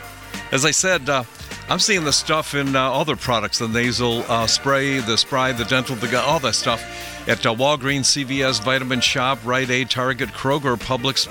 As 0.51 0.65
I 0.65 0.71
said, 0.71 1.09
uh, 1.09 1.23
I'm 1.69 1.79
seeing 1.79 2.03
the 2.03 2.13
stuff 2.13 2.53
in 2.55 2.75
uh, 2.75 2.91
other 2.91 3.15
products 3.15 3.59
the 3.59 3.67
nasal 3.67 4.23
uh, 4.27 4.47
spray, 4.47 4.99
the 4.99 5.17
spray, 5.17 5.51
the 5.51 5.65
dental, 5.65 5.95
the 5.95 6.21
all 6.21 6.39
that 6.39 6.53
stuff 6.53 6.83
at 7.27 7.45
uh, 7.45 7.53
Walgreens, 7.53 8.05
CVS, 8.05 8.63
Vitamin 8.63 8.99
Shoppe, 8.99 9.43
Rite 9.45 9.69
Aid, 9.69 9.89
Target, 9.89 10.29
Kroger, 10.29 10.75
Publix 10.77 11.27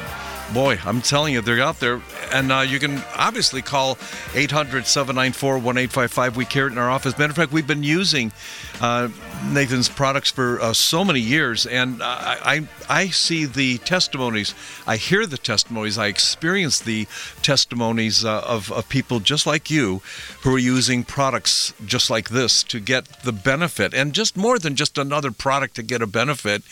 boy, 0.53 0.79
I'm 0.85 1.01
telling 1.01 1.35
you, 1.35 1.41
they're 1.41 1.61
out 1.61 1.81
there. 1.81 2.01
And 2.33 2.53
uh, 2.53 2.61
you 2.61 2.79
can 2.79 3.03
obviously 3.17 3.63
call 3.63 3.99
800 4.35 4.87
794 4.87 5.55
1855. 5.55 6.37
We 6.37 6.45
carry 6.45 6.69
it 6.69 6.73
in 6.73 6.79
our 6.79 6.91
office. 6.91 7.17
Matter 7.19 7.31
of 7.31 7.37
fact, 7.37 7.53
we've 7.53 7.67
been 7.67 7.83
using 7.83 8.33
uh, 8.81 9.09
Nathan's 9.47 9.89
products 9.89 10.31
for 10.31 10.61
uh, 10.61 10.73
so 10.73 11.05
many 11.05 11.21
years, 11.21 11.67
and 11.67 12.03
I, 12.03 12.39
I, 12.45 12.69
I 12.89 13.09
see 13.09 13.45
the 13.47 13.79
testimonies. 13.79 14.55
I 14.87 14.97
hear 14.97 15.27
the 15.27 15.39
testimonies. 15.39 15.99
I 15.99 16.07
experience 16.07 16.81
the 16.81 17.07
testimonies 17.43 18.25
uh, 18.25 18.43
of, 18.47 18.73
of 18.73 18.89
people 18.89 19.21
just 19.21 19.47
like 19.47 19.71
you 19.71 20.03
who 20.43 20.55
are 20.55 20.59
using 20.59 21.05
products 21.05 21.73
just 21.87 22.11
like 22.11 22.31
this 22.31 22.63
to 22.65 22.81
get 22.81 23.23
the 23.23 23.33
benefit. 23.33 23.95
And 23.95 24.13
just 24.13 24.37
more 24.37 24.59
than 24.59 24.77
just 24.77 24.99
another 24.99 25.31
product 25.31 25.77
to 25.77 25.83
get 25.87 26.03
a 26.03 26.07
benefit 26.07 26.63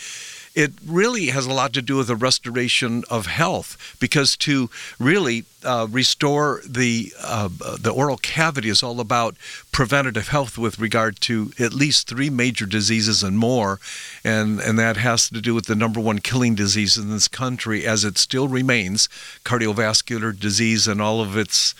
it 0.55 0.73
really 0.85 1.27
has 1.27 1.45
a 1.45 1.53
lot 1.53 1.73
to 1.73 1.81
do 1.81 1.97
with 1.97 2.07
the 2.07 2.15
restoration 2.15 3.03
of 3.09 3.25
health 3.25 3.95
because 3.99 4.37
to 4.37 4.69
really 4.99 5.45
uh, 5.63 5.87
restore 5.89 6.61
the 6.67 7.11
uh, 7.21 7.49
the 7.79 7.91
oral 7.91 8.17
cavity 8.17 8.69
is 8.69 8.83
all 8.83 8.99
about 8.99 9.35
preventative 9.71 10.27
health 10.27 10.57
with 10.57 10.79
regard 10.79 11.19
to 11.21 11.51
at 11.59 11.73
least 11.73 12.07
three 12.07 12.29
major 12.29 12.65
diseases 12.65 13.23
and 13.23 13.37
more, 13.37 13.79
and 14.23 14.59
and 14.59 14.77
that 14.77 14.97
has 14.97 15.29
to 15.29 15.41
do 15.41 15.55
with 15.55 15.65
the 15.65 15.75
number 15.75 15.99
one 15.99 16.19
killing 16.19 16.53
disease 16.55 16.97
in 16.97 17.09
this 17.09 17.27
country 17.27 17.85
as 17.85 18.03
it 18.03 18.17
still 18.17 18.47
remains 18.47 19.09
cardiovascular 19.43 20.37
disease 20.37 20.87
and 20.87 21.01
all 21.01 21.21
of 21.21 21.35
its 21.35 21.73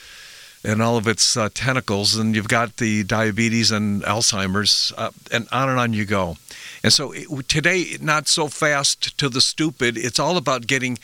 and 0.65 0.81
all 0.81 0.95
of 0.97 1.07
its 1.07 1.36
uh, 1.36 1.49
tentacles, 1.53 2.15
and 2.15 2.36
you've 2.36 2.47
got 2.47 2.77
the 2.77 3.03
diabetes 3.03 3.69
and 3.69 4.01
Alzheimer's, 4.03 4.93
uh, 4.97 5.11
and 5.29 5.45
on 5.51 5.69
and 5.69 5.77
on 5.77 5.91
you 5.93 6.05
go. 6.05 6.38
And 6.84 6.91
so 6.91 7.13
today, 7.47 7.97
not 8.01 8.27
so 8.27 8.49
fast 8.49 9.17
to 9.17 9.29
the 9.29 9.39
stupid. 9.39 9.97
It's 9.97 10.19
all 10.19 10.36
about 10.36 10.67
getting 10.67 10.99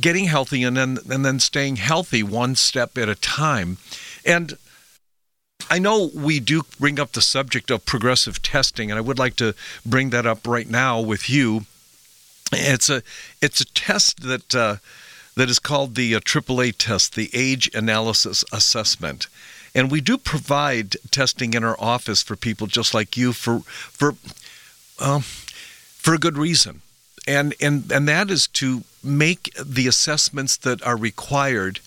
getting 0.00 0.24
healthy 0.24 0.64
and 0.64 0.76
then 0.76 0.98
and 1.08 1.24
then 1.24 1.38
staying 1.38 1.76
healthy 1.76 2.22
one 2.22 2.56
step 2.56 2.98
at 2.98 3.08
a 3.08 3.14
time. 3.14 3.78
And 4.26 4.58
I 5.70 5.78
know 5.78 6.10
we 6.12 6.40
do 6.40 6.62
bring 6.80 6.98
up 6.98 7.12
the 7.12 7.22
subject 7.22 7.70
of 7.70 7.86
progressive 7.86 8.42
testing, 8.42 8.90
and 8.90 8.98
I 8.98 9.02
would 9.02 9.20
like 9.20 9.36
to 9.36 9.54
bring 9.86 10.10
that 10.10 10.26
up 10.26 10.46
right 10.48 10.68
now 10.68 11.00
with 11.00 11.30
you. 11.30 11.66
It's 12.52 12.90
a 12.90 13.04
it's 13.40 13.60
a 13.60 13.66
test 13.66 14.22
that 14.22 14.52
uh, 14.52 14.76
that 15.36 15.48
is 15.48 15.60
called 15.60 15.94
the 15.94 16.16
uh, 16.16 16.20
AAA 16.20 16.74
test, 16.76 17.14
the 17.14 17.30
Age 17.32 17.70
Analysis 17.72 18.44
Assessment, 18.52 19.28
and 19.76 19.92
we 19.92 20.00
do 20.00 20.18
provide 20.18 20.96
testing 21.12 21.54
in 21.54 21.62
our 21.62 21.76
office 21.78 22.20
for 22.20 22.34
people 22.34 22.66
just 22.66 22.94
like 22.94 23.16
you 23.16 23.32
for 23.32 23.60
for 23.60 24.16
um, 25.00 25.22
for 25.22 26.14
a 26.14 26.18
good 26.18 26.38
reason. 26.38 26.82
And, 27.26 27.54
and, 27.60 27.90
and 27.92 28.08
that 28.08 28.30
is 28.30 28.46
to 28.48 28.82
make 29.02 29.52
the 29.54 29.86
assessments 29.86 30.56
that 30.58 30.82
are 30.82 30.96
required 30.96 31.80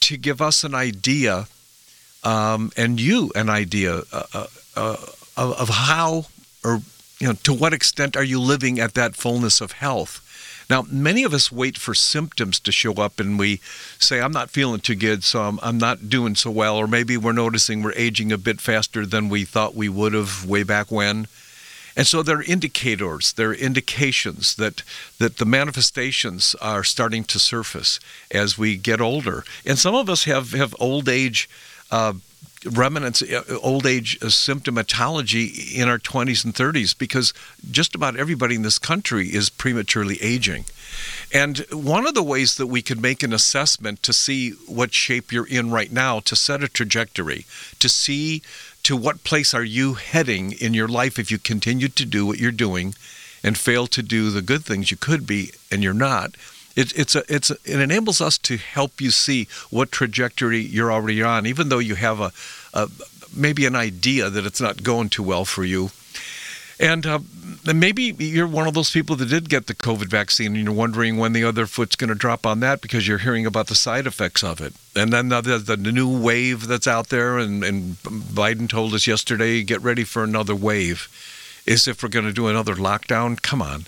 to 0.00 0.16
give 0.16 0.40
us 0.40 0.64
an 0.64 0.74
idea 0.74 1.46
um, 2.24 2.70
and 2.76 3.00
you 3.00 3.30
an 3.34 3.48
idea 3.48 4.02
uh, 4.12 4.22
uh, 4.32 4.46
uh, 4.76 4.96
of, 5.36 5.68
how 5.68 6.26
or 6.64 6.80
you 7.18 7.26
know 7.26 7.32
to 7.42 7.52
what 7.52 7.72
extent 7.72 8.16
are 8.16 8.22
you 8.22 8.40
living 8.40 8.78
at 8.78 8.94
that 8.94 9.16
fullness 9.16 9.60
of 9.60 9.72
health 9.72 10.20
now, 10.72 10.86
many 10.90 11.22
of 11.24 11.34
us 11.34 11.52
wait 11.52 11.76
for 11.76 11.94
symptoms 11.94 12.58
to 12.60 12.72
show 12.72 12.94
up 12.94 13.20
and 13.20 13.38
we 13.38 13.60
say, 13.98 14.22
I'm 14.22 14.32
not 14.32 14.48
feeling 14.48 14.80
too 14.80 14.94
good, 14.94 15.22
so 15.22 15.42
I'm, 15.42 15.60
I'm, 15.62 15.76
not 15.76 16.08
doing 16.08 16.34
so 16.34 16.50
well. 16.50 16.76
Or 16.78 16.86
maybe 16.86 17.18
we're 17.18 17.32
noticing 17.32 17.82
we're 17.82 17.92
aging 17.92 18.32
a 18.32 18.38
bit 18.38 18.58
faster 18.58 19.04
than 19.04 19.28
we 19.28 19.44
thought 19.44 19.74
we 19.74 19.90
would 19.90 20.14
have 20.14 20.46
way 20.46 20.62
back 20.62 20.90
when. 20.90 21.26
And 21.96 22.06
so 22.06 22.22
there 22.22 22.38
are 22.38 22.42
indicators, 22.42 23.32
there 23.34 23.50
are 23.50 23.54
indications 23.54 24.56
that, 24.56 24.82
that 25.18 25.36
the 25.36 25.44
manifestations 25.44 26.54
are 26.60 26.84
starting 26.84 27.24
to 27.24 27.38
surface 27.38 28.00
as 28.30 28.56
we 28.56 28.76
get 28.76 29.00
older. 29.00 29.44
And 29.66 29.78
some 29.78 29.94
of 29.94 30.08
us 30.08 30.24
have, 30.24 30.52
have 30.52 30.74
old 30.80 31.08
age 31.08 31.48
uh, 31.90 32.14
remnants, 32.64 33.22
uh, 33.22 33.42
old 33.62 33.86
age 33.86 34.18
symptomatology 34.20 35.74
in 35.74 35.88
our 35.88 35.98
20s 35.98 36.44
and 36.44 36.54
30s 36.54 36.96
because 36.96 37.32
just 37.70 37.94
about 37.94 38.16
everybody 38.16 38.54
in 38.54 38.62
this 38.62 38.78
country 38.78 39.28
is 39.28 39.50
prematurely 39.50 40.20
aging. 40.22 40.64
And 41.32 41.58
one 41.70 42.06
of 42.06 42.14
the 42.14 42.22
ways 42.22 42.56
that 42.56 42.66
we 42.66 42.82
could 42.82 43.00
make 43.00 43.22
an 43.22 43.32
assessment 43.32 44.02
to 44.02 44.12
see 44.12 44.50
what 44.66 44.92
shape 44.92 45.32
you're 45.32 45.46
in 45.46 45.70
right 45.70 45.90
now, 45.90 46.20
to 46.20 46.36
set 46.36 46.62
a 46.62 46.68
trajectory, 46.68 47.46
to 47.78 47.88
see 47.88 48.42
to 48.84 48.96
what 48.96 49.24
place 49.24 49.54
are 49.54 49.64
you 49.64 49.94
heading 49.94 50.52
in 50.52 50.74
your 50.74 50.88
life 50.88 51.18
if 51.18 51.30
you 51.30 51.38
continue 51.38 51.88
to 51.88 52.04
do 52.04 52.26
what 52.26 52.38
you're 52.38 52.50
doing 52.50 52.94
and 53.44 53.58
fail 53.58 53.86
to 53.88 54.02
do 54.02 54.30
the 54.30 54.42
good 54.42 54.64
things 54.64 54.90
you 54.90 54.96
could 54.96 55.26
be 55.26 55.52
and 55.70 55.82
you're 55.82 55.94
not? 55.94 56.34
It, 56.74 56.96
it's 56.98 57.14
a, 57.14 57.22
it's 57.28 57.50
a, 57.50 57.56
it 57.64 57.80
enables 57.80 58.20
us 58.20 58.38
to 58.38 58.56
help 58.56 59.00
you 59.00 59.10
see 59.10 59.46
what 59.70 59.92
trajectory 59.92 60.60
you're 60.60 60.92
already 60.92 61.22
on 61.22 61.46
even 61.46 61.68
though 61.68 61.78
you 61.78 61.96
have 61.96 62.20
a, 62.20 62.32
a 62.72 62.88
maybe 63.34 63.66
an 63.66 63.76
idea 63.76 64.30
that 64.30 64.46
it's 64.46 64.60
not 64.60 64.82
going 64.82 65.08
too 65.08 65.22
well 65.22 65.44
for 65.44 65.64
you. 65.64 65.90
And 66.80 67.06
uh, 67.06 67.20
maybe 67.64 68.14
you're 68.18 68.46
one 68.46 68.66
of 68.66 68.74
those 68.74 68.90
people 68.90 69.16
that 69.16 69.28
did 69.28 69.48
get 69.48 69.66
the 69.66 69.74
COVID 69.74 70.08
vaccine 70.08 70.54
and 70.56 70.64
you're 70.64 70.74
wondering 70.74 71.16
when 71.16 71.32
the 71.32 71.44
other 71.44 71.66
foot's 71.66 71.96
going 71.96 72.08
to 72.08 72.14
drop 72.14 72.44
on 72.46 72.60
that 72.60 72.80
because 72.80 73.06
you're 73.06 73.18
hearing 73.18 73.46
about 73.46 73.68
the 73.68 73.74
side 73.74 74.06
effects 74.06 74.42
of 74.42 74.60
it. 74.60 74.74
And 74.96 75.12
then 75.12 75.28
the, 75.28 75.40
the, 75.40 75.76
the 75.76 75.92
new 75.92 76.20
wave 76.20 76.66
that's 76.66 76.86
out 76.86 77.08
there, 77.08 77.38
and, 77.38 77.62
and 77.62 77.96
Biden 78.02 78.68
told 78.68 78.94
us 78.94 79.06
yesterday 79.06 79.62
get 79.62 79.80
ready 79.80 80.04
for 80.04 80.24
another 80.24 80.54
wave. 80.54 81.08
Is 81.64 81.86
if 81.86 82.02
we're 82.02 82.08
going 82.08 82.24
to 82.24 82.32
do 82.32 82.48
another 82.48 82.74
lockdown? 82.74 83.40
Come 83.40 83.62
on. 83.62 83.84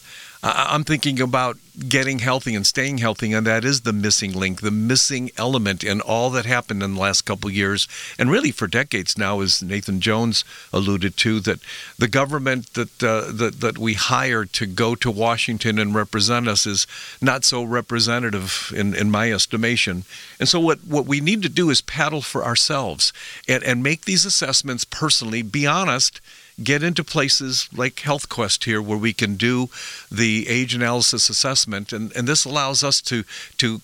I'm 0.46 0.84
thinking 0.84 1.22
about 1.22 1.56
getting 1.88 2.18
healthy 2.18 2.54
and 2.54 2.66
staying 2.66 2.98
healthy, 2.98 3.32
and 3.32 3.46
that 3.46 3.64
is 3.64 3.80
the 3.80 3.94
missing 3.94 4.32
link, 4.32 4.60
the 4.60 4.70
missing 4.70 5.30
element 5.38 5.82
in 5.82 6.02
all 6.02 6.28
that 6.30 6.44
happened 6.44 6.82
in 6.82 6.94
the 6.94 7.00
last 7.00 7.22
couple 7.22 7.50
years, 7.50 7.88
and 8.18 8.30
really 8.30 8.50
for 8.50 8.66
decades 8.66 9.16
now, 9.16 9.40
as 9.40 9.62
Nathan 9.62 10.00
Jones 10.00 10.44
alluded 10.70 11.16
to, 11.16 11.40
that 11.40 11.60
the 11.98 12.08
government 12.08 12.74
that 12.74 13.02
uh, 13.02 13.32
that 13.32 13.60
that 13.60 13.78
we 13.78 13.94
hire 13.94 14.44
to 14.44 14.66
go 14.66 14.94
to 14.94 15.10
Washington 15.10 15.78
and 15.78 15.94
represent 15.94 16.46
us 16.46 16.66
is 16.66 16.86
not 17.22 17.44
so 17.44 17.64
representative 17.64 18.70
in, 18.76 18.94
in 18.94 19.10
my 19.10 19.32
estimation. 19.32 20.04
And 20.38 20.46
so 20.46 20.60
what 20.60 20.80
what 20.86 21.06
we 21.06 21.20
need 21.20 21.42
to 21.42 21.48
do 21.48 21.70
is 21.70 21.80
paddle 21.80 22.20
for 22.20 22.44
ourselves 22.44 23.14
and, 23.48 23.64
and 23.64 23.82
make 23.82 24.04
these 24.04 24.26
assessments 24.26 24.84
personally, 24.84 25.40
be 25.40 25.66
honest 25.66 26.20
get 26.62 26.82
into 26.82 27.02
places 27.02 27.68
like 27.74 27.96
HealthQuest 27.96 28.64
here 28.64 28.80
where 28.80 28.98
we 28.98 29.12
can 29.12 29.34
do 29.34 29.68
the 30.10 30.46
age 30.48 30.74
analysis 30.74 31.28
assessment 31.28 31.92
and, 31.92 32.14
and 32.16 32.28
this 32.28 32.44
allows 32.44 32.84
us 32.84 33.00
to 33.02 33.24
to 33.58 33.80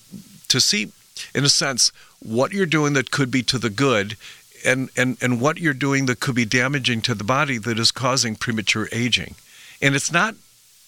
to 0.49 0.61
see 0.61 0.93
in 1.35 1.45
a 1.45 1.49
sense 1.49 1.93
what 2.21 2.53
you're 2.53 2.67
doing 2.67 2.93
that 2.93 3.11
could 3.11 3.31
be 3.31 3.43
to 3.43 3.59
the 3.59 3.71
good 3.71 4.17
and, 4.65 4.91
and, 4.97 5.17
and 5.21 5.41
what 5.41 5.59
you're 5.59 5.75
doing 5.75 6.07
that 6.07 6.21
could 6.21 6.35
be 6.35 6.45
damaging 6.45 7.01
to 7.03 7.15
the 7.15 7.25
body 7.25 7.59
that 7.59 7.79
is 7.79 7.91
causing 7.91 8.37
premature 8.37 8.89
aging. 8.93 9.35
And 9.81 9.95
it's 9.95 10.13
not 10.13 10.35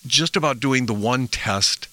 just 0.07 0.37
about 0.37 0.61
doing 0.61 0.87
the 0.87 0.95
one 0.95 1.28
test. 1.28 1.89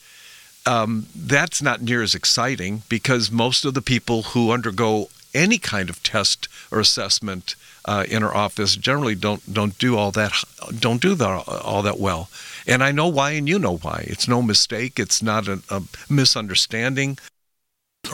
Um, 0.65 1.07
that's 1.15 1.61
not 1.61 1.81
near 1.81 2.03
as 2.03 2.13
exciting 2.13 2.83
because 2.89 3.31
most 3.31 3.65
of 3.65 3.73
the 3.73 3.81
people 3.81 4.23
who 4.23 4.51
undergo 4.51 5.09
any 5.33 5.57
kind 5.57 5.89
of 5.89 6.03
test 6.03 6.47
or 6.71 6.79
assessment 6.79 7.55
uh, 7.89 8.03
in 8.07 8.21
our 8.21 8.35
office 8.35 8.75
generally 8.75 9.15
don't 9.15 9.41
don't 9.51 9.75
do 9.79 9.97
all 9.97 10.11
that 10.11 10.31
don't 10.79 11.01
do 11.01 11.15
that 11.15 11.47
all 11.47 11.81
that 11.81 11.99
well. 11.99 12.29
And 12.67 12.83
I 12.83 12.91
know 12.91 13.07
why, 13.07 13.31
and 13.31 13.49
you 13.49 13.57
know 13.57 13.77
why. 13.77 14.03
It's 14.05 14.27
no 14.27 14.43
mistake. 14.43 14.99
It's 14.99 15.23
not 15.23 15.47
a, 15.47 15.63
a 15.71 15.81
misunderstanding 16.07 17.17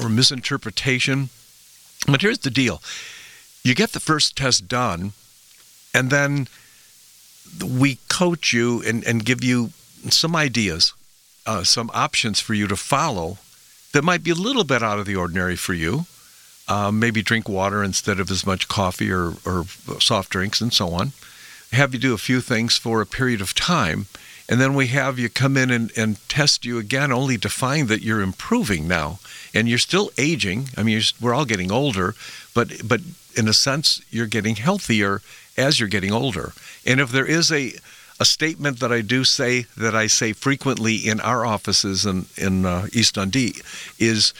or 0.01 0.07
misinterpretation. 0.07 1.29
But 2.07 2.21
here's 2.21 2.39
the 2.39 2.49
deal: 2.49 2.81
you 3.65 3.75
get 3.75 3.91
the 3.91 3.99
first 3.99 4.37
test 4.37 4.69
done, 4.69 5.11
and 5.93 6.09
then 6.09 6.47
we 7.61 7.99
coach 8.07 8.53
you 8.53 8.81
and, 8.87 9.03
and 9.03 9.25
give 9.25 9.43
you 9.43 9.71
some 10.09 10.37
ideas, 10.37 10.93
uh, 11.45 11.65
some 11.65 11.91
options 11.93 12.39
for 12.39 12.53
you 12.53 12.67
to 12.67 12.77
follow 12.77 13.39
that 13.91 14.03
might 14.05 14.23
be 14.23 14.31
a 14.31 14.35
little 14.35 14.63
bit 14.63 14.81
out 14.81 14.99
of 14.99 15.05
the 15.05 15.17
ordinary 15.17 15.57
for 15.57 15.73
you. 15.73 16.05
Um, 16.67 16.99
maybe 16.99 17.21
drink 17.21 17.47
water 17.47 17.83
instead 17.83 18.19
of 18.19 18.31
as 18.31 18.43
much 18.43 18.67
coffee 18.67 19.11
or, 19.11 19.33
or 19.45 19.65
soft 19.99 20.31
drinks 20.31 20.61
and 20.61 20.73
so 20.73 20.89
on. 20.89 21.11
Have 21.71 21.93
you 21.93 21.99
do 21.99 22.15
a 22.15 22.17
few 22.17 22.41
things 22.41 22.75
for 22.75 23.01
a 23.01 23.05
period 23.05 23.39
of 23.39 23.53
time, 23.53 24.07
and 24.49 24.59
then 24.59 24.73
we 24.73 24.87
have 24.87 25.19
you 25.19 25.29
come 25.29 25.57
in 25.57 25.69
and, 25.69 25.91
and 25.97 26.17
test 26.29 26.65
you 26.65 26.77
again, 26.79 27.11
only 27.11 27.37
to 27.37 27.49
find 27.49 27.87
that 27.89 28.01
you're 28.01 28.21
improving 28.21 28.87
now, 28.87 29.19
and 29.53 29.67
you're 29.67 29.77
still 29.77 30.11
aging. 30.17 30.69
I 30.77 30.83
mean, 30.83 31.01
we're 31.19 31.33
all 31.33 31.45
getting 31.45 31.71
older, 31.71 32.15
but 32.53 32.87
but 32.87 33.01
in 33.35 33.47
a 33.47 33.53
sense, 33.53 34.01
you're 34.09 34.27
getting 34.27 34.55
healthier 34.55 35.21
as 35.57 35.79
you're 35.79 35.89
getting 35.89 36.11
older. 36.11 36.53
And 36.85 36.99
if 36.99 37.11
there 37.11 37.25
is 37.25 37.51
a 37.51 37.73
a 38.19 38.25
statement 38.25 38.79
that 38.79 38.91
I 38.91 39.01
do 39.01 39.23
say 39.23 39.65
that 39.75 39.93
I 39.93 40.07
say 40.07 40.33
frequently 40.33 40.95
in 40.95 41.19
our 41.19 41.45
offices 41.45 42.05
in 42.05 42.27
in 42.37 42.65
uh, 42.65 42.87
East 42.93 43.15
Dundee 43.15 43.55
is 43.99 44.33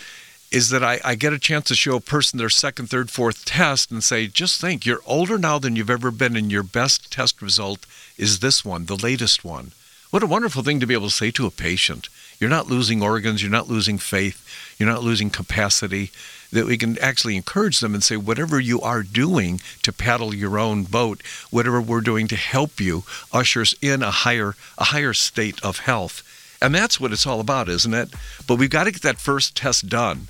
is 0.56 0.70
that 0.70 0.86
I, 0.86 1.02
I, 1.04 1.16
get 1.16 1.34
a 1.34 1.38
chance 1.38 1.66
to 1.66 1.76
show 1.76 1.98
a 1.98 2.00
person 2.00 2.40
their 2.40 2.50
second, 2.50 2.90
third, 2.90 3.12
fourth 3.12 3.44
test 3.44 3.92
and 3.92 4.02
say, 4.02 4.26
just 4.28 4.62
think, 4.62 4.86
you're 4.86 5.02
older 5.06 5.38
now 5.38 5.60
than 5.60 5.76
you've 5.76 5.90
ever 5.90 6.12
been, 6.12 6.38
and 6.38 6.50
your 6.50 6.64
best 6.64 7.12
test 7.12 7.42
result 7.42 7.86
is 8.18 8.40
this 8.40 8.64
one, 8.64 8.86
the 8.86 8.96
latest 8.96 9.44
one. 9.44 9.74
What 10.12 10.24
a 10.24 10.28
wonderful 10.28 10.64
thing 10.64 10.80
to 10.80 10.88
be 10.88 10.94
able 10.94 11.10
to 11.10 11.14
say 11.14 11.30
to 11.32 11.46
a 11.46 11.52
patient. 11.52 12.08
You're 12.40 12.50
not 12.50 12.68
losing 12.68 13.04
organs, 13.04 13.42
you're 13.44 13.52
not 13.52 13.68
losing 13.68 13.98
faith, 13.98 14.48
you're 14.80 14.88
not 14.88 15.04
losing 15.04 15.30
capacity. 15.30 16.12
That 16.54 16.68
we 16.68 16.78
can 16.78 16.98
actually 17.00 17.36
encourage 17.36 17.82
them 17.82 17.94
and 17.94 18.02
say, 18.02 18.16
whatever 18.16 18.58
you 18.58 18.80
are 18.80 19.04
doing 19.04 19.60
to 19.82 19.92
paddle 19.92 20.34
your 20.34 20.58
own 20.58 20.86
boat, 20.86 21.22
whatever 21.52 21.82
we're 21.82 22.00
doing 22.00 22.30
to 22.30 22.38
help 22.38 22.80
you, 22.80 23.04
ushers 23.34 23.76
in 23.82 24.02
a 24.02 24.12
higher 24.12 24.56
a 24.78 24.86
higher 24.86 25.14
state 25.14 25.62
of 25.66 25.80
health. 25.80 26.24
And 26.62 26.74
that's 26.74 27.00
what 27.00 27.12
it's 27.12 27.28
all 27.28 27.40
about, 27.40 27.70
isn't 27.70 27.94
it? 27.94 28.10
But 28.48 28.56
we've 28.56 28.70
got 28.70 28.86
to 28.86 28.92
get 28.92 29.02
that 29.04 29.20
first 29.20 29.56
test 29.56 29.90
done 29.90 30.28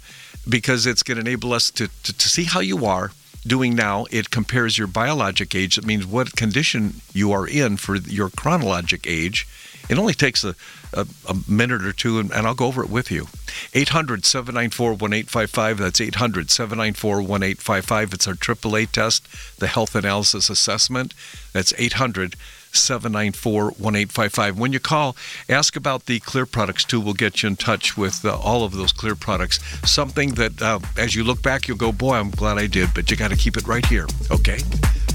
because 0.48 0.86
it's 0.86 1.04
going 1.04 1.16
to 1.16 1.22
enable 1.22 1.54
us 1.54 1.72
to, 1.72 1.88
to, 2.04 2.18
to 2.18 2.30
see 2.30 2.44
how 2.44 2.60
you 2.60 2.86
are 2.86 3.12
doing 3.46 3.76
now, 3.76 4.06
it 4.12 4.32
compares 4.32 4.78
your 4.78 4.88
biologic 4.88 5.54
age. 5.54 5.78
It 5.78 5.86
means 5.86 6.06
what 6.06 6.36
condition 6.36 6.96
you 7.14 7.32
are 7.32 7.48
in 7.48 7.78
for 7.78 7.96
your 7.96 8.30
chronologic 8.30 9.06
age. 9.08 9.48
It 9.88 10.00
only 10.00 10.16
takes 10.16 10.44
a, 10.44 10.56
a, 10.94 11.06
a 11.30 11.36
minute 11.48 11.86
or 11.86 11.94
two, 11.94 12.20
and, 12.20 12.32
and, 12.32 12.48
I'll 12.48 12.56
go 12.56 12.66
over 12.66 12.84
it 12.84 12.90
with 12.90 13.12
you. 13.12 13.28
800 13.76 14.26
794 14.26 14.90
1855. 14.92 15.78
That's 15.78 16.02
800 16.02 16.50
794 16.50 17.18
1855. 17.18 18.14
It's 18.14 18.28
our 18.28 18.34
AAA 18.34 18.92
test, 18.92 19.28
the 19.60 19.68
health 19.68 19.94
analysis 19.94 20.50
assessment. 20.50 21.14
That's 21.54 21.74
800 21.78 22.36
794 22.76 23.64
1855. 23.64 24.60
When 24.60 24.74
you 24.74 24.80
call, 24.80 25.16
ask 25.50 25.76
about 25.76 26.06
the 26.06 26.20
Xlear 26.20 26.50
Products 26.50 26.84
too. 26.84 27.00
We'll 27.00 27.14
get 27.14 27.44
you 27.44 27.48
in 27.48 27.56
touch 27.56 27.98
with 27.98 28.26
uh, 28.26 28.38
all 28.38 28.64
of 28.64 28.74
those 28.74 28.94
Xlear 28.94 29.20
products. 29.20 29.60
Something 29.90 30.36
that, 30.36 30.62
uh, 30.62 30.80
as 30.98 31.16
you 31.16 31.24
look 31.24 31.42
back, 31.42 31.68
you'll 31.68 31.78
go, 31.78 31.92
boy, 31.92 32.16
I'm 32.16 32.32
glad 32.32 32.58
I 32.58 32.68
did, 32.68 32.90
but 32.94 33.10
you 33.10 33.18
got 33.18 33.32
to 33.32 33.38
keep 33.38 33.58
it 33.58 33.68
right 33.68 33.86
here. 33.86 34.08
Okay? 34.32 34.60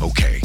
Okay. 0.03 0.41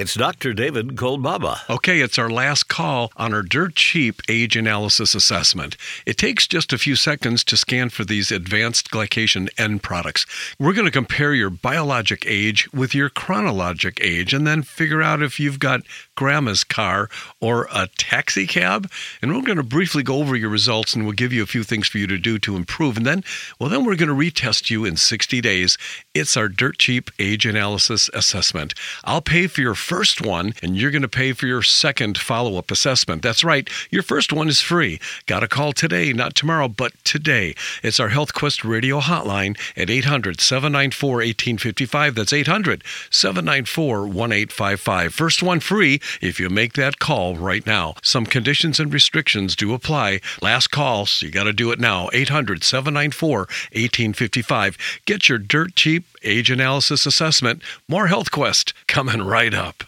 It's 0.00 0.14
Dr. 0.14 0.54
David 0.54 0.96
Kolbaba. 0.96 1.58
Okay, 1.68 2.00
it's 2.00 2.18
our 2.18 2.30
last 2.30 2.68
call 2.68 3.12
on 3.18 3.34
our 3.34 3.42
dirt 3.42 3.76
cheap 3.76 4.22
age 4.30 4.56
analysis 4.56 5.14
assessment. 5.14 5.76
It 6.06 6.16
takes 6.16 6.46
just 6.46 6.72
a 6.72 6.78
few 6.78 6.96
seconds 6.96 7.44
to 7.44 7.58
scan 7.58 7.90
for 7.90 8.06
these 8.06 8.32
advanced 8.32 8.90
glycation 8.90 9.50
end 9.58 9.82
products. 9.82 10.24
We're 10.58 10.72
going 10.72 10.86
to 10.86 10.90
compare 10.90 11.34
your 11.34 11.50
biologic 11.50 12.24
age 12.26 12.66
with 12.72 12.94
your 12.94 13.10
chronologic 13.10 14.02
age 14.02 14.32
and 14.32 14.46
then 14.46 14.62
figure 14.62 15.02
out 15.02 15.20
if 15.20 15.38
you've 15.38 15.58
got 15.58 15.82
grandma's 16.14 16.64
car 16.64 17.10
or 17.38 17.68
a 17.70 17.86
taxi 17.98 18.46
cab. 18.46 18.90
And 19.20 19.36
we're 19.36 19.42
going 19.42 19.58
to 19.58 19.62
briefly 19.62 20.02
go 20.02 20.16
over 20.16 20.34
your 20.34 20.48
results 20.48 20.94
and 20.94 21.04
we'll 21.04 21.12
give 21.12 21.34
you 21.34 21.42
a 21.42 21.46
few 21.46 21.62
things 21.62 21.88
for 21.88 21.98
you 21.98 22.06
to 22.06 22.16
do 22.16 22.38
to 22.38 22.56
improve. 22.56 22.96
And 22.96 23.04
then, 23.04 23.22
well, 23.58 23.68
then 23.68 23.84
we're 23.84 23.96
going 23.96 24.08
to 24.08 24.14
retest 24.14 24.70
you 24.70 24.86
in 24.86 24.96
60 24.96 25.42
days. 25.42 25.76
It's 26.14 26.38
our 26.38 26.48
dirt 26.48 26.78
cheap 26.78 27.10
age 27.18 27.44
analysis 27.44 28.08
assessment. 28.14 28.72
I'll 29.04 29.20
pay 29.20 29.46
for 29.46 29.60
your 29.60 29.74
first 29.90 30.24
one, 30.24 30.54
and 30.62 30.76
you're 30.76 30.92
going 30.92 31.02
to 31.02 31.08
pay 31.08 31.32
for 31.32 31.48
your 31.48 31.62
second 31.62 32.16
follow 32.16 32.56
up 32.56 32.70
assessment. 32.70 33.22
That's 33.22 33.42
right, 33.42 33.68
your 33.90 34.04
first 34.04 34.32
one 34.32 34.48
is 34.48 34.60
free. 34.60 35.00
Got 35.26 35.40
to 35.40 35.48
call 35.48 35.72
today, 35.72 36.12
not 36.12 36.36
tomorrow, 36.36 36.68
but 36.68 36.92
today. 37.02 37.56
It's 37.82 37.98
our 37.98 38.10
Health 38.10 38.32
Quest 38.32 38.64
radio 38.64 39.00
hotline 39.00 39.58
at 39.76 39.90
800 39.90 40.40
794 40.40 41.10
1855. 41.16 42.14
That's 42.14 42.32
800 42.32 42.84
794 43.10 44.02
1855. 44.02 45.12
First 45.12 45.42
one 45.42 45.58
free 45.58 46.00
if 46.20 46.38
you 46.38 46.48
make 46.48 46.74
that 46.74 47.00
call 47.00 47.34
right 47.34 47.66
now. 47.66 47.96
Some 48.00 48.26
conditions 48.26 48.78
and 48.78 48.94
restrictions 48.94 49.56
do 49.56 49.74
apply. 49.74 50.20
Last 50.40 50.68
call, 50.68 51.06
so 51.06 51.26
you 51.26 51.32
got 51.32 51.44
to 51.44 51.52
do 51.52 51.72
it 51.72 51.80
now. 51.80 52.10
800 52.12 52.62
794 52.62 53.38
1855. 53.38 54.78
Get 55.04 55.28
your 55.28 55.38
dirt 55.38 55.74
cheap 55.74 56.04
age 56.22 56.48
analysis 56.48 57.06
assessment. 57.06 57.60
More 57.88 58.06
Health 58.06 58.30
Quest 58.30 58.72
coming 58.86 59.22
right 59.22 59.52
up. 59.52 59.79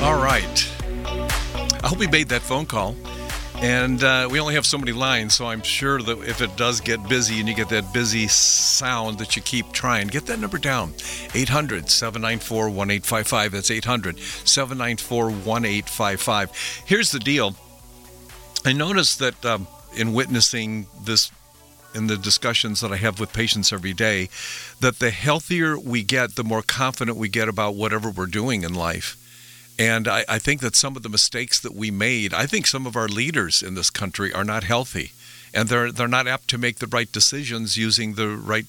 All 0.00 0.16
right. 0.22 0.70
I 1.82 1.88
hope 1.88 1.98
we 1.98 2.06
made 2.06 2.28
that 2.28 2.42
phone 2.42 2.66
call. 2.66 2.96
And 3.60 4.04
uh, 4.04 4.28
we 4.30 4.38
only 4.38 4.54
have 4.54 4.64
so 4.64 4.78
many 4.78 4.92
lines, 4.92 5.34
so 5.34 5.46
I'm 5.46 5.62
sure 5.62 6.00
that 6.00 6.18
if 6.20 6.40
it 6.40 6.56
does 6.56 6.80
get 6.80 7.08
busy 7.08 7.40
and 7.40 7.48
you 7.48 7.56
get 7.56 7.68
that 7.70 7.92
busy 7.92 8.28
sound, 8.28 9.18
that 9.18 9.34
you 9.34 9.42
keep 9.42 9.72
trying. 9.72 10.06
Get 10.06 10.26
that 10.26 10.38
number 10.38 10.58
down 10.58 10.94
800 11.34 11.90
794 11.90 12.66
1855. 12.66 13.52
That's 13.52 13.70
800 13.72 14.18
794 14.20 15.24
1855. 15.24 16.82
Here's 16.86 17.10
the 17.10 17.18
deal 17.18 17.56
I 18.64 18.72
noticed 18.72 19.18
that 19.18 19.44
um, 19.44 19.66
in 19.96 20.12
witnessing 20.12 20.86
this 21.02 21.32
in 21.94 22.06
the 22.06 22.16
discussions 22.16 22.80
that 22.80 22.92
I 22.92 22.96
have 22.96 23.18
with 23.18 23.32
patients 23.32 23.72
every 23.72 23.92
day, 23.92 24.28
that 24.80 24.98
the 24.98 25.10
healthier 25.10 25.78
we 25.78 26.02
get, 26.02 26.36
the 26.36 26.44
more 26.44 26.62
confident 26.62 27.16
we 27.16 27.28
get 27.28 27.48
about 27.48 27.74
whatever 27.74 28.10
we're 28.10 28.26
doing 28.26 28.62
in 28.62 28.74
life. 28.74 29.16
And 29.78 30.08
I, 30.08 30.24
I, 30.28 30.38
think 30.38 30.60
that 30.60 30.74
some 30.74 30.96
of 30.96 31.02
the 31.02 31.08
mistakes 31.08 31.60
that 31.60 31.74
we 31.74 31.90
made, 31.90 32.34
I 32.34 32.46
think 32.46 32.66
some 32.66 32.86
of 32.86 32.96
our 32.96 33.06
leaders 33.06 33.62
in 33.62 33.74
this 33.74 33.90
country 33.90 34.32
are 34.32 34.44
not 34.44 34.64
healthy, 34.64 35.12
and 35.54 35.68
they're 35.68 35.92
they're 35.92 36.08
not 36.08 36.26
apt 36.26 36.48
to 36.48 36.58
make 36.58 36.78
the 36.78 36.88
right 36.88 37.10
decisions 37.10 37.76
using 37.76 38.14
the 38.14 38.28
right 38.28 38.66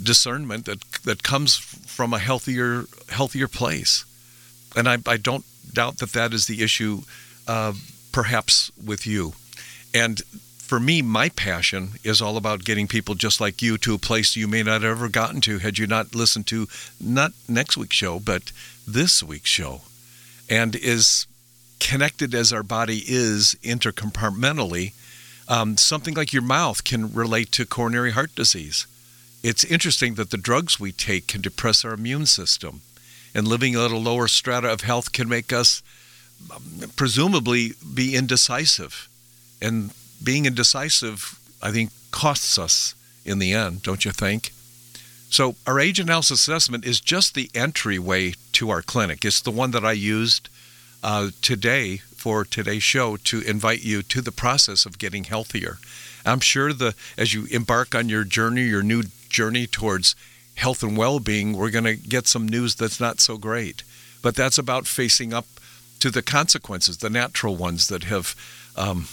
discernment 0.00 0.66
that 0.66 0.82
that 1.04 1.24
comes 1.24 1.56
from 1.56 2.14
a 2.14 2.20
healthier 2.20 2.84
healthier 3.08 3.48
place. 3.48 4.04
And 4.76 4.88
I, 4.88 4.98
I 5.04 5.16
don't 5.16 5.44
doubt 5.72 5.98
that 5.98 6.12
that 6.12 6.32
is 6.32 6.46
the 6.46 6.62
issue, 6.62 7.02
uh, 7.48 7.72
perhaps 8.12 8.70
with 8.84 9.08
you. 9.08 9.32
And 9.92 10.22
for 10.70 10.78
me, 10.78 11.02
my 11.02 11.28
passion 11.30 11.94
is 12.04 12.22
all 12.22 12.36
about 12.36 12.62
getting 12.62 12.86
people 12.86 13.16
just 13.16 13.40
like 13.40 13.60
you 13.60 13.76
to 13.76 13.92
a 13.92 13.98
place 13.98 14.36
you 14.36 14.46
may 14.46 14.62
not 14.62 14.82
have 14.82 14.92
ever 14.92 15.08
gotten 15.08 15.40
to 15.40 15.58
had 15.58 15.78
you 15.78 15.86
not 15.88 16.14
listened 16.14 16.46
to 16.46 16.68
not 17.00 17.32
next 17.48 17.76
week's 17.76 17.96
show, 17.96 18.20
but 18.20 18.52
this 18.86 19.20
week's 19.20 19.50
show 19.50 19.80
and 20.48 20.76
is 20.76 21.26
connected 21.80 22.36
as 22.36 22.52
our 22.52 22.62
body 22.62 23.02
is 23.08 23.56
intercompartmentally, 23.64 24.92
um, 25.48 25.76
something 25.76 26.14
like 26.14 26.32
your 26.32 26.40
mouth 26.40 26.84
can 26.84 27.12
relate 27.12 27.50
to 27.50 27.66
coronary 27.66 28.12
heart 28.12 28.32
disease. 28.36 28.86
It's 29.42 29.64
interesting 29.64 30.14
that 30.14 30.30
the 30.30 30.36
drugs 30.36 30.78
we 30.78 30.92
take 30.92 31.26
can 31.26 31.40
depress 31.40 31.84
our 31.84 31.94
immune 31.94 32.26
system, 32.26 32.82
and 33.34 33.48
living 33.48 33.74
at 33.74 33.90
a 33.90 33.96
lower 33.96 34.28
strata 34.28 34.72
of 34.72 34.82
health 34.82 35.10
can 35.10 35.28
make 35.28 35.52
us 35.52 35.82
um, 36.48 36.90
presumably 36.94 37.72
be 37.92 38.14
indecisive. 38.14 39.08
And 39.60 39.90
being 40.22 40.46
indecisive, 40.46 41.38
I 41.62 41.70
think, 41.70 41.90
costs 42.10 42.58
us 42.58 42.94
in 43.24 43.38
the 43.38 43.52
end, 43.52 43.82
don't 43.82 44.04
you 44.04 44.12
think? 44.12 44.52
So, 45.30 45.54
our 45.66 45.78
age 45.78 46.00
analysis 46.00 46.40
assessment 46.40 46.84
is 46.84 47.00
just 47.00 47.34
the 47.34 47.50
entryway 47.54 48.34
to 48.52 48.70
our 48.70 48.82
clinic. 48.82 49.24
It's 49.24 49.40
the 49.40 49.52
one 49.52 49.70
that 49.70 49.84
I 49.84 49.92
used 49.92 50.48
uh, 51.02 51.30
today 51.40 51.98
for 51.98 52.44
today's 52.44 52.82
show 52.82 53.16
to 53.16 53.40
invite 53.42 53.82
you 53.82 54.02
to 54.02 54.20
the 54.20 54.32
process 54.32 54.84
of 54.84 54.98
getting 54.98 55.24
healthier. 55.24 55.78
I'm 56.26 56.40
sure 56.40 56.72
the 56.72 56.94
as 57.16 57.32
you 57.32 57.46
embark 57.50 57.94
on 57.94 58.08
your 58.08 58.24
journey, 58.24 58.62
your 58.62 58.82
new 58.82 59.04
journey 59.28 59.66
towards 59.66 60.16
health 60.56 60.82
and 60.82 60.96
well-being, 60.96 61.56
we're 61.56 61.70
going 61.70 61.84
to 61.84 61.96
get 61.96 62.26
some 62.26 62.46
news 62.46 62.74
that's 62.74 63.00
not 63.00 63.20
so 63.20 63.38
great. 63.38 63.82
But 64.20 64.36
that's 64.36 64.58
about 64.58 64.86
facing 64.86 65.32
up 65.32 65.46
to 66.00 66.10
the 66.10 66.22
consequences, 66.22 66.98
the 66.98 67.08
natural 67.08 67.56
ones 67.56 67.88
that 67.88 68.04
have 68.04 68.34
um, 68.76 69.08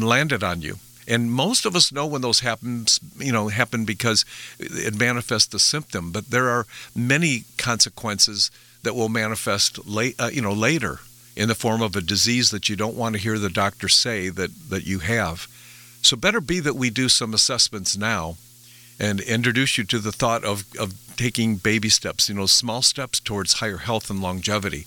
landed 0.00 0.42
on 0.42 0.62
you. 0.62 0.76
And 1.08 1.32
most 1.32 1.66
of 1.66 1.74
us 1.74 1.92
know 1.92 2.06
when 2.06 2.22
those 2.22 2.40
happens, 2.40 3.00
you 3.18 3.32
know, 3.32 3.48
happen 3.48 3.84
because 3.84 4.24
it 4.58 4.98
manifests 4.98 5.48
the 5.48 5.58
symptom. 5.58 6.12
But 6.12 6.30
there 6.30 6.48
are 6.48 6.66
many 6.94 7.44
consequences 7.58 8.50
that 8.82 8.94
will 8.94 9.08
manifest 9.08 9.86
late, 9.86 10.14
uh, 10.20 10.30
you 10.32 10.42
know, 10.42 10.52
later 10.52 11.00
in 11.34 11.48
the 11.48 11.54
form 11.54 11.82
of 11.82 11.96
a 11.96 12.00
disease 12.00 12.50
that 12.50 12.68
you 12.68 12.76
don't 12.76 12.96
want 12.96 13.14
to 13.14 13.20
hear 13.20 13.38
the 13.38 13.50
doctor 13.50 13.88
say 13.88 14.28
that 14.28 14.50
that 14.70 14.86
you 14.86 15.00
have. 15.00 15.48
So 16.02 16.16
better 16.16 16.40
be 16.40 16.60
that 16.60 16.76
we 16.76 16.90
do 16.90 17.08
some 17.08 17.34
assessments 17.34 17.96
now, 17.96 18.36
and 18.98 19.20
introduce 19.20 19.78
you 19.78 19.84
to 19.84 19.98
the 19.98 20.12
thought 20.12 20.44
of 20.44 20.64
of 20.78 20.94
taking 21.16 21.56
baby 21.56 21.88
steps, 21.88 22.28
you 22.28 22.34
know, 22.34 22.46
small 22.46 22.82
steps 22.82 23.20
towards 23.20 23.54
higher 23.54 23.78
health 23.78 24.10
and 24.10 24.20
longevity. 24.20 24.86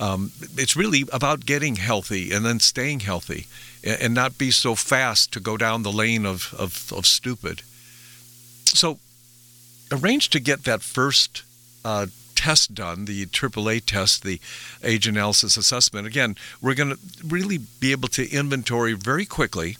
Um, 0.00 0.32
it's 0.56 0.76
really 0.76 1.04
about 1.12 1.46
getting 1.46 1.76
healthy 1.76 2.32
and 2.32 2.44
then 2.44 2.58
staying 2.58 3.00
healthy 3.00 3.46
and 3.84 4.14
not 4.14 4.38
be 4.38 4.50
so 4.50 4.74
fast 4.74 5.32
to 5.32 5.40
go 5.40 5.56
down 5.56 5.82
the 5.82 5.92
lane 5.92 6.26
of, 6.26 6.54
of, 6.58 6.92
of 6.92 7.06
stupid. 7.06 7.62
So, 8.64 8.98
arrange 9.92 10.30
to 10.30 10.40
get 10.40 10.64
that 10.64 10.82
first 10.82 11.42
uh, 11.84 12.06
test 12.34 12.74
done, 12.74 13.04
the 13.04 13.26
AAA 13.26 13.84
test, 13.86 14.24
the 14.24 14.40
age 14.82 15.06
analysis 15.06 15.56
assessment. 15.56 16.06
Again, 16.06 16.36
we're 16.60 16.74
going 16.74 16.90
to 16.90 16.98
really 17.24 17.58
be 17.58 17.92
able 17.92 18.08
to 18.08 18.28
inventory 18.30 18.94
very 18.94 19.26
quickly 19.26 19.76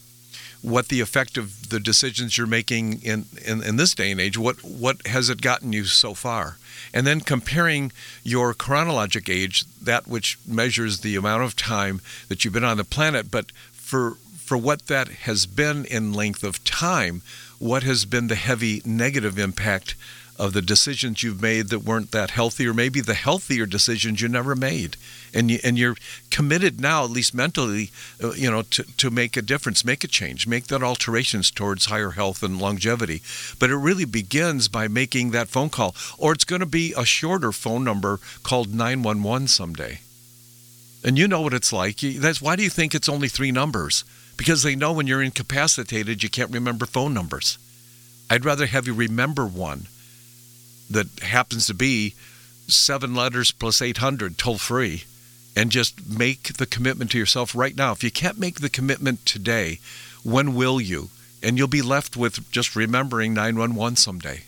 what 0.65 0.89
the 0.89 1.01
effect 1.01 1.37
of 1.37 1.69
the 1.69 1.79
decisions 1.79 2.39
you're 2.39 2.47
making 2.47 3.03
in, 3.03 3.27
in, 3.45 3.63
in 3.63 3.77
this 3.77 3.95
day 3.95 4.11
and 4.11 4.19
age, 4.19 4.39
what, 4.39 4.65
what 4.65 5.07
has 5.07 5.29
it 5.29 5.43
gotten 5.43 5.75
you 5.75 5.85
so 5.85 6.15
far? 6.15 6.57
And 6.95 7.07
then 7.07 7.21
comparing 7.21 7.93
your 8.23 8.55
chronologic 8.55 9.29
age, 9.29 9.65
that 9.83 10.09
which 10.09 10.39
measures 10.47 11.01
the 11.01 11.17
amount 11.17 11.43
of 11.43 11.55
time 11.55 12.01
that 12.29 12.45
you've 12.45 12.55
been 12.55 12.65
on 12.65 12.79
the 12.79 12.85
planet, 12.85 13.31
but 13.31 13.53
for 13.73 14.17
for 14.37 14.59
what 14.59 14.89
that 14.89 15.09
has 15.09 15.47
been 15.47 15.87
in 15.87 16.13
length 16.13 16.45
of 16.45 16.63
time, 16.65 17.23
what 17.59 17.83
has 17.83 18.05
been 18.05 18.29
the 18.29 18.35
heavy 18.35 18.83
negative 18.85 19.39
impact 19.39 19.95
of 20.39 20.53
the 20.53 20.61
decisions 20.61 21.23
you've 21.23 21.41
made 21.41 21.69
that 21.69 21.79
weren't 21.79 22.11
that 22.11 22.31
healthy, 22.31 22.67
or 22.67 22.75
maybe 22.75 23.01
the 23.01 23.15
healthier 23.15 23.65
decisions 23.65 24.21
you 24.21 24.29
never 24.29 24.55
made, 24.55 24.97
and 25.35 25.51
you, 25.51 25.59
and 25.65 25.77
you're 25.77 25.97
committed 26.31 26.81
now, 26.81 27.05
at 27.05 27.11
least 27.11 27.35
mentally, 27.35 27.91
uh, 28.23 28.33
you 28.33 28.51
know, 28.51 28.63
to, 28.63 28.85
to 28.97 29.11
make 29.11 29.37
a 29.37 29.43
difference, 29.43 29.85
make 29.85 30.05
a 30.05 30.09
change, 30.09 30.47
make 30.47 30.69
that 30.69 30.83
alterations 30.83 31.51
towards 31.51 31.87
higher 31.87 32.13
health 32.13 32.43
and 32.43 32.61
longevity. 32.61 33.21
But 33.59 33.71
it 33.71 33.77
really 33.77 34.05
begins 34.05 34.69
by 34.69 34.89
making 34.89 35.33
that 35.33 35.49
phone 35.49 35.71
call, 35.71 35.95
or 36.17 36.33
it's 36.33 36.45
going 36.45 36.61
to 36.61 36.67
be 36.67 36.95
a 36.97 37.05
shorter 37.05 37.53
phone 37.53 37.85
number 37.85 38.21
called 38.43 38.73
911 38.73 39.49
someday. 39.49 40.01
And 41.05 41.19
you 41.19 41.29
know 41.29 41.43
what 41.43 41.53
it's 41.53 41.73
like. 41.73 41.99
That's 41.99 42.41
why 42.41 42.57
do 42.57 42.63
you 42.63 42.71
think 42.71 42.95
it's 42.95 43.09
only 43.09 43.29
three 43.29 43.53
numbers? 43.53 44.05
Because 44.37 44.63
they 44.63 44.75
know 44.75 44.93
when 44.93 45.07
you're 45.07 45.23
incapacitated, 45.23 46.23
you 46.23 46.31
can't 46.31 46.51
remember 46.51 46.87
phone 46.87 47.13
numbers. 47.13 47.59
I'd 48.31 48.45
rather 48.45 48.67
have 48.67 48.87
you 48.87 48.95
remember 48.95 49.45
one 49.47 49.87
that 50.91 51.07
happens 51.21 51.67
to 51.67 51.75
be 51.75 52.15
seven 52.67 53.15
letters 53.15 53.53
plus 53.53 53.83
800 53.83 54.39
toll 54.39 54.57
free 54.57 55.05
and 55.57 55.71
just 55.71 56.09
make 56.09 56.55
the 56.55 56.67
commitment 56.67 57.11
to 57.13 57.19
yourself 57.19 57.55
right 57.55 57.77
now. 57.77 57.93
If 57.93 58.03
you 58.03 58.11
can't 58.11 58.39
make 58.39 58.61
the 58.61 58.69
commitment 58.69 59.25
today, 59.25 59.79
when 60.23 60.55
will 60.55 60.81
you? 60.81 61.11
And 61.43 61.59
you'll 61.59 61.69
be 61.69 61.83
left 61.83 62.17
with 62.17 62.51
just 62.51 62.75
remembering 62.75 63.35
911 63.35 63.97
someday. 63.97 64.43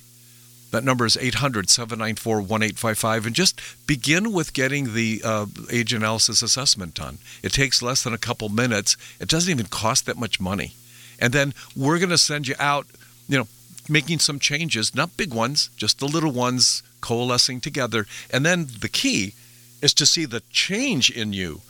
That 0.71 0.85
number 0.85 1.07
is 1.07 1.17
800 1.17 1.71
794 1.71 2.37
1855. 2.37 3.27
And 3.27 3.35
just 3.35 3.61
begin 3.87 4.33
with 4.33 4.53
getting 4.53 4.95
the 4.95 5.23
uh, 5.25 5.47
age 5.71 5.93
analysis 5.93 6.43
assessment 6.43 6.95
done. 6.95 7.19
It 7.43 7.53
takes 7.53 7.83
less 7.83 8.03
than 8.03 8.13
a 8.13 8.19
couple 8.19 8.49
minutes, 8.49 8.97
it 9.21 9.29
doesn't 9.29 9.51
even 9.51 9.67
cost 9.67 10.07
that 10.07 10.17
much 10.17 10.41
money. 10.41 10.75
And 11.19 11.33
then 11.33 11.55
we're 11.75 11.99
going 11.99 12.11
to 12.11 12.19
send 12.19 12.49
you 12.49 12.55
out, 12.59 12.87
you 13.29 13.39
know, 13.39 13.49
making 13.89 14.19
some 14.19 14.39
changes, 14.39 14.95
not 14.95 15.17
big 15.17 15.33
ones, 15.33 15.71
just 15.77 15.99
the 15.99 16.07
little 16.07 16.33
ones 16.33 16.83
coalescing 17.01 17.61
together. 17.61 18.07
And 18.31 18.45
then 18.45 18.67
the 18.81 18.89
key 18.89 19.35
is 19.83 19.95
to 19.95 20.07
see 20.07 20.25
the 20.25 20.43
change 20.51 21.11
in 21.11 21.33
you 21.33 21.61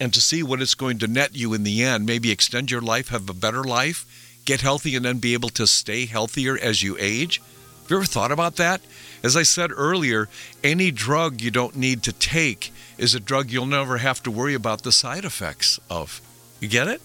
and 0.00 0.14
to 0.14 0.20
see 0.20 0.42
what 0.42 0.62
it's 0.62 0.74
going 0.74 0.98
to 0.98 1.06
net 1.06 1.36
you 1.36 1.52
in 1.52 1.62
the 1.62 1.82
end. 1.82 2.06
Maybe 2.06 2.30
extend 2.30 2.70
your 2.70 2.80
life, 2.80 3.08
have 3.08 3.28
a 3.28 3.34
better 3.34 3.62
life, 3.62 4.06
get 4.44 4.62
healthy, 4.62 4.96
and 4.96 5.04
then 5.04 5.18
be 5.18 5.34
able 5.34 5.50
to 5.50 5.66
stay 5.66 6.06
healthier 6.06 6.58
as 6.58 6.82
you 6.82 6.96
age. 6.98 7.40
Have 7.82 7.90
you 7.90 7.96
ever 7.96 8.06
thought 8.06 8.32
about 8.32 8.56
that? 8.56 8.80
As 9.22 9.36
I 9.36 9.42
said 9.42 9.70
earlier, 9.74 10.28
any 10.64 10.90
drug 10.90 11.40
you 11.40 11.50
don't 11.50 11.76
need 11.76 12.02
to 12.04 12.12
take 12.12 12.72
is 12.96 13.14
a 13.14 13.20
drug 13.20 13.50
you'll 13.50 13.66
never 13.66 13.98
have 13.98 14.22
to 14.22 14.30
worry 14.30 14.54
about 14.54 14.82
the 14.82 14.92
side 14.92 15.24
effects 15.24 15.78
of. 15.90 16.20
You 16.60 16.68
get 16.68 16.88
it? 16.88 17.02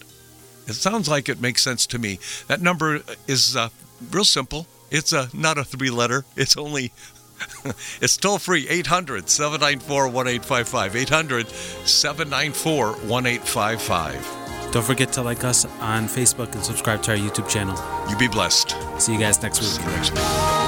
It 0.68 0.74
sounds 0.74 1.10
like 1.10 1.28
it 1.28 1.42
makes 1.42 1.62
sense 1.62 1.86
to 1.88 2.00
me. 2.00 2.20
That 2.48 2.62
number 2.62 3.02
is 3.28 3.56
uh, 3.56 3.70
real 4.12 4.24
simple. 4.24 4.68
It's 4.92 5.12
a 5.12 5.30
not 5.34 5.58
a 5.58 5.64
three 5.64 5.90
letter. 5.90 6.26
It's 6.36 6.58
only 6.58 6.92
it's 8.02 8.18
toll 8.18 8.40
free 8.40 8.68
800 8.68 9.30
794 9.30 10.08
1855. 10.10 10.96
800 10.96 11.48
794 11.48 12.86
1855. 12.88 14.72
Don't 14.72 14.84
forget 14.84 15.14
to 15.14 15.22
like 15.22 15.44
us 15.44 15.66
on 15.80 16.06
Facebook 16.06 16.54
and 16.54 16.64
subscribe 16.64 17.02
to 17.04 17.12
our 17.12 17.18
YouTube 17.18 17.48
channel. 17.50 17.78
You 18.10 18.18
be 18.18 18.28
blessed. 18.28 18.76
See 19.00 19.14
you 19.14 19.20
guys 19.20 19.42
next 19.42 19.62
week. 19.62 19.70
See 19.70 19.82
you 19.82 19.90
next 19.90 20.12
week. 20.12 20.65